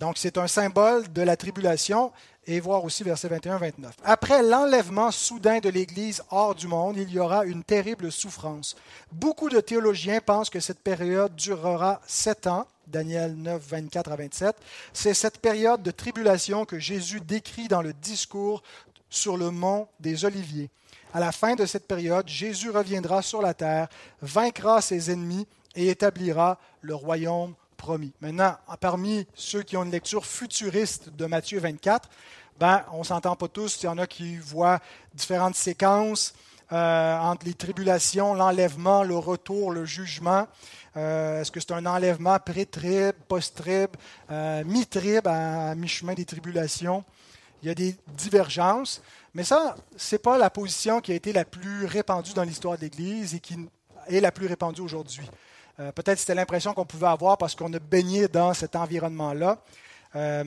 Donc 0.00 0.18
c'est 0.18 0.38
un 0.38 0.48
symbole 0.48 1.12
de 1.12 1.22
la 1.22 1.36
tribulation, 1.36 2.12
et 2.46 2.60
voir 2.60 2.84
aussi 2.84 3.02
verset 3.02 3.28
21-29. 3.28 3.92
Après 4.04 4.42
l'enlèvement 4.42 5.10
soudain 5.10 5.60
de 5.60 5.68
l'Église 5.68 6.22
hors 6.30 6.54
du 6.54 6.66
monde, 6.66 6.96
il 6.96 7.10
y 7.10 7.18
aura 7.18 7.44
une 7.44 7.64
terrible 7.64 8.12
souffrance. 8.12 8.76
Beaucoup 9.12 9.48
de 9.48 9.60
théologiens 9.60 10.20
pensent 10.20 10.50
que 10.50 10.60
cette 10.60 10.80
période 10.80 11.34
durera 11.36 12.00
sept 12.06 12.46
ans. 12.46 12.66
Daniel 12.86 13.34
9, 13.34 13.62
24 13.66 14.12
à 14.12 14.16
27. 14.16 14.56
C'est 14.92 15.14
cette 15.14 15.38
période 15.38 15.82
de 15.82 15.90
tribulation 15.90 16.66
que 16.66 16.78
Jésus 16.78 17.20
décrit 17.20 17.66
dans 17.66 17.80
le 17.80 17.94
discours 17.94 18.62
sur 19.08 19.38
le 19.38 19.50
mont 19.50 19.88
des 20.00 20.26
Oliviers. 20.26 20.68
À 21.14 21.20
la 21.20 21.30
fin 21.30 21.54
de 21.54 21.64
cette 21.64 21.86
période, 21.86 22.26
Jésus 22.26 22.70
reviendra 22.70 23.22
sur 23.22 23.40
la 23.40 23.54
terre, 23.54 23.86
vaincra 24.20 24.80
ses 24.80 25.12
ennemis 25.12 25.46
et 25.76 25.88
établira 25.88 26.58
le 26.80 26.96
royaume 26.96 27.54
promis. 27.76 28.12
Maintenant, 28.20 28.56
parmi 28.80 29.24
ceux 29.32 29.62
qui 29.62 29.76
ont 29.76 29.84
une 29.84 29.92
lecture 29.92 30.26
futuriste 30.26 31.10
de 31.10 31.26
Matthieu 31.26 31.60
24, 31.60 32.08
ben, 32.58 32.82
on 32.92 32.98
ne 32.98 33.04
s'entend 33.04 33.36
pas 33.36 33.46
tous. 33.46 33.80
Il 33.80 33.86
y 33.86 33.88
en 33.88 33.98
a 33.98 34.08
qui 34.08 34.38
voient 34.38 34.80
différentes 35.14 35.54
séquences 35.54 36.34
euh, 36.72 37.16
entre 37.18 37.46
les 37.46 37.54
tribulations, 37.54 38.34
l'enlèvement, 38.34 39.04
le 39.04 39.16
retour, 39.16 39.70
le 39.70 39.84
jugement. 39.84 40.48
Euh, 40.96 41.42
est-ce 41.42 41.52
que 41.52 41.60
c'est 41.60 41.74
un 41.74 41.86
enlèvement 41.86 42.40
pré-trib, 42.40 43.14
post-trib, 43.28 43.90
euh, 44.32 44.64
mi-trib, 44.64 45.28
à 45.28 45.76
mi-chemin 45.76 46.14
des 46.14 46.24
tribulations? 46.24 47.04
Il 47.62 47.68
y 47.68 47.70
a 47.70 47.74
des 47.76 47.96
divergences. 48.16 49.00
Mais 49.34 49.42
ça, 49.44 49.74
ce 49.96 50.14
n'est 50.14 50.20
pas 50.20 50.38
la 50.38 50.48
position 50.48 51.00
qui 51.00 51.12
a 51.12 51.14
été 51.14 51.32
la 51.32 51.44
plus 51.44 51.86
répandue 51.86 52.32
dans 52.34 52.44
l'histoire 52.44 52.76
de 52.76 52.82
l'Église 52.82 53.34
et 53.34 53.40
qui 53.40 53.56
est 54.06 54.20
la 54.20 54.30
plus 54.30 54.46
répandue 54.46 54.80
aujourd'hui. 54.80 55.28
Euh, 55.80 55.90
peut-être 55.90 56.20
c'était 56.20 56.36
l'impression 56.36 56.72
qu'on 56.72 56.84
pouvait 56.84 57.08
avoir 57.08 57.36
parce 57.36 57.54
qu'on 57.56 57.72
a 57.72 57.80
baigné 57.80 58.28
dans 58.28 58.54
cet 58.54 58.76
environnement-là. 58.76 59.58
Euh, 60.14 60.44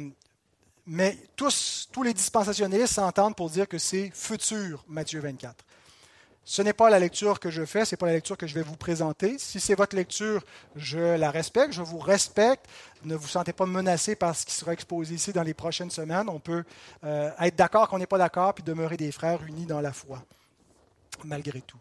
mais 0.85 1.17
tous, 1.35 1.89
tous 1.91 2.01
les 2.01 2.13
dispensationnistes 2.13 2.93
s'entendent 2.93 3.35
pour 3.35 3.49
dire 3.49 3.67
que 3.67 3.77
c'est 3.77 4.09
futur, 4.13 4.85
Matthieu 4.87 5.19
24. 5.19 5.65
Ce 6.49 6.61
n'est 6.61 6.71
pas 6.71 6.89
la 6.89 6.97
lecture 6.97 7.41
que 7.41 7.49
je 7.49 7.65
fais, 7.65 7.83
ce 7.83 7.93
n'est 7.93 7.97
pas 7.97 8.05
la 8.05 8.13
lecture 8.13 8.37
que 8.37 8.47
je 8.47 8.53
vais 8.53 8.61
vous 8.61 8.77
présenter. 8.77 9.37
Si 9.37 9.59
c'est 9.59 9.75
votre 9.75 9.97
lecture, 9.97 10.41
je 10.77 11.17
la 11.17 11.29
respecte, 11.29 11.73
je 11.73 11.81
vous 11.81 11.99
respecte. 11.99 12.65
Ne 13.03 13.15
vous 13.17 13.27
sentez 13.27 13.51
pas 13.51 13.65
menacé 13.65 14.15
par 14.15 14.33
ce 14.33 14.45
qui 14.45 14.53
sera 14.53 14.71
exposé 14.71 15.15
ici 15.15 15.33
dans 15.33 15.43
les 15.43 15.53
prochaines 15.53 15.91
semaines. 15.91 16.29
On 16.29 16.39
peut 16.39 16.63
euh, 17.03 17.31
être 17.41 17.57
d'accord 17.57 17.89
qu'on 17.89 17.97
n'est 17.97 18.07
pas 18.07 18.17
d'accord, 18.17 18.53
puis 18.53 18.63
demeurer 18.63 18.95
des 18.95 19.11
frères 19.11 19.43
unis 19.45 19.65
dans 19.65 19.81
la 19.81 19.91
foi, 19.91 20.23
malgré 21.25 21.59
tout. 21.59 21.79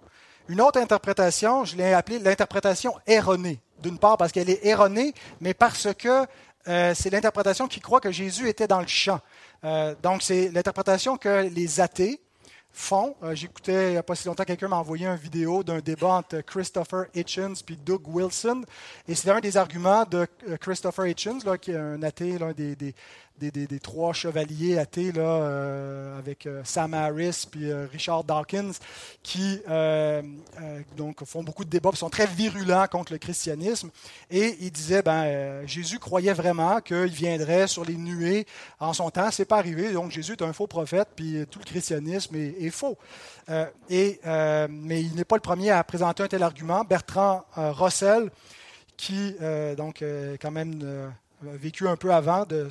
Une 0.48 0.60
autre 0.60 0.80
interprétation, 0.80 1.64
je 1.64 1.76
l'ai 1.76 1.92
appelée 1.92 2.18
l'interprétation 2.18 2.92
erronée. 3.06 3.60
D'une 3.84 3.98
part 3.98 4.16
parce 4.16 4.32
qu'elle 4.32 4.50
est 4.50 4.66
erronée, 4.66 5.14
mais 5.40 5.54
parce 5.54 5.94
que 5.94 6.26
euh, 6.66 6.92
c'est 6.92 7.10
l'interprétation 7.10 7.68
qui 7.68 7.78
croit 7.78 8.00
que 8.00 8.10
Jésus 8.10 8.48
était 8.48 8.66
dans 8.66 8.80
le 8.80 8.88
champ. 8.88 9.20
Euh, 9.62 9.94
donc 10.02 10.22
c'est 10.22 10.48
l'interprétation 10.48 11.16
que 11.16 11.48
les 11.48 11.80
athées, 11.80 12.20
font. 12.76 13.16
Euh, 13.22 13.34
j'écoutais 13.34 13.88
il 13.88 13.92
n'y 13.92 13.96
a 13.96 14.02
pas 14.02 14.14
si 14.14 14.28
longtemps, 14.28 14.44
quelqu'un 14.44 14.68
m'a 14.68 14.76
envoyé 14.76 15.06
une 15.06 15.16
vidéo 15.16 15.62
d'un 15.62 15.78
débat 15.78 16.18
entre 16.18 16.42
Christopher 16.42 17.06
Hitchens 17.14 17.62
et 17.68 17.76
Doug 17.76 18.02
Wilson. 18.06 18.62
Et 19.08 19.14
c'est 19.14 19.30
un 19.30 19.40
des 19.40 19.56
arguments 19.56 20.04
de 20.04 20.26
euh, 20.48 20.56
Christopher 20.58 21.06
Hitchens, 21.06 21.38
là, 21.44 21.56
qui 21.56 21.72
est 21.72 21.76
un 21.76 22.02
athée, 22.02 22.38
l'un 22.38 22.52
des, 22.52 22.94
des, 23.38 23.80
trois 23.80 24.12
chevaliers 24.12 24.78
athées 24.78 25.12
là, 25.12 25.22
euh, 25.22 26.18
avec 26.18 26.46
euh, 26.46 26.62
Sam 26.64 26.94
Harris 26.94 27.46
puis 27.50 27.70
euh, 27.70 27.86
Richard 27.90 28.24
Dawkins 28.24 28.72
qui 29.22 29.60
donc 30.96 31.24
font 31.24 31.42
beaucoup 31.42 31.64
de 31.64 31.70
débats, 31.70 31.90
sont 31.94 32.10
très 32.10 32.26
virulents 32.26 32.86
contre 32.86 33.12
le 33.12 33.18
christianisme. 33.18 33.90
Et 34.30 34.56
ils 34.60 34.70
disaient 34.70 35.02
ben 35.02 35.66
Jésus 35.66 35.98
croyait 35.98 36.32
vraiment 36.32 36.80
qu'il 36.80 37.06
viendrait 37.06 37.66
sur 37.66 37.84
les 37.84 37.96
nuées 37.96 38.46
en 38.80 38.92
son 38.92 39.10
temps. 39.10 39.30
C'est 39.30 39.44
pas 39.44 39.58
arrivé. 39.58 39.92
Donc 39.92 40.10
Jésus 40.10 40.32
est 40.32 40.42
un 40.42 40.52
faux 40.52 40.66
prophète 40.66 41.08
puis 41.14 41.44
tout 41.50 41.58
le 41.58 41.64
christianisme 41.64 42.36
est, 42.36 42.54
est 42.60 42.70
faux. 42.70 42.96
et 43.90 44.20
mais 44.24 45.02
il 45.02 45.14
n'est 45.14 45.24
pas 45.24 45.36
le 45.36 45.42
premier 45.42 45.70
à 45.70 45.82
présenter 45.84 46.22
un 46.22 46.28
tel 46.28 46.42
argument. 46.42 46.84
Bertrand 46.84 47.44
Russell 47.56 48.30
qui 48.96 49.34
donc 49.76 50.02
quand 50.40 50.50
même 50.50 51.12
vécu 51.54 51.88
un 51.88 51.96
peu 51.96 52.12
avant, 52.12 52.44
de 52.44 52.68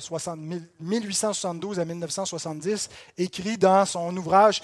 1872 0.80 1.80
à 1.80 1.84
1970, 1.84 2.88
écrit 3.18 3.58
dans 3.58 3.84
son 3.84 4.16
ouvrage 4.16 4.62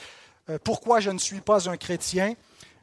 euh, 0.51 0.59
Pourquoi 0.63 1.01
je 1.01 1.11
ne 1.11 1.19
suis 1.19 1.41
pas 1.41 1.69
un 1.69 1.77
chrétien? 1.77 2.35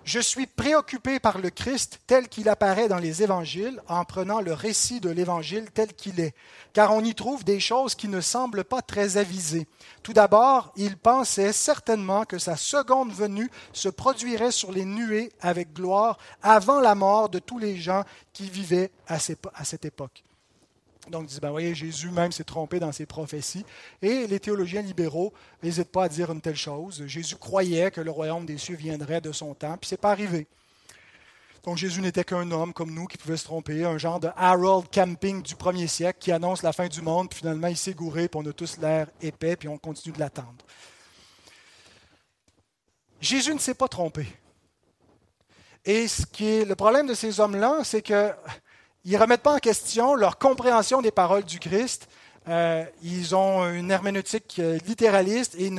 Je 0.05 0.19
suis 0.19 0.47
préoccupé 0.47 1.19
par 1.19 1.37
le 1.37 1.49
Christ 1.49 1.99
tel 2.07 2.29
qu'il 2.29 2.49
apparaît 2.49 2.87
dans 2.87 2.97
les 2.97 3.21
évangiles 3.21 3.79
en 3.87 4.05
prenant 4.05 4.41
le 4.41 4.53
récit 4.53 4.99
de 4.99 5.09
l'évangile 5.09 5.69
tel 5.71 5.93
qu'il 5.93 6.19
est, 6.19 6.33
car 6.73 6.93
on 6.93 7.03
y 7.03 7.13
trouve 7.13 7.43
des 7.43 7.59
choses 7.59 7.95
qui 7.95 8.07
ne 8.07 8.21
semblent 8.21 8.63
pas 8.63 8.81
très 8.81 9.17
avisées. 9.17 9.67
Tout 10.01 10.13
d'abord, 10.13 10.71
il 10.77 10.97
pensait 10.97 11.53
certainement 11.53 12.25
que 12.25 12.39
sa 12.39 12.55
seconde 12.55 13.11
venue 13.11 13.51
se 13.73 13.89
produirait 13.89 14.51
sur 14.51 14.71
les 14.71 14.85
nuées 14.85 15.31
avec 15.41 15.73
gloire 15.73 16.17
avant 16.41 16.79
la 16.79 16.95
mort 16.95 17.29
de 17.29 17.39
tous 17.39 17.59
les 17.59 17.77
gens 17.77 18.03
qui 18.33 18.49
vivaient 18.49 18.91
à 19.07 19.19
cette 19.19 19.85
époque. 19.85 20.23
Donc, 21.09 21.23
ils 21.23 21.27
disent, 21.27 21.39
ben, 21.41 21.51
voyez, 21.51 21.73
Jésus 21.75 22.09
même 22.09 22.31
s'est 22.31 22.43
trompé 22.43 22.79
dans 22.79 22.91
ses 22.91 23.05
prophéties. 23.05 23.65
Et 24.01 24.27
les 24.27 24.39
théologiens 24.39 24.81
libéraux 24.81 25.33
n'hésitent 25.63 25.91
pas 25.91 26.05
à 26.05 26.09
dire 26.09 26.31
une 26.31 26.41
telle 26.41 26.55
chose. 26.55 27.03
Jésus 27.05 27.35
croyait 27.35 27.91
que 27.91 28.01
le 28.01 28.11
royaume 28.11 28.45
des 28.45 28.57
cieux 28.57 28.75
viendrait 28.75 29.21
de 29.21 29.31
son 29.31 29.53
temps, 29.53 29.77
puis 29.77 29.87
ce 29.89 29.95
n'est 29.95 29.99
pas 29.99 30.11
arrivé. 30.11 30.47
Donc, 31.63 31.77
Jésus 31.77 32.01
n'était 32.01 32.23
qu'un 32.23 32.49
homme 32.51 32.73
comme 32.73 32.93
nous 32.93 33.05
qui 33.05 33.17
pouvait 33.17 33.37
se 33.37 33.43
tromper, 33.43 33.83
un 33.83 33.97
genre 33.97 34.19
de 34.19 34.29
Harold 34.35 34.87
Camping 34.93 35.41
du 35.41 35.55
premier 35.55 35.87
siècle 35.87 36.19
qui 36.19 36.31
annonce 36.31 36.63
la 36.63 36.71
fin 36.71 36.87
du 36.87 37.01
monde, 37.01 37.29
puis 37.29 37.39
finalement, 37.39 37.67
il 37.67 37.77
s'est 37.77 37.93
gouré, 37.93 38.27
puis 38.27 38.39
on 38.43 38.49
a 38.49 38.53
tous 38.53 38.77
l'air 38.77 39.07
épais, 39.21 39.55
puis 39.55 39.67
on 39.67 39.77
continue 39.77 40.13
de 40.13 40.19
l'attendre. 40.19 40.55
Jésus 43.19 43.53
ne 43.53 43.59
s'est 43.59 43.73
pas 43.73 43.87
trompé. 43.87 44.25
Et 45.83 46.07
ce 46.07 46.25
qui 46.25 46.45
est 46.45 46.65
le 46.65 46.75
problème 46.75 47.07
de 47.07 47.13
ces 47.13 47.39
hommes-là, 47.39 47.81
c'est 47.83 48.01
que 48.01 48.33
ils 49.05 49.13
ne 49.13 49.17
remettent 49.17 49.41
pas 49.41 49.55
en 49.55 49.59
question 49.59 50.15
leur 50.15 50.37
compréhension 50.37 51.01
des 51.01 51.11
paroles 51.11 51.43
du 51.43 51.59
Christ. 51.59 52.07
Euh, 52.47 52.83
ils 53.03 53.35
ont 53.35 53.69
une 53.69 53.91
herméneutique 53.91 54.57
euh, 54.59 54.79
littéraliste 54.87 55.55
et 55.55 55.71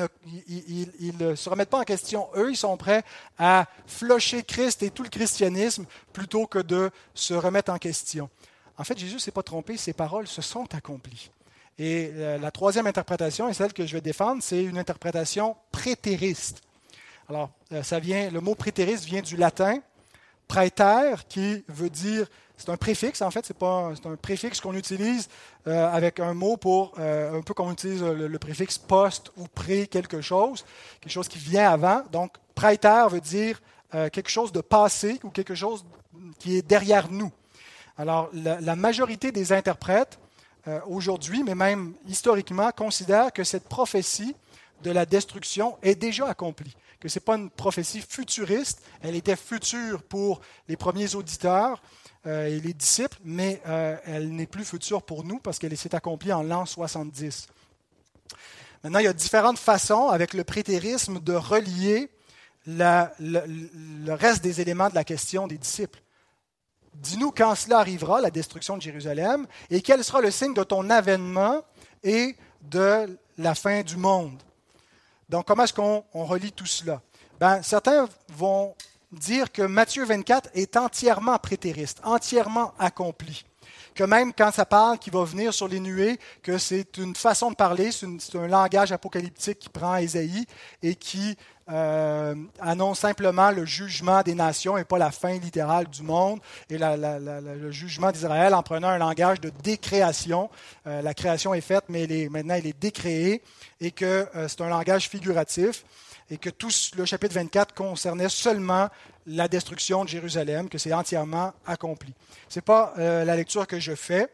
ils 0.48 1.16
ne 1.18 1.34
se 1.34 1.48
remettent 1.48 1.70
pas 1.70 1.80
en 1.80 1.84
question. 1.84 2.28
Eux, 2.36 2.50
ils 2.50 2.56
sont 2.56 2.76
prêts 2.76 3.02
à 3.38 3.66
flocher 3.86 4.42
Christ 4.42 4.82
et 4.82 4.90
tout 4.90 5.02
le 5.02 5.08
christianisme 5.08 5.84
plutôt 6.12 6.46
que 6.46 6.58
de 6.58 6.90
se 7.14 7.34
remettre 7.34 7.72
en 7.72 7.78
question. 7.78 8.30
En 8.78 8.84
fait, 8.84 8.98
Jésus 8.98 9.14
ne 9.14 9.20
s'est 9.20 9.30
pas 9.30 9.42
trompé, 9.42 9.76
ses 9.76 9.92
paroles 9.92 10.28
se 10.28 10.42
sont 10.42 10.72
accomplies. 10.74 11.30
Et 11.78 12.10
euh, 12.14 12.38
la 12.38 12.50
troisième 12.50 12.86
interprétation, 12.86 13.48
et 13.48 13.54
celle 13.54 13.72
que 13.72 13.86
je 13.86 13.94
vais 13.94 14.00
défendre, 14.00 14.42
c'est 14.42 14.62
une 14.62 14.78
interprétation 14.78 15.56
prétériste. 15.72 16.62
Alors, 17.28 17.50
ça 17.82 18.00
vient, 18.00 18.30
le 18.30 18.40
mot 18.40 18.56
prétériste 18.56 19.04
vient 19.04 19.22
du 19.22 19.36
latin 19.36 19.80
praeter, 20.50 21.14
qui 21.28 21.64
veut 21.68 21.90
dire 21.90 22.26
c'est 22.56 22.68
un 22.70 22.76
préfixe, 22.76 23.22
en 23.22 23.30
fait, 23.30 23.46
c'est 23.46 23.56
pas 23.56 23.92
c'est 23.94 24.06
un 24.06 24.16
préfixe 24.16 24.60
qu'on 24.60 24.74
utilise 24.74 25.28
euh, 25.66 25.88
avec 25.90 26.18
un 26.18 26.34
mot 26.34 26.56
pour, 26.56 26.92
euh, 26.98 27.38
un 27.38 27.40
peu 27.40 27.54
comme 27.54 27.68
on 27.68 27.72
utilise 27.72 28.02
le, 28.02 28.38
préfixe 28.38 28.76
post 28.76 29.30
ou 29.36 29.46
pré 29.46 29.86
quelque 29.86 30.20
chose, 30.20 30.64
quelque 31.00 31.12
chose 31.12 31.28
qui 31.28 31.38
vient 31.38 31.70
avant. 31.70 32.02
Donc, 32.10 32.32
praeter 32.54 33.06
veut 33.10 33.20
dire 33.20 33.62
euh, 33.94 34.10
quelque 34.10 34.28
chose 34.28 34.50
de 34.52 34.60
passé 34.60 35.20
ou 35.22 35.30
quelque 35.30 35.54
chose 35.54 35.86
qui 36.40 36.56
est 36.56 36.62
derrière 36.62 37.10
nous. 37.10 37.30
Alors, 37.96 38.28
la, 38.34 38.76
majorité 38.76 39.30
des 39.30 39.52
interprètes 39.52 40.18
aujourd'hui, 40.86 41.42
mais 41.42 41.54
même 41.54 41.94
historiquement, 42.06 42.70
considèrent 42.72 43.32
que 43.32 43.44
cette 43.44 43.68
prophétie 43.68 44.34
de 44.82 44.90
la 44.90 45.06
destruction 45.06 45.76
est 45.82 45.94
déjà 45.94 46.26
accomplie 46.28 46.74
que 47.00 47.08
ce 47.08 47.18
n'est 47.18 47.24
pas 47.24 47.36
une 47.36 47.50
prophétie 47.50 48.02
futuriste, 48.06 48.82
elle 49.00 49.16
était 49.16 49.36
future 49.36 50.02
pour 50.02 50.40
les 50.68 50.76
premiers 50.76 51.14
auditeurs, 51.14 51.82
euh, 52.26 52.48
et 52.48 52.60
les 52.60 52.74
disciples, 52.74 53.16
mais 53.24 53.62
euh, 53.66 53.96
elle 54.04 54.34
n'est 54.34 54.46
plus 54.46 54.66
future 54.66 55.02
pour 55.02 55.24
nous 55.24 55.38
parce 55.38 55.58
qu'elle 55.58 55.74
s'est 55.74 55.94
accomplie 55.94 56.34
en 56.34 56.42
l'an 56.42 56.66
70. 56.66 57.46
Maintenant, 58.84 58.98
il 58.98 59.06
y 59.06 59.08
a 59.08 59.14
différentes 59.14 59.58
façons 59.58 60.08
avec 60.08 60.34
le 60.34 60.44
prétérisme 60.44 61.20
de 61.20 61.32
relier 61.32 62.10
le, 62.66 64.12
reste 64.12 64.42
des 64.44 64.60
éléments 64.60 64.90
de 64.90 64.94
la 64.94 65.04
question 65.04 65.46
des 65.46 65.56
disciples. 65.56 66.02
dis-nous 66.94 67.30
quand 67.30 67.54
cela 67.54 67.78
arrivera, 67.78 68.20
la 68.20 68.30
destruction 68.30 68.76
de 68.76 68.82
Jérusalem, 68.82 69.46
et 69.70 69.80
quel 69.80 70.04
sera 70.04 70.20
le 70.20 70.30
signe 70.30 70.52
de 70.52 70.62
ton 70.62 70.90
avènement 70.90 71.62
et 72.02 72.36
de 72.60 73.18
la 73.38 73.54
fin 73.54 73.82
du 73.82 73.96
monde. 73.96 74.42
Donc, 75.30 75.46
comment 75.46 75.62
est-ce 75.62 75.72
qu'on 75.72 76.02
relie 76.12 76.50
tout 76.50 76.66
cela? 76.66 77.00
Ben, 77.38 77.62
certains 77.62 78.08
vont 78.36 78.74
dire 79.12 79.52
que 79.52 79.62
Matthieu 79.62 80.04
24 80.04 80.50
est 80.54 80.76
entièrement 80.76 81.38
prétériste, 81.38 82.00
entièrement 82.02 82.74
accompli. 82.80 83.44
Que 83.94 84.04
même 84.04 84.32
quand 84.32 84.50
ça 84.52 84.64
parle 84.64 84.98
qu'il 84.98 85.12
va 85.12 85.24
venir 85.24 85.52
sur 85.52 85.68
les 85.68 85.80
nuées, 85.80 86.18
que 86.42 86.58
c'est 86.58 86.96
une 86.96 87.14
façon 87.14 87.50
de 87.50 87.56
parler, 87.56 87.90
c'est 87.92 88.36
un 88.36 88.46
langage 88.46 88.92
apocalyptique 88.92 89.58
qui 89.58 89.68
prend 89.68 89.96
Ésaïe 89.96 90.46
et 90.82 90.94
qui 90.94 91.36
euh, 91.72 92.34
annonce 92.60 92.98
simplement 92.98 93.52
le 93.52 93.64
jugement 93.64 94.22
des 94.22 94.34
nations 94.34 94.76
et 94.76 94.84
pas 94.84 94.98
la 94.98 95.12
fin 95.12 95.38
littérale 95.38 95.86
du 95.86 96.02
monde 96.02 96.40
et 96.68 96.78
le 96.78 97.70
jugement 97.70 98.10
d'Israël 98.10 98.54
en 98.54 98.62
prenant 98.62 98.88
un 98.88 98.98
langage 98.98 99.40
de 99.40 99.52
décréation. 99.62 100.50
Euh, 100.88 101.00
la 101.00 101.14
création 101.14 101.54
est 101.54 101.60
faite, 101.60 101.84
mais 101.88 102.28
maintenant 102.28 102.54
elle 102.54 102.66
est 102.66 102.80
décréée 102.80 103.42
et 103.80 103.92
que 103.92 104.26
euh, 104.34 104.48
c'est 104.48 104.62
un 104.62 104.68
langage 104.68 105.08
figuratif 105.08 105.84
et 106.28 106.38
que 106.38 106.50
tout 106.50 106.70
le 106.96 107.04
chapitre 107.04 107.34
24 107.34 107.74
concernait 107.74 108.28
seulement 108.28 108.88
la 109.26 109.48
destruction 109.48 110.04
de 110.04 110.08
Jérusalem, 110.08 110.68
que 110.68 110.78
c'est 110.78 110.92
entièrement 110.92 111.52
accompli. 111.66 112.14
Ce 112.48 112.58
n'est 112.58 112.62
pas 112.62 112.94
la 112.96 113.36
lecture 113.36 113.66
que 113.66 113.78
je 113.78 113.94
fais. 113.94 114.28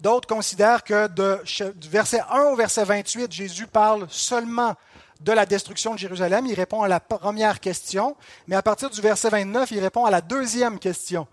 D'autres 0.00 0.26
considèrent 0.26 0.82
que 0.82 1.06
de, 1.08 1.42
du 1.74 1.88
verset 1.88 2.20
1 2.28 2.42
au 2.44 2.56
verset 2.56 2.84
28, 2.84 3.30
Jésus 3.30 3.66
parle 3.66 4.06
seulement 4.08 4.74
de 5.20 5.32
la 5.32 5.46
destruction 5.46 5.94
de 5.94 5.98
Jérusalem. 5.98 6.46
Il 6.46 6.54
répond 6.54 6.82
à 6.82 6.88
la 6.88 7.00
première 7.00 7.60
question, 7.60 8.16
mais 8.48 8.56
à 8.56 8.62
partir 8.62 8.90
du 8.90 9.00
verset 9.00 9.28
29, 9.28 9.70
il 9.70 9.80
répond 9.80 10.04
à 10.04 10.10
la 10.10 10.20
deuxième 10.20 10.78
question, 10.78 11.26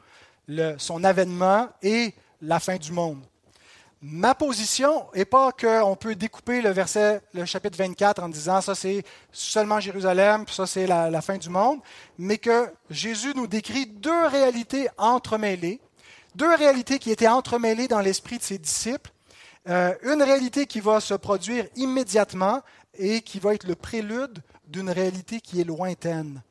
son 0.78 1.04
avènement 1.04 1.70
et 1.82 2.14
la 2.42 2.60
fin 2.60 2.78
du 2.78 2.92
monde. 2.92 3.24
Ma 4.02 4.34
position 4.34 5.08
n'est 5.14 5.26
pas 5.26 5.52
qu'on 5.52 5.98
peut 5.98 6.16
découper 6.16 6.62
le 6.62 6.70
verset, 6.70 7.22
le 7.34 7.44
chapitre 7.44 7.78
24 7.78 8.24
en 8.24 8.30
disant 8.30 8.62
ça 8.62 8.74
c'est 8.74 9.04
seulement 9.34 9.82
Jérusalem, 9.82 10.46
ça 10.50 10.66
c'est 10.66 10.88
la, 10.88 11.22
fin 11.22 11.38
du 11.38 11.50
monde, 11.50 11.82
mais 12.18 12.38
que 12.38 12.72
Jésus 12.90 13.34
nous 13.36 13.46
décrit 13.46 13.88
deux 13.88 14.28
réalités 14.28 14.88
entremêlées, 14.98 15.82
deux 16.34 16.56
réalités 16.56 16.98
qui 16.98 17.12
étaient 17.12 17.28
entremêlées 17.28 17.90
dans 17.90 18.00
l'esprit 18.00 18.38
de 18.38 18.44
ses 18.44 18.58
disciples, 18.58 19.12
euh, 19.68 19.94
une 20.04 20.24
réalité 20.24 20.66
qui 20.66 20.80
va 20.80 21.02
se 21.02 21.14
produire 21.14 21.68
immédiatement 21.76 22.62
et 22.98 23.20
qui 23.22 23.40
va 23.40 23.54
être 23.54 23.68
le 23.68 23.76
prélude 23.76 24.42
d'une 24.66 24.90
réalité 24.90 25.42
qui 25.42 25.60
est 25.60 25.66
lointaine, 25.66 26.42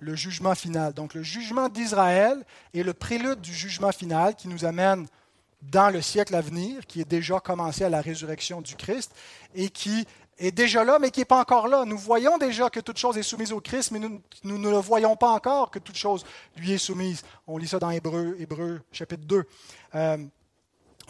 le 0.00 0.16
jugement 0.16 0.56
final. 0.56 0.92
Donc 0.92 1.14
le 1.14 1.22
jugement 1.22 1.68
d'Israël 1.68 2.44
est 2.74 2.82
le 2.82 2.94
prélude 2.94 3.40
du 3.40 3.54
jugement 3.54 3.92
final 3.92 4.34
qui 4.34 4.48
nous 4.48 4.64
amène 4.64 5.06
dans 5.62 5.90
le 5.90 6.00
siècle 6.00 6.34
à 6.34 6.40
venir, 6.40 6.86
qui 6.86 7.00
est 7.00 7.08
déjà 7.08 7.40
commencé 7.40 7.84
à 7.84 7.88
la 7.88 8.00
résurrection 8.00 8.60
du 8.60 8.76
Christ 8.76 9.12
et 9.54 9.68
qui 9.68 10.06
est 10.38 10.52
déjà 10.52 10.84
là, 10.84 10.98
mais 10.98 11.10
qui 11.10 11.20
n'est 11.20 11.26
pas 11.26 11.40
encore 11.40 11.68
là. 11.68 11.84
Nous 11.84 11.98
voyons 11.98 12.38
déjà 12.38 12.70
que 12.70 12.80
toute 12.80 12.96
chose 12.96 13.18
est 13.18 13.22
soumise 13.22 13.52
au 13.52 13.60
Christ, 13.60 13.90
mais 13.90 13.98
nous, 13.98 14.58
ne 14.58 14.70
le 14.70 14.78
voyons 14.78 15.16
pas 15.16 15.30
encore 15.30 15.70
que 15.70 15.78
toute 15.78 15.96
chose 15.96 16.24
lui 16.56 16.72
est 16.72 16.78
soumise. 16.78 17.22
On 17.46 17.58
lit 17.58 17.68
ça 17.68 17.78
dans 17.78 17.90
Hébreu, 17.90 18.36
Hébreu 18.38 18.80
chapitre 18.90 19.24
2 19.26 19.44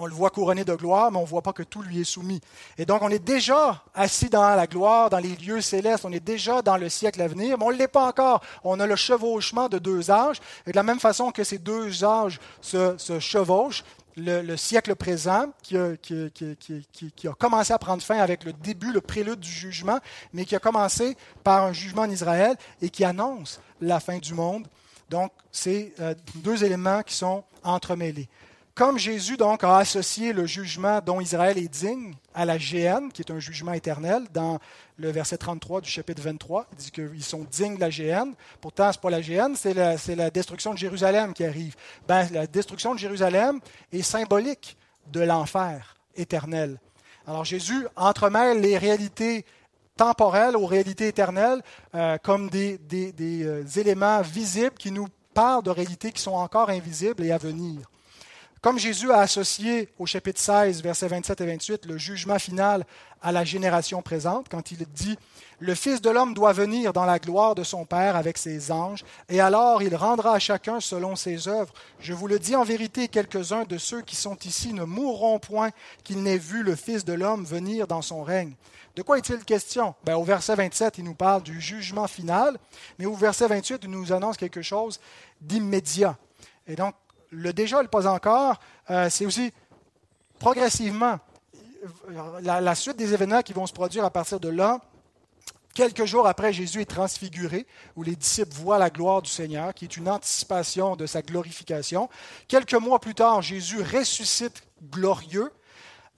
on 0.00 0.06
le 0.06 0.14
voit 0.14 0.30
couronné 0.30 0.64
de 0.64 0.74
gloire, 0.74 1.10
mais 1.10 1.18
on 1.18 1.22
ne 1.22 1.26
voit 1.26 1.42
pas 1.42 1.52
que 1.52 1.62
tout 1.62 1.82
lui 1.82 2.00
est 2.00 2.04
soumis. 2.04 2.40
Et 2.78 2.86
donc, 2.86 3.02
on 3.02 3.10
est 3.10 3.22
déjà 3.22 3.82
assis 3.94 4.30
dans 4.30 4.56
la 4.56 4.66
gloire, 4.66 5.10
dans 5.10 5.18
les 5.18 5.36
lieux 5.36 5.60
célestes, 5.60 6.04
on 6.04 6.12
est 6.12 6.24
déjà 6.24 6.62
dans 6.62 6.76
le 6.76 6.88
siècle 6.88 7.20
à 7.20 7.28
venir, 7.28 7.58
mais 7.58 7.64
on 7.64 7.70
ne 7.70 7.76
l'est 7.76 7.88
pas 7.88 8.06
encore. 8.06 8.40
On 8.64 8.80
a 8.80 8.86
le 8.86 8.96
chevauchement 8.96 9.68
de 9.68 9.78
deux 9.78 10.10
âges, 10.10 10.40
et 10.66 10.70
de 10.70 10.76
la 10.76 10.82
même 10.82 11.00
façon 11.00 11.30
que 11.30 11.44
ces 11.44 11.58
deux 11.58 12.04
âges 12.04 12.40
se, 12.60 12.96
chevauchent, 13.20 13.84
le, 14.20 14.56
siècle 14.56 14.94
présent, 14.94 15.52
qui 15.62 15.76
a, 15.76 17.32
commencé 17.38 17.72
à 17.72 17.78
prendre 17.78 18.02
fin 18.02 18.18
avec 18.18 18.44
le 18.44 18.52
début, 18.52 18.92
le 18.92 19.00
prélude 19.00 19.40
du 19.40 19.50
jugement, 19.50 19.98
mais 20.32 20.44
qui 20.44 20.54
a 20.54 20.58
commencé 20.58 21.16
par 21.42 21.64
un 21.64 21.72
jugement 21.72 22.02
en 22.02 22.10
Israël 22.10 22.56
et 22.82 22.90
qui 22.90 23.04
annonce 23.04 23.60
la 23.80 24.00
fin 24.00 24.18
du 24.18 24.34
monde. 24.34 24.66
Donc, 25.08 25.32
c'est 25.50 25.92
euh, 26.00 26.14
deux 26.36 26.64
éléments 26.64 27.02
qui 27.02 27.14
sont 27.14 27.42
entremêlés. 27.64 28.28
Comme 28.80 28.96
Jésus 28.96 29.36
donc 29.36 29.62
a 29.62 29.76
associé 29.76 30.32
le 30.32 30.46
jugement 30.46 31.02
dont 31.04 31.20
Israël 31.20 31.58
est 31.58 31.68
digne 31.68 32.14
à 32.32 32.46
la 32.46 32.56
géhenne, 32.56 33.12
qui 33.12 33.20
est 33.20 33.30
un 33.30 33.38
jugement 33.38 33.74
éternel, 33.74 34.22
dans 34.32 34.58
le 34.96 35.10
verset 35.10 35.36
33 35.36 35.82
du 35.82 35.90
chapitre 35.90 36.22
23, 36.22 36.66
il 36.72 36.78
dit 36.78 36.90
qu'ils 36.90 37.22
sont 37.22 37.46
dignes 37.50 37.74
de 37.74 37.80
la 37.80 37.90
géhenne. 37.90 38.32
Pourtant, 38.62 38.90
ce 38.90 38.96
n'est 38.96 39.02
pas 39.02 39.10
la 39.10 39.20
géhenne, 39.20 39.54
c'est 39.54 39.74
la, 39.74 40.30
destruction 40.30 40.72
de 40.72 40.78
Jérusalem 40.78 41.34
qui 41.34 41.44
arrive. 41.44 41.76
Ben, 42.08 42.26
la 42.32 42.46
destruction 42.46 42.94
de 42.94 42.98
Jérusalem 42.98 43.60
est 43.92 44.00
symbolique 44.00 44.78
de 45.12 45.20
l'enfer 45.20 45.98
éternel. 46.16 46.80
Alors 47.26 47.44
Jésus 47.44 47.86
entremêle 47.96 48.62
les 48.62 48.78
réalités 48.78 49.44
temporelles 49.94 50.56
aux 50.56 50.64
réalités 50.64 51.08
éternelles 51.08 51.60
euh, 51.94 52.16
comme 52.22 52.48
des, 52.48 52.80
euh, 53.20 53.62
éléments 53.76 54.22
visibles 54.22 54.76
qui 54.78 54.90
nous 54.90 55.08
parlent 55.34 55.64
de 55.64 55.68
réalités 55.68 56.12
qui 56.12 56.22
sont 56.22 56.32
encore 56.32 56.70
invisibles 56.70 57.22
et 57.26 57.30
à 57.30 57.36
venir. 57.36 57.82
Comme 58.62 58.78
Jésus 58.78 59.10
a 59.10 59.20
associé 59.20 59.88
au 59.98 60.04
chapitre 60.04 60.38
16, 60.38 60.82
versets 60.82 61.08
27 61.08 61.40
et 61.40 61.46
28, 61.46 61.86
le 61.86 61.96
jugement 61.96 62.38
final 62.38 62.84
à 63.22 63.32
la 63.32 63.42
génération 63.42 64.02
présente, 64.02 64.50
quand 64.50 64.70
il 64.70 64.84
dit 64.84 65.18
Le 65.60 65.74
Fils 65.74 66.02
de 66.02 66.10
l'homme 66.10 66.34
doit 66.34 66.52
venir 66.52 66.92
dans 66.92 67.06
la 67.06 67.18
gloire 67.18 67.54
de 67.54 67.62
son 67.62 67.86
Père 67.86 68.16
avec 68.16 68.36
ses 68.36 68.70
anges, 68.70 69.02
et 69.30 69.40
alors 69.40 69.82
il 69.82 69.96
rendra 69.96 70.34
à 70.34 70.38
chacun 70.38 70.78
selon 70.78 71.16
ses 71.16 71.48
œuvres. 71.48 71.72
Je 72.00 72.12
vous 72.12 72.26
le 72.26 72.38
dis 72.38 72.54
en 72.54 72.62
vérité, 72.62 73.08
quelques-uns 73.08 73.64
de 73.64 73.78
ceux 73.78 74.02
qui 74.02 74.14
sont 74.14 74.36
ici 74.44 74.74
ne 74.74 74.84
mourront 74.84 75.38
point 75.38 75.70
qu'ils 76.04 76.22
n'aient 76.22 76.36
vu 76.36 76.62
le 76.62 76.76
Fils 76.76 77.06
de 77.06 77.14
l'homme 77.14 77.46
venir 77.46 77.86
dans 77.86 78.02
son 78.02 78.22
règne. 78.22 78.52
De 78.94 79.00
quoi 79.00 79.16
est-il 79.16 79.42
question? 79.46 79.94
Ben, 80.04 80.16
Au 80.16 80.24
verset 80.24 80.56
27, 80.56 80.98
il 80.98 81.04
nous 81.04 81.14
parle 81.14 81.42
du 81.42 81.62
jugement 81.62 82.08
final, 82.08 82.58
mais 82.98 83.06
au 83.06 83.14
verset 83.14 83.46
28, 83.46 83.80
il 83.84 83.90
nous 83.90 84.12
annonce 84.12 84.36
quelque 84.36 84.60
chose 84.60 85.00
d'immédiat. 85.40 86.18
Et 86.66 86.76
donc, 86.76 86.94
le 87.30 87.52
déjà, 87.52 87.82
le 87.82 87.88
pas 87.88 88.06
encore, 88.06 88.58
euh, 88.90 89.08
c'est 89.08 89.26
aussi 89.26 89.52
progressivement 90.38 91.18
la, 92.42 92.74
suite 92.74 92.96
des 92.96 93.14
événements 93.14 93.42
qui 93.42 93.52
vont 93.52 93.66
se 93.66 93.72
produire 93.72 94.04
à 94.04 94.10
partir 94.10 94.40
de 94.40 94.48
là. 94.48 94.80
Quelques 95.74 96.04
jours 96.04 96.26
après, 96.26 96.52
Jésus 96.52 96.80
est 96.80 96.90
transfiguré, 96.90 97.66
où 97.94 98.02
les 98.02 98.16
disciples 98.16 98.52
voient 98.52 98.78
la 98.78 98.90
gloire 98.90 99.22
du 99.22 99.30
Seigneur, 99.30 99.72
qui 99.72 99.84
est 99.84 99.96
une 99.96 100.08
anticipation 100.08 100.96
de 100.96 101.06
sa 101.06 101.22
glorification. 101.22 102.10
Quelques 102.48 102.74
mois 102.74 102.98
plus 102.98 103.14
tard, 103.14 103.40
Jésus 103.40 103.80
ressuscite 103.80 104.64
glorieux. 104.90 105.52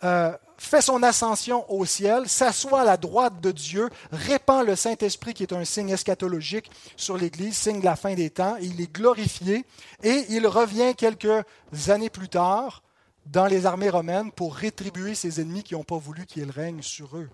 Euh, 0.05 0.33
fait 0.63 0.81
son 0.81 1.03
ascension 1.03 1.71
au 1.71 1.85
ciel, 1.85 2.29
s'assoit 2.29 2.83
à 2.83 2.85
la 2.85 2.97
droite 2.97 3.41
de 3.41 3.51
Dieu, 3.51 3.89
répand 4.11 4.67
le 4.67 4.77
Saint-Esprit 4.77 5.35
qui 5.35 5.43
est 5.43 5.53
un 5.53 5.65
signe 5.65 5.91
eschatologique 5.91 6.71
sur 6.97 7.17
l'Église, 7.17 7.57
signe 7.57 7.81
de 7.81 7.85
la 7.85 7.97
fin 7.97 8.15
des 8.15 8.31
temps, 8.31 8.57
il 8.61 8.81
est 8.81 8.93
glorifié 8.93 9.65
et 10.03 10.25
il 10.31 10.47
revient 10.47 10.95
quelques 10.97 11.45
années 11.89 12.11
plus 12.11 12.29
tard 12.29 12.83
dans 13.27 13.47
les 13.47 13.67
armées 13.67 13.91
romaines 13.91 14.33
pour 14.33 14.55
rétribuer 14.55 15.15
ses 15.15 15.41
ennemis 15.41 15.63
qui 15.63 15.75
n'ont 15.75 15.85
pas 15.85 15.99
voulu 15.99 16.27
qu'il 16.27 16.51
règne 16.51 16.83
sur 16.83 17.17
eux. 17.17 17.29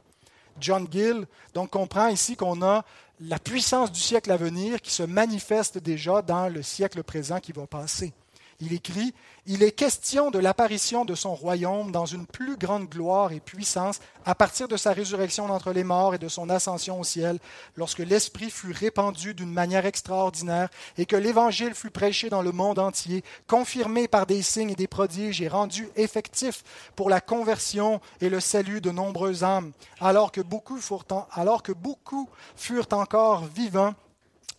John 0.60 0.86
Gill 0.90 1.26
donc 1.54 1.70
comprend 1.70 2.08
ici 2.08 2.36
qu'on 2.36 2.62
a 2.62 2.84
la 3.20 3.38
puissance 3.38 3.92
du 3.92 4.00
siècle 4.00 4.30
à 4.30 4.36
venir 4.36 4.80
qui 4.80 4.92
se 4.92 5.02
manifeste 5.02 5.78
déjà 5.78 6.22
dans 6.22 6.48
le 6.48 6.62
siècle 6.62 7.02
présent 7.02 7.40
qui 7.40 7.52
va 7.52 7.66
passer. 7.66 8.12
Il 8.60 8.72
écrit 8.72 9.14
Il 9.46 9.62
est 9.62 9.70
question 9.70 10.32
de 10.32 10.40
l'apparition 10.40 11.04
de 11.04 11.14
son 11.14 11.32
royaume 11.32 11.92
dans 11.92 12.06
une 12.06 12.26
plus 12.26 12.56
grande 12.56 12.88
gloire 12.88 13.30
et 13.30 13.38
puissance 13.38 14.00
à 14.24 14.34
partir 14.34 14.66
de 14.66 14.76
sa 14.76 14.92
résurrection 14.92 15.46
d'entre 15.46 15.70
les 15.72 15.84
morts 15.84 16.16
et 16.16 16.18
de 16.18 16.26
son 16.26 16.50
ascension 16.50 16.98
au 16.98 17.04
ciel, 17.04 17.38
lorsque 17.76 18.00
l'Esprit 18.00 18.50
fut 18.50 18.72
répandu 18.72 19.32
d'une 19.32 19.52
manière 19.52 19.86
extraordinaire 19.86 20.70
et 20.96 21.06
que 21.06 21.14
l'Évangile 21.14 21.74
fut 21.74 21.92
prêché 21.92 22.30
dans 22.30 22.42
le 22.42 22.50
monde 22.50 22.80
entier, 22.80 23.22
confirmé 23.46 24.08
par 24.08 24.26
des 24.26 24.42
signes 24.42 24.72
et 24.72 24.74
des 24.74 24.88
prodiges 24.88 25.40
et 25.40 25.46
rendu 25.46 25.88
effectif 25.94 26.64
pour 26.96 27.10
la 27.10 27.20
conversion 27.20 28.00
et 28.20 28.28
le 28.28 28.40
salut 28.40 28.80
de 28.80 28.90
nombreuses 28.90 29.44
âmes, 29.44 29.70
alors 30.00 30.32
que 30.32 30.40
beaucoup 30.40 30.78
furent, 30.78 31.04
alors 31.30 31.62
que 31.62 31.72
beaucoup 31.72 32.28
furent 32.56 32.88
encore 32.90 33.44
vivants 33.44 33.94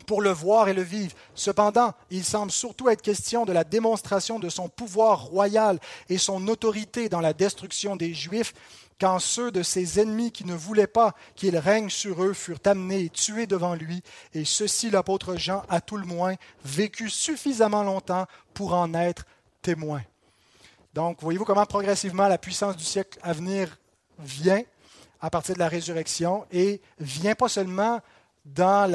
pour 0.10 0.24
le 0.24 0.32
voir 0.32 0.70
et 0.70 0.74
le 0.74 0.82
vivre. 0.82 1.14
Cependant, 1.36 1.94
il 2.10 2.26
semble 2.26 2.50
surtout 2.50 2.90
être 2.90 3.04
question 3.04 3.46
de 3.46 3.54
la 3.54 3.64
démonstration 3.64 4.40
de 4.40 4.50
son 4.50 4.68
pouvoir 4.68 5.26
royal 5.26 5.80
et 6.10 6.18
son 6.18 6.48
autorité 6.48 7.10
dans 7.10 7.22
la 7.22 7.32
destruction 7.32 7.96
des 7.96 8.16
Juifs, 8.16 8.56
quand 9.00 9.20
ceux 9.20 9.52
de 9.52 9.62
ses 9.62 10.00
ennemis 10.00 10.32
qui 10.32 10.46
ne 10.46 10.56
voulaient 10.56 10.88
pas 10.88 11.14
qu'il 11.36 11.56
règne 11.56 11.92
sur 11.92 12.24
eux 12.24 12.34
furent 12.34 12.58
amenés 12.66 13.02
et 13.02 13.10
tués 13.12 13.46
devant 13.46 13.76
lui, 13.76 14.02
et 14.34 14.46
ceci 14.46 14.90
l'apôtre 14.90 15.36
Jean, 15.36 15.62
à 15.70 15.80
tout 15.80 15.98
le 15.98 16.08
moins, 16.08 16.34
vécut 16.66 17.12
suffisamment 17.12 17.84
longtemps 17.84 18.26
pour 18.56 18.74
en 18.74 18.96
être 18.96 19.28
témoin. 19.62 20.02
Donc, 20.96 21.22
voyez-vous 21.22 21.46
comment 21.46 21.68
progressivement 21.68 22.28
la 22.28 22.40
puissance 22.40 22.76
du 22.76 22.84
siècle 22.84 23.20
à 23.22 23.34
venir 23.34 23.78
vient 24.18 24.64
à 25.22 25.30
partir 25.30 25.54
de 25.54 25.60
la 25.60 25.68
résurrection 25.68 26.48
et 26.52 26.82
vient 27.00 27.36
pas 27.36 27.48
seulement 27.48 28.00
dans 28.46 28.90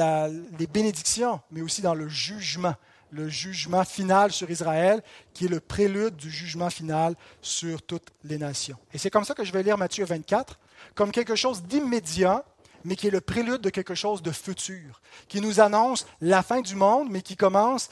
les 0.57 0.67
bénédictions, 0.67 1.39
mais 1.51 1.61
aussi 1.61 1.81
dans 1.81 1.93
le 1.93 2.07
jugement, 2.07 2.75
le 3.11 3.29
jugement 3.29 3.83
final 3.83 4.31
sur 4.31 4.49
Israël, 4.49 5.01
qui 5.33 5.45
est 5.45 5.49
le 5.49 5.59
prélude 5.59 6.15
du 6.15 6.29
jugement 6.29 6.69
final 6.69 7.15
sur 7.41 7.81
toutes 7.81 8.09
les 8.23 8.37
nations. 8.37 8.77
Et 8.93 8.97
c'est 8.97 9.09
comme 9.09 9.23
ça 9.23 9.33
que 9.33 9.43
je 9.43 9.51
vais 9.51 9.63
lire 9.63 9.77
Matthieu 9.77 10.05
24, 10.05 10.59
comme 10.95 11.11
quelque 11.11 11.35
chose 11.35 11.63
d'immédiat, 11.63 12.43
mais 12.83 12.95
qui 12.95 13.07
est 13.07 13.11
le 13.11 13.21
prélude 13.21 13.61
de 13.61 13.69
quelque 13.69 13.95
chose 13.95 14.21
de 14.21 14.31
futur, 14.31 15.01
qui 15.27 15.41
nous 15.41 15.59
annonce 15.59 16.05
la 16.21 16.43
fin 16.43 16.61
du 16.61 16.75
monde, 16.75 17.07
mais 17.09 17.21
qui 17.21 17.35
commence 17.35 17.89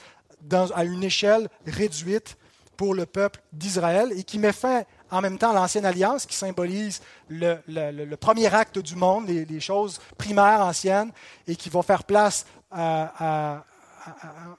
à 0.76 0.84
une 0.84 1.04
échelle 1.04 1.48
réduite 1.66 2.38
pour 2.76 2.94
le 2.94 3.06
peuple 3.06 3.42
d'Israël 3.54 4.12
et 4.16 4.24
qui 4.24 4.40
met 4.40 4.52
fin 4.52 4.84
en 5.14 5.22
même 5.22 5.38
temps 5.38 5.54
l'Ancienne 5.54 5.86
Alliance, 5.86 6.26
qui 6.26 6.36
symbolise 6.36 7.02
le, 7.30 8.16
premier 8.16 8.54
acte 8.54 8.80
du 8.80 8.96
monde, 8.96 9.28
les, 9.28 9.60
choses 9.60 10.00
primaires 10.18 10.62
anciennes, 10.62 11.12
et 11.48 11.56
qui 11.56 11.70
va 11.70 11.84
faire 11.84 12.04
place 12.04 12.46
à, 12.72 13.64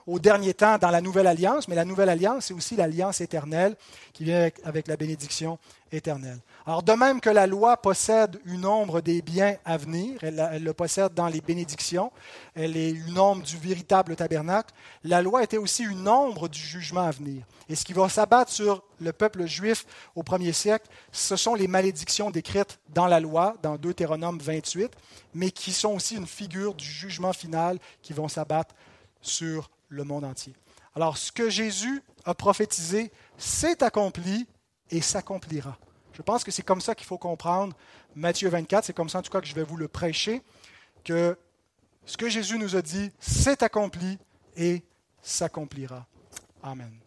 au 0.07 0.19
dernier 0.19 0.55
temps 0.55 0.79
dans 0.79 0.91
la 0.91 1.01
nouvelle 1.01 1.27
alliance, 1.27 1.69
mais 1.69 1.75
la 1.75 1.85
nouvelle 1.85 2.09
alliance, 2.09 2.47
c'est 2.47 2.55
aussi 2.55 2.77
l'alliance 2.77 3.21
éternelle 3.21 3.77
qui 4.13 4.25
vient 4.25 4.51
avec, 4.65 4.87
la 4.87 4.97
bénédiction 4.97 5.59
éternelle. 5.91 6.39
Alors, 6.67 6.83
de 6.83 6.93
même 6.93 7.21
que 7.21 7.31
la 7.31 7.47
loi 7.47 7.77
possède 7.77 8.41
une 8.47 8.65
ombre 8.67 9.01
des 9.01 9.23
biens 9.23 9.57
à 9.65 9.77
venir, 9.77 10.19
elle, 10.23 10.63
le 10.63 10.73
possède 10.73 11.15
dans 11.15 11.29
les 11.29 11.41
bénédictions, 11.41 12.11
elle 12.55 12.77
est 12.77 12.91
une 12.91 13.19
ombre 13.19 13.43
du 13.43 13.57
véritable 13.57 14.17
tabernacle, 14.17 14.75
la 15.05 15.23
loi 15.23 15.43
était 15.43 15.59
aussi 15.59 15.85
une 15.85 16.09
ombre 16.09 16.49
du 16.49 16.61
jugement 16.61 17.03
à 17.03 17.11
venir. 17.11 17.43
Et 17.69 17.75
ce 17.75 17.85
qui 17.85 17.93
va 17.93 18.09
s'abattre 18.09 18.53
sur 18.53 18.83
le 19.01 19.13
peuple 19.13 19.47
juif 19.47 19.87
au 20.15 20.23
premier 20.23 20.53
siècle, 20.53 20.87
ce 21.13 21.37
sont 21.37 21.55
les 21.55 21.69
malédictions 21.69 22.31
décrites 22.31 22.79
dans 22.91 23.07
la 23.07 23.21
loi, 23.21 23.55
dans 23.63 23.77
Deutéronome 23.77 24.39
28, 24.39 24.93
mais 25.35 25.51
qui 25.51 25.73
sont 25.73 25.95
aussi 25.95 26.17
une 26.17 26.27
figure 26.27 26.75
du 26.75 26.85
jugement 26.85 27.33
final 27.33 27.79
qui 28.03 28.13
vont 28.13 28.29
s'abattre 28.29 28.75
sur 29.27 29.71
le 29.89 30.05
monde 30.05 30.25
entier. 30.25 30.55
Alors, 30.95 31.19
ce 31.19 31.33
que 31.33 31.51
Jésus 31.51 32.03
a 32.25 32.35
prophétisé 32.35 33.11
s'est 33.37 33.83
accompli 33.83 34.47
et 34.91 35.01
s'accomplira. 35.01 35.79
Je 36.13 36.23
pense 36.23 36.45
que 36.45 36.51
c'est 36.51 36.63
comme 36.63 36.81
ça 36.81 36.95
qu'il 36.95 37.07
faut 37.07 37.19
comprendre 37.19 37.75
Matthieu 38.15 38.49
24, 38.49 38.85
c'est 38.85 38.93
comme 38.93 39.09
ça 39.09 39.19
en 39.19 39.23
tout 39.23 39.33
cas 39.33 39.41
que 39.41 39.47
je 39.47 39.55
vais 39.55 39.65
vous 39.65 39.77
le 39.77 39.89
prêcher, 39.89 40.43
que 41.03 41.37
ce 42.07 42.17
que 42.17 42.29
Jésus 42.29 42.59
nous 42.59 42.77
a 42.77 42.83
dit 42.83 43.11
s'est 43.19 43.65
accompli 43.65 44.19
et 44.57 44.85
s'accomplira. 45.21 46.07
Amen. 46.63 47.04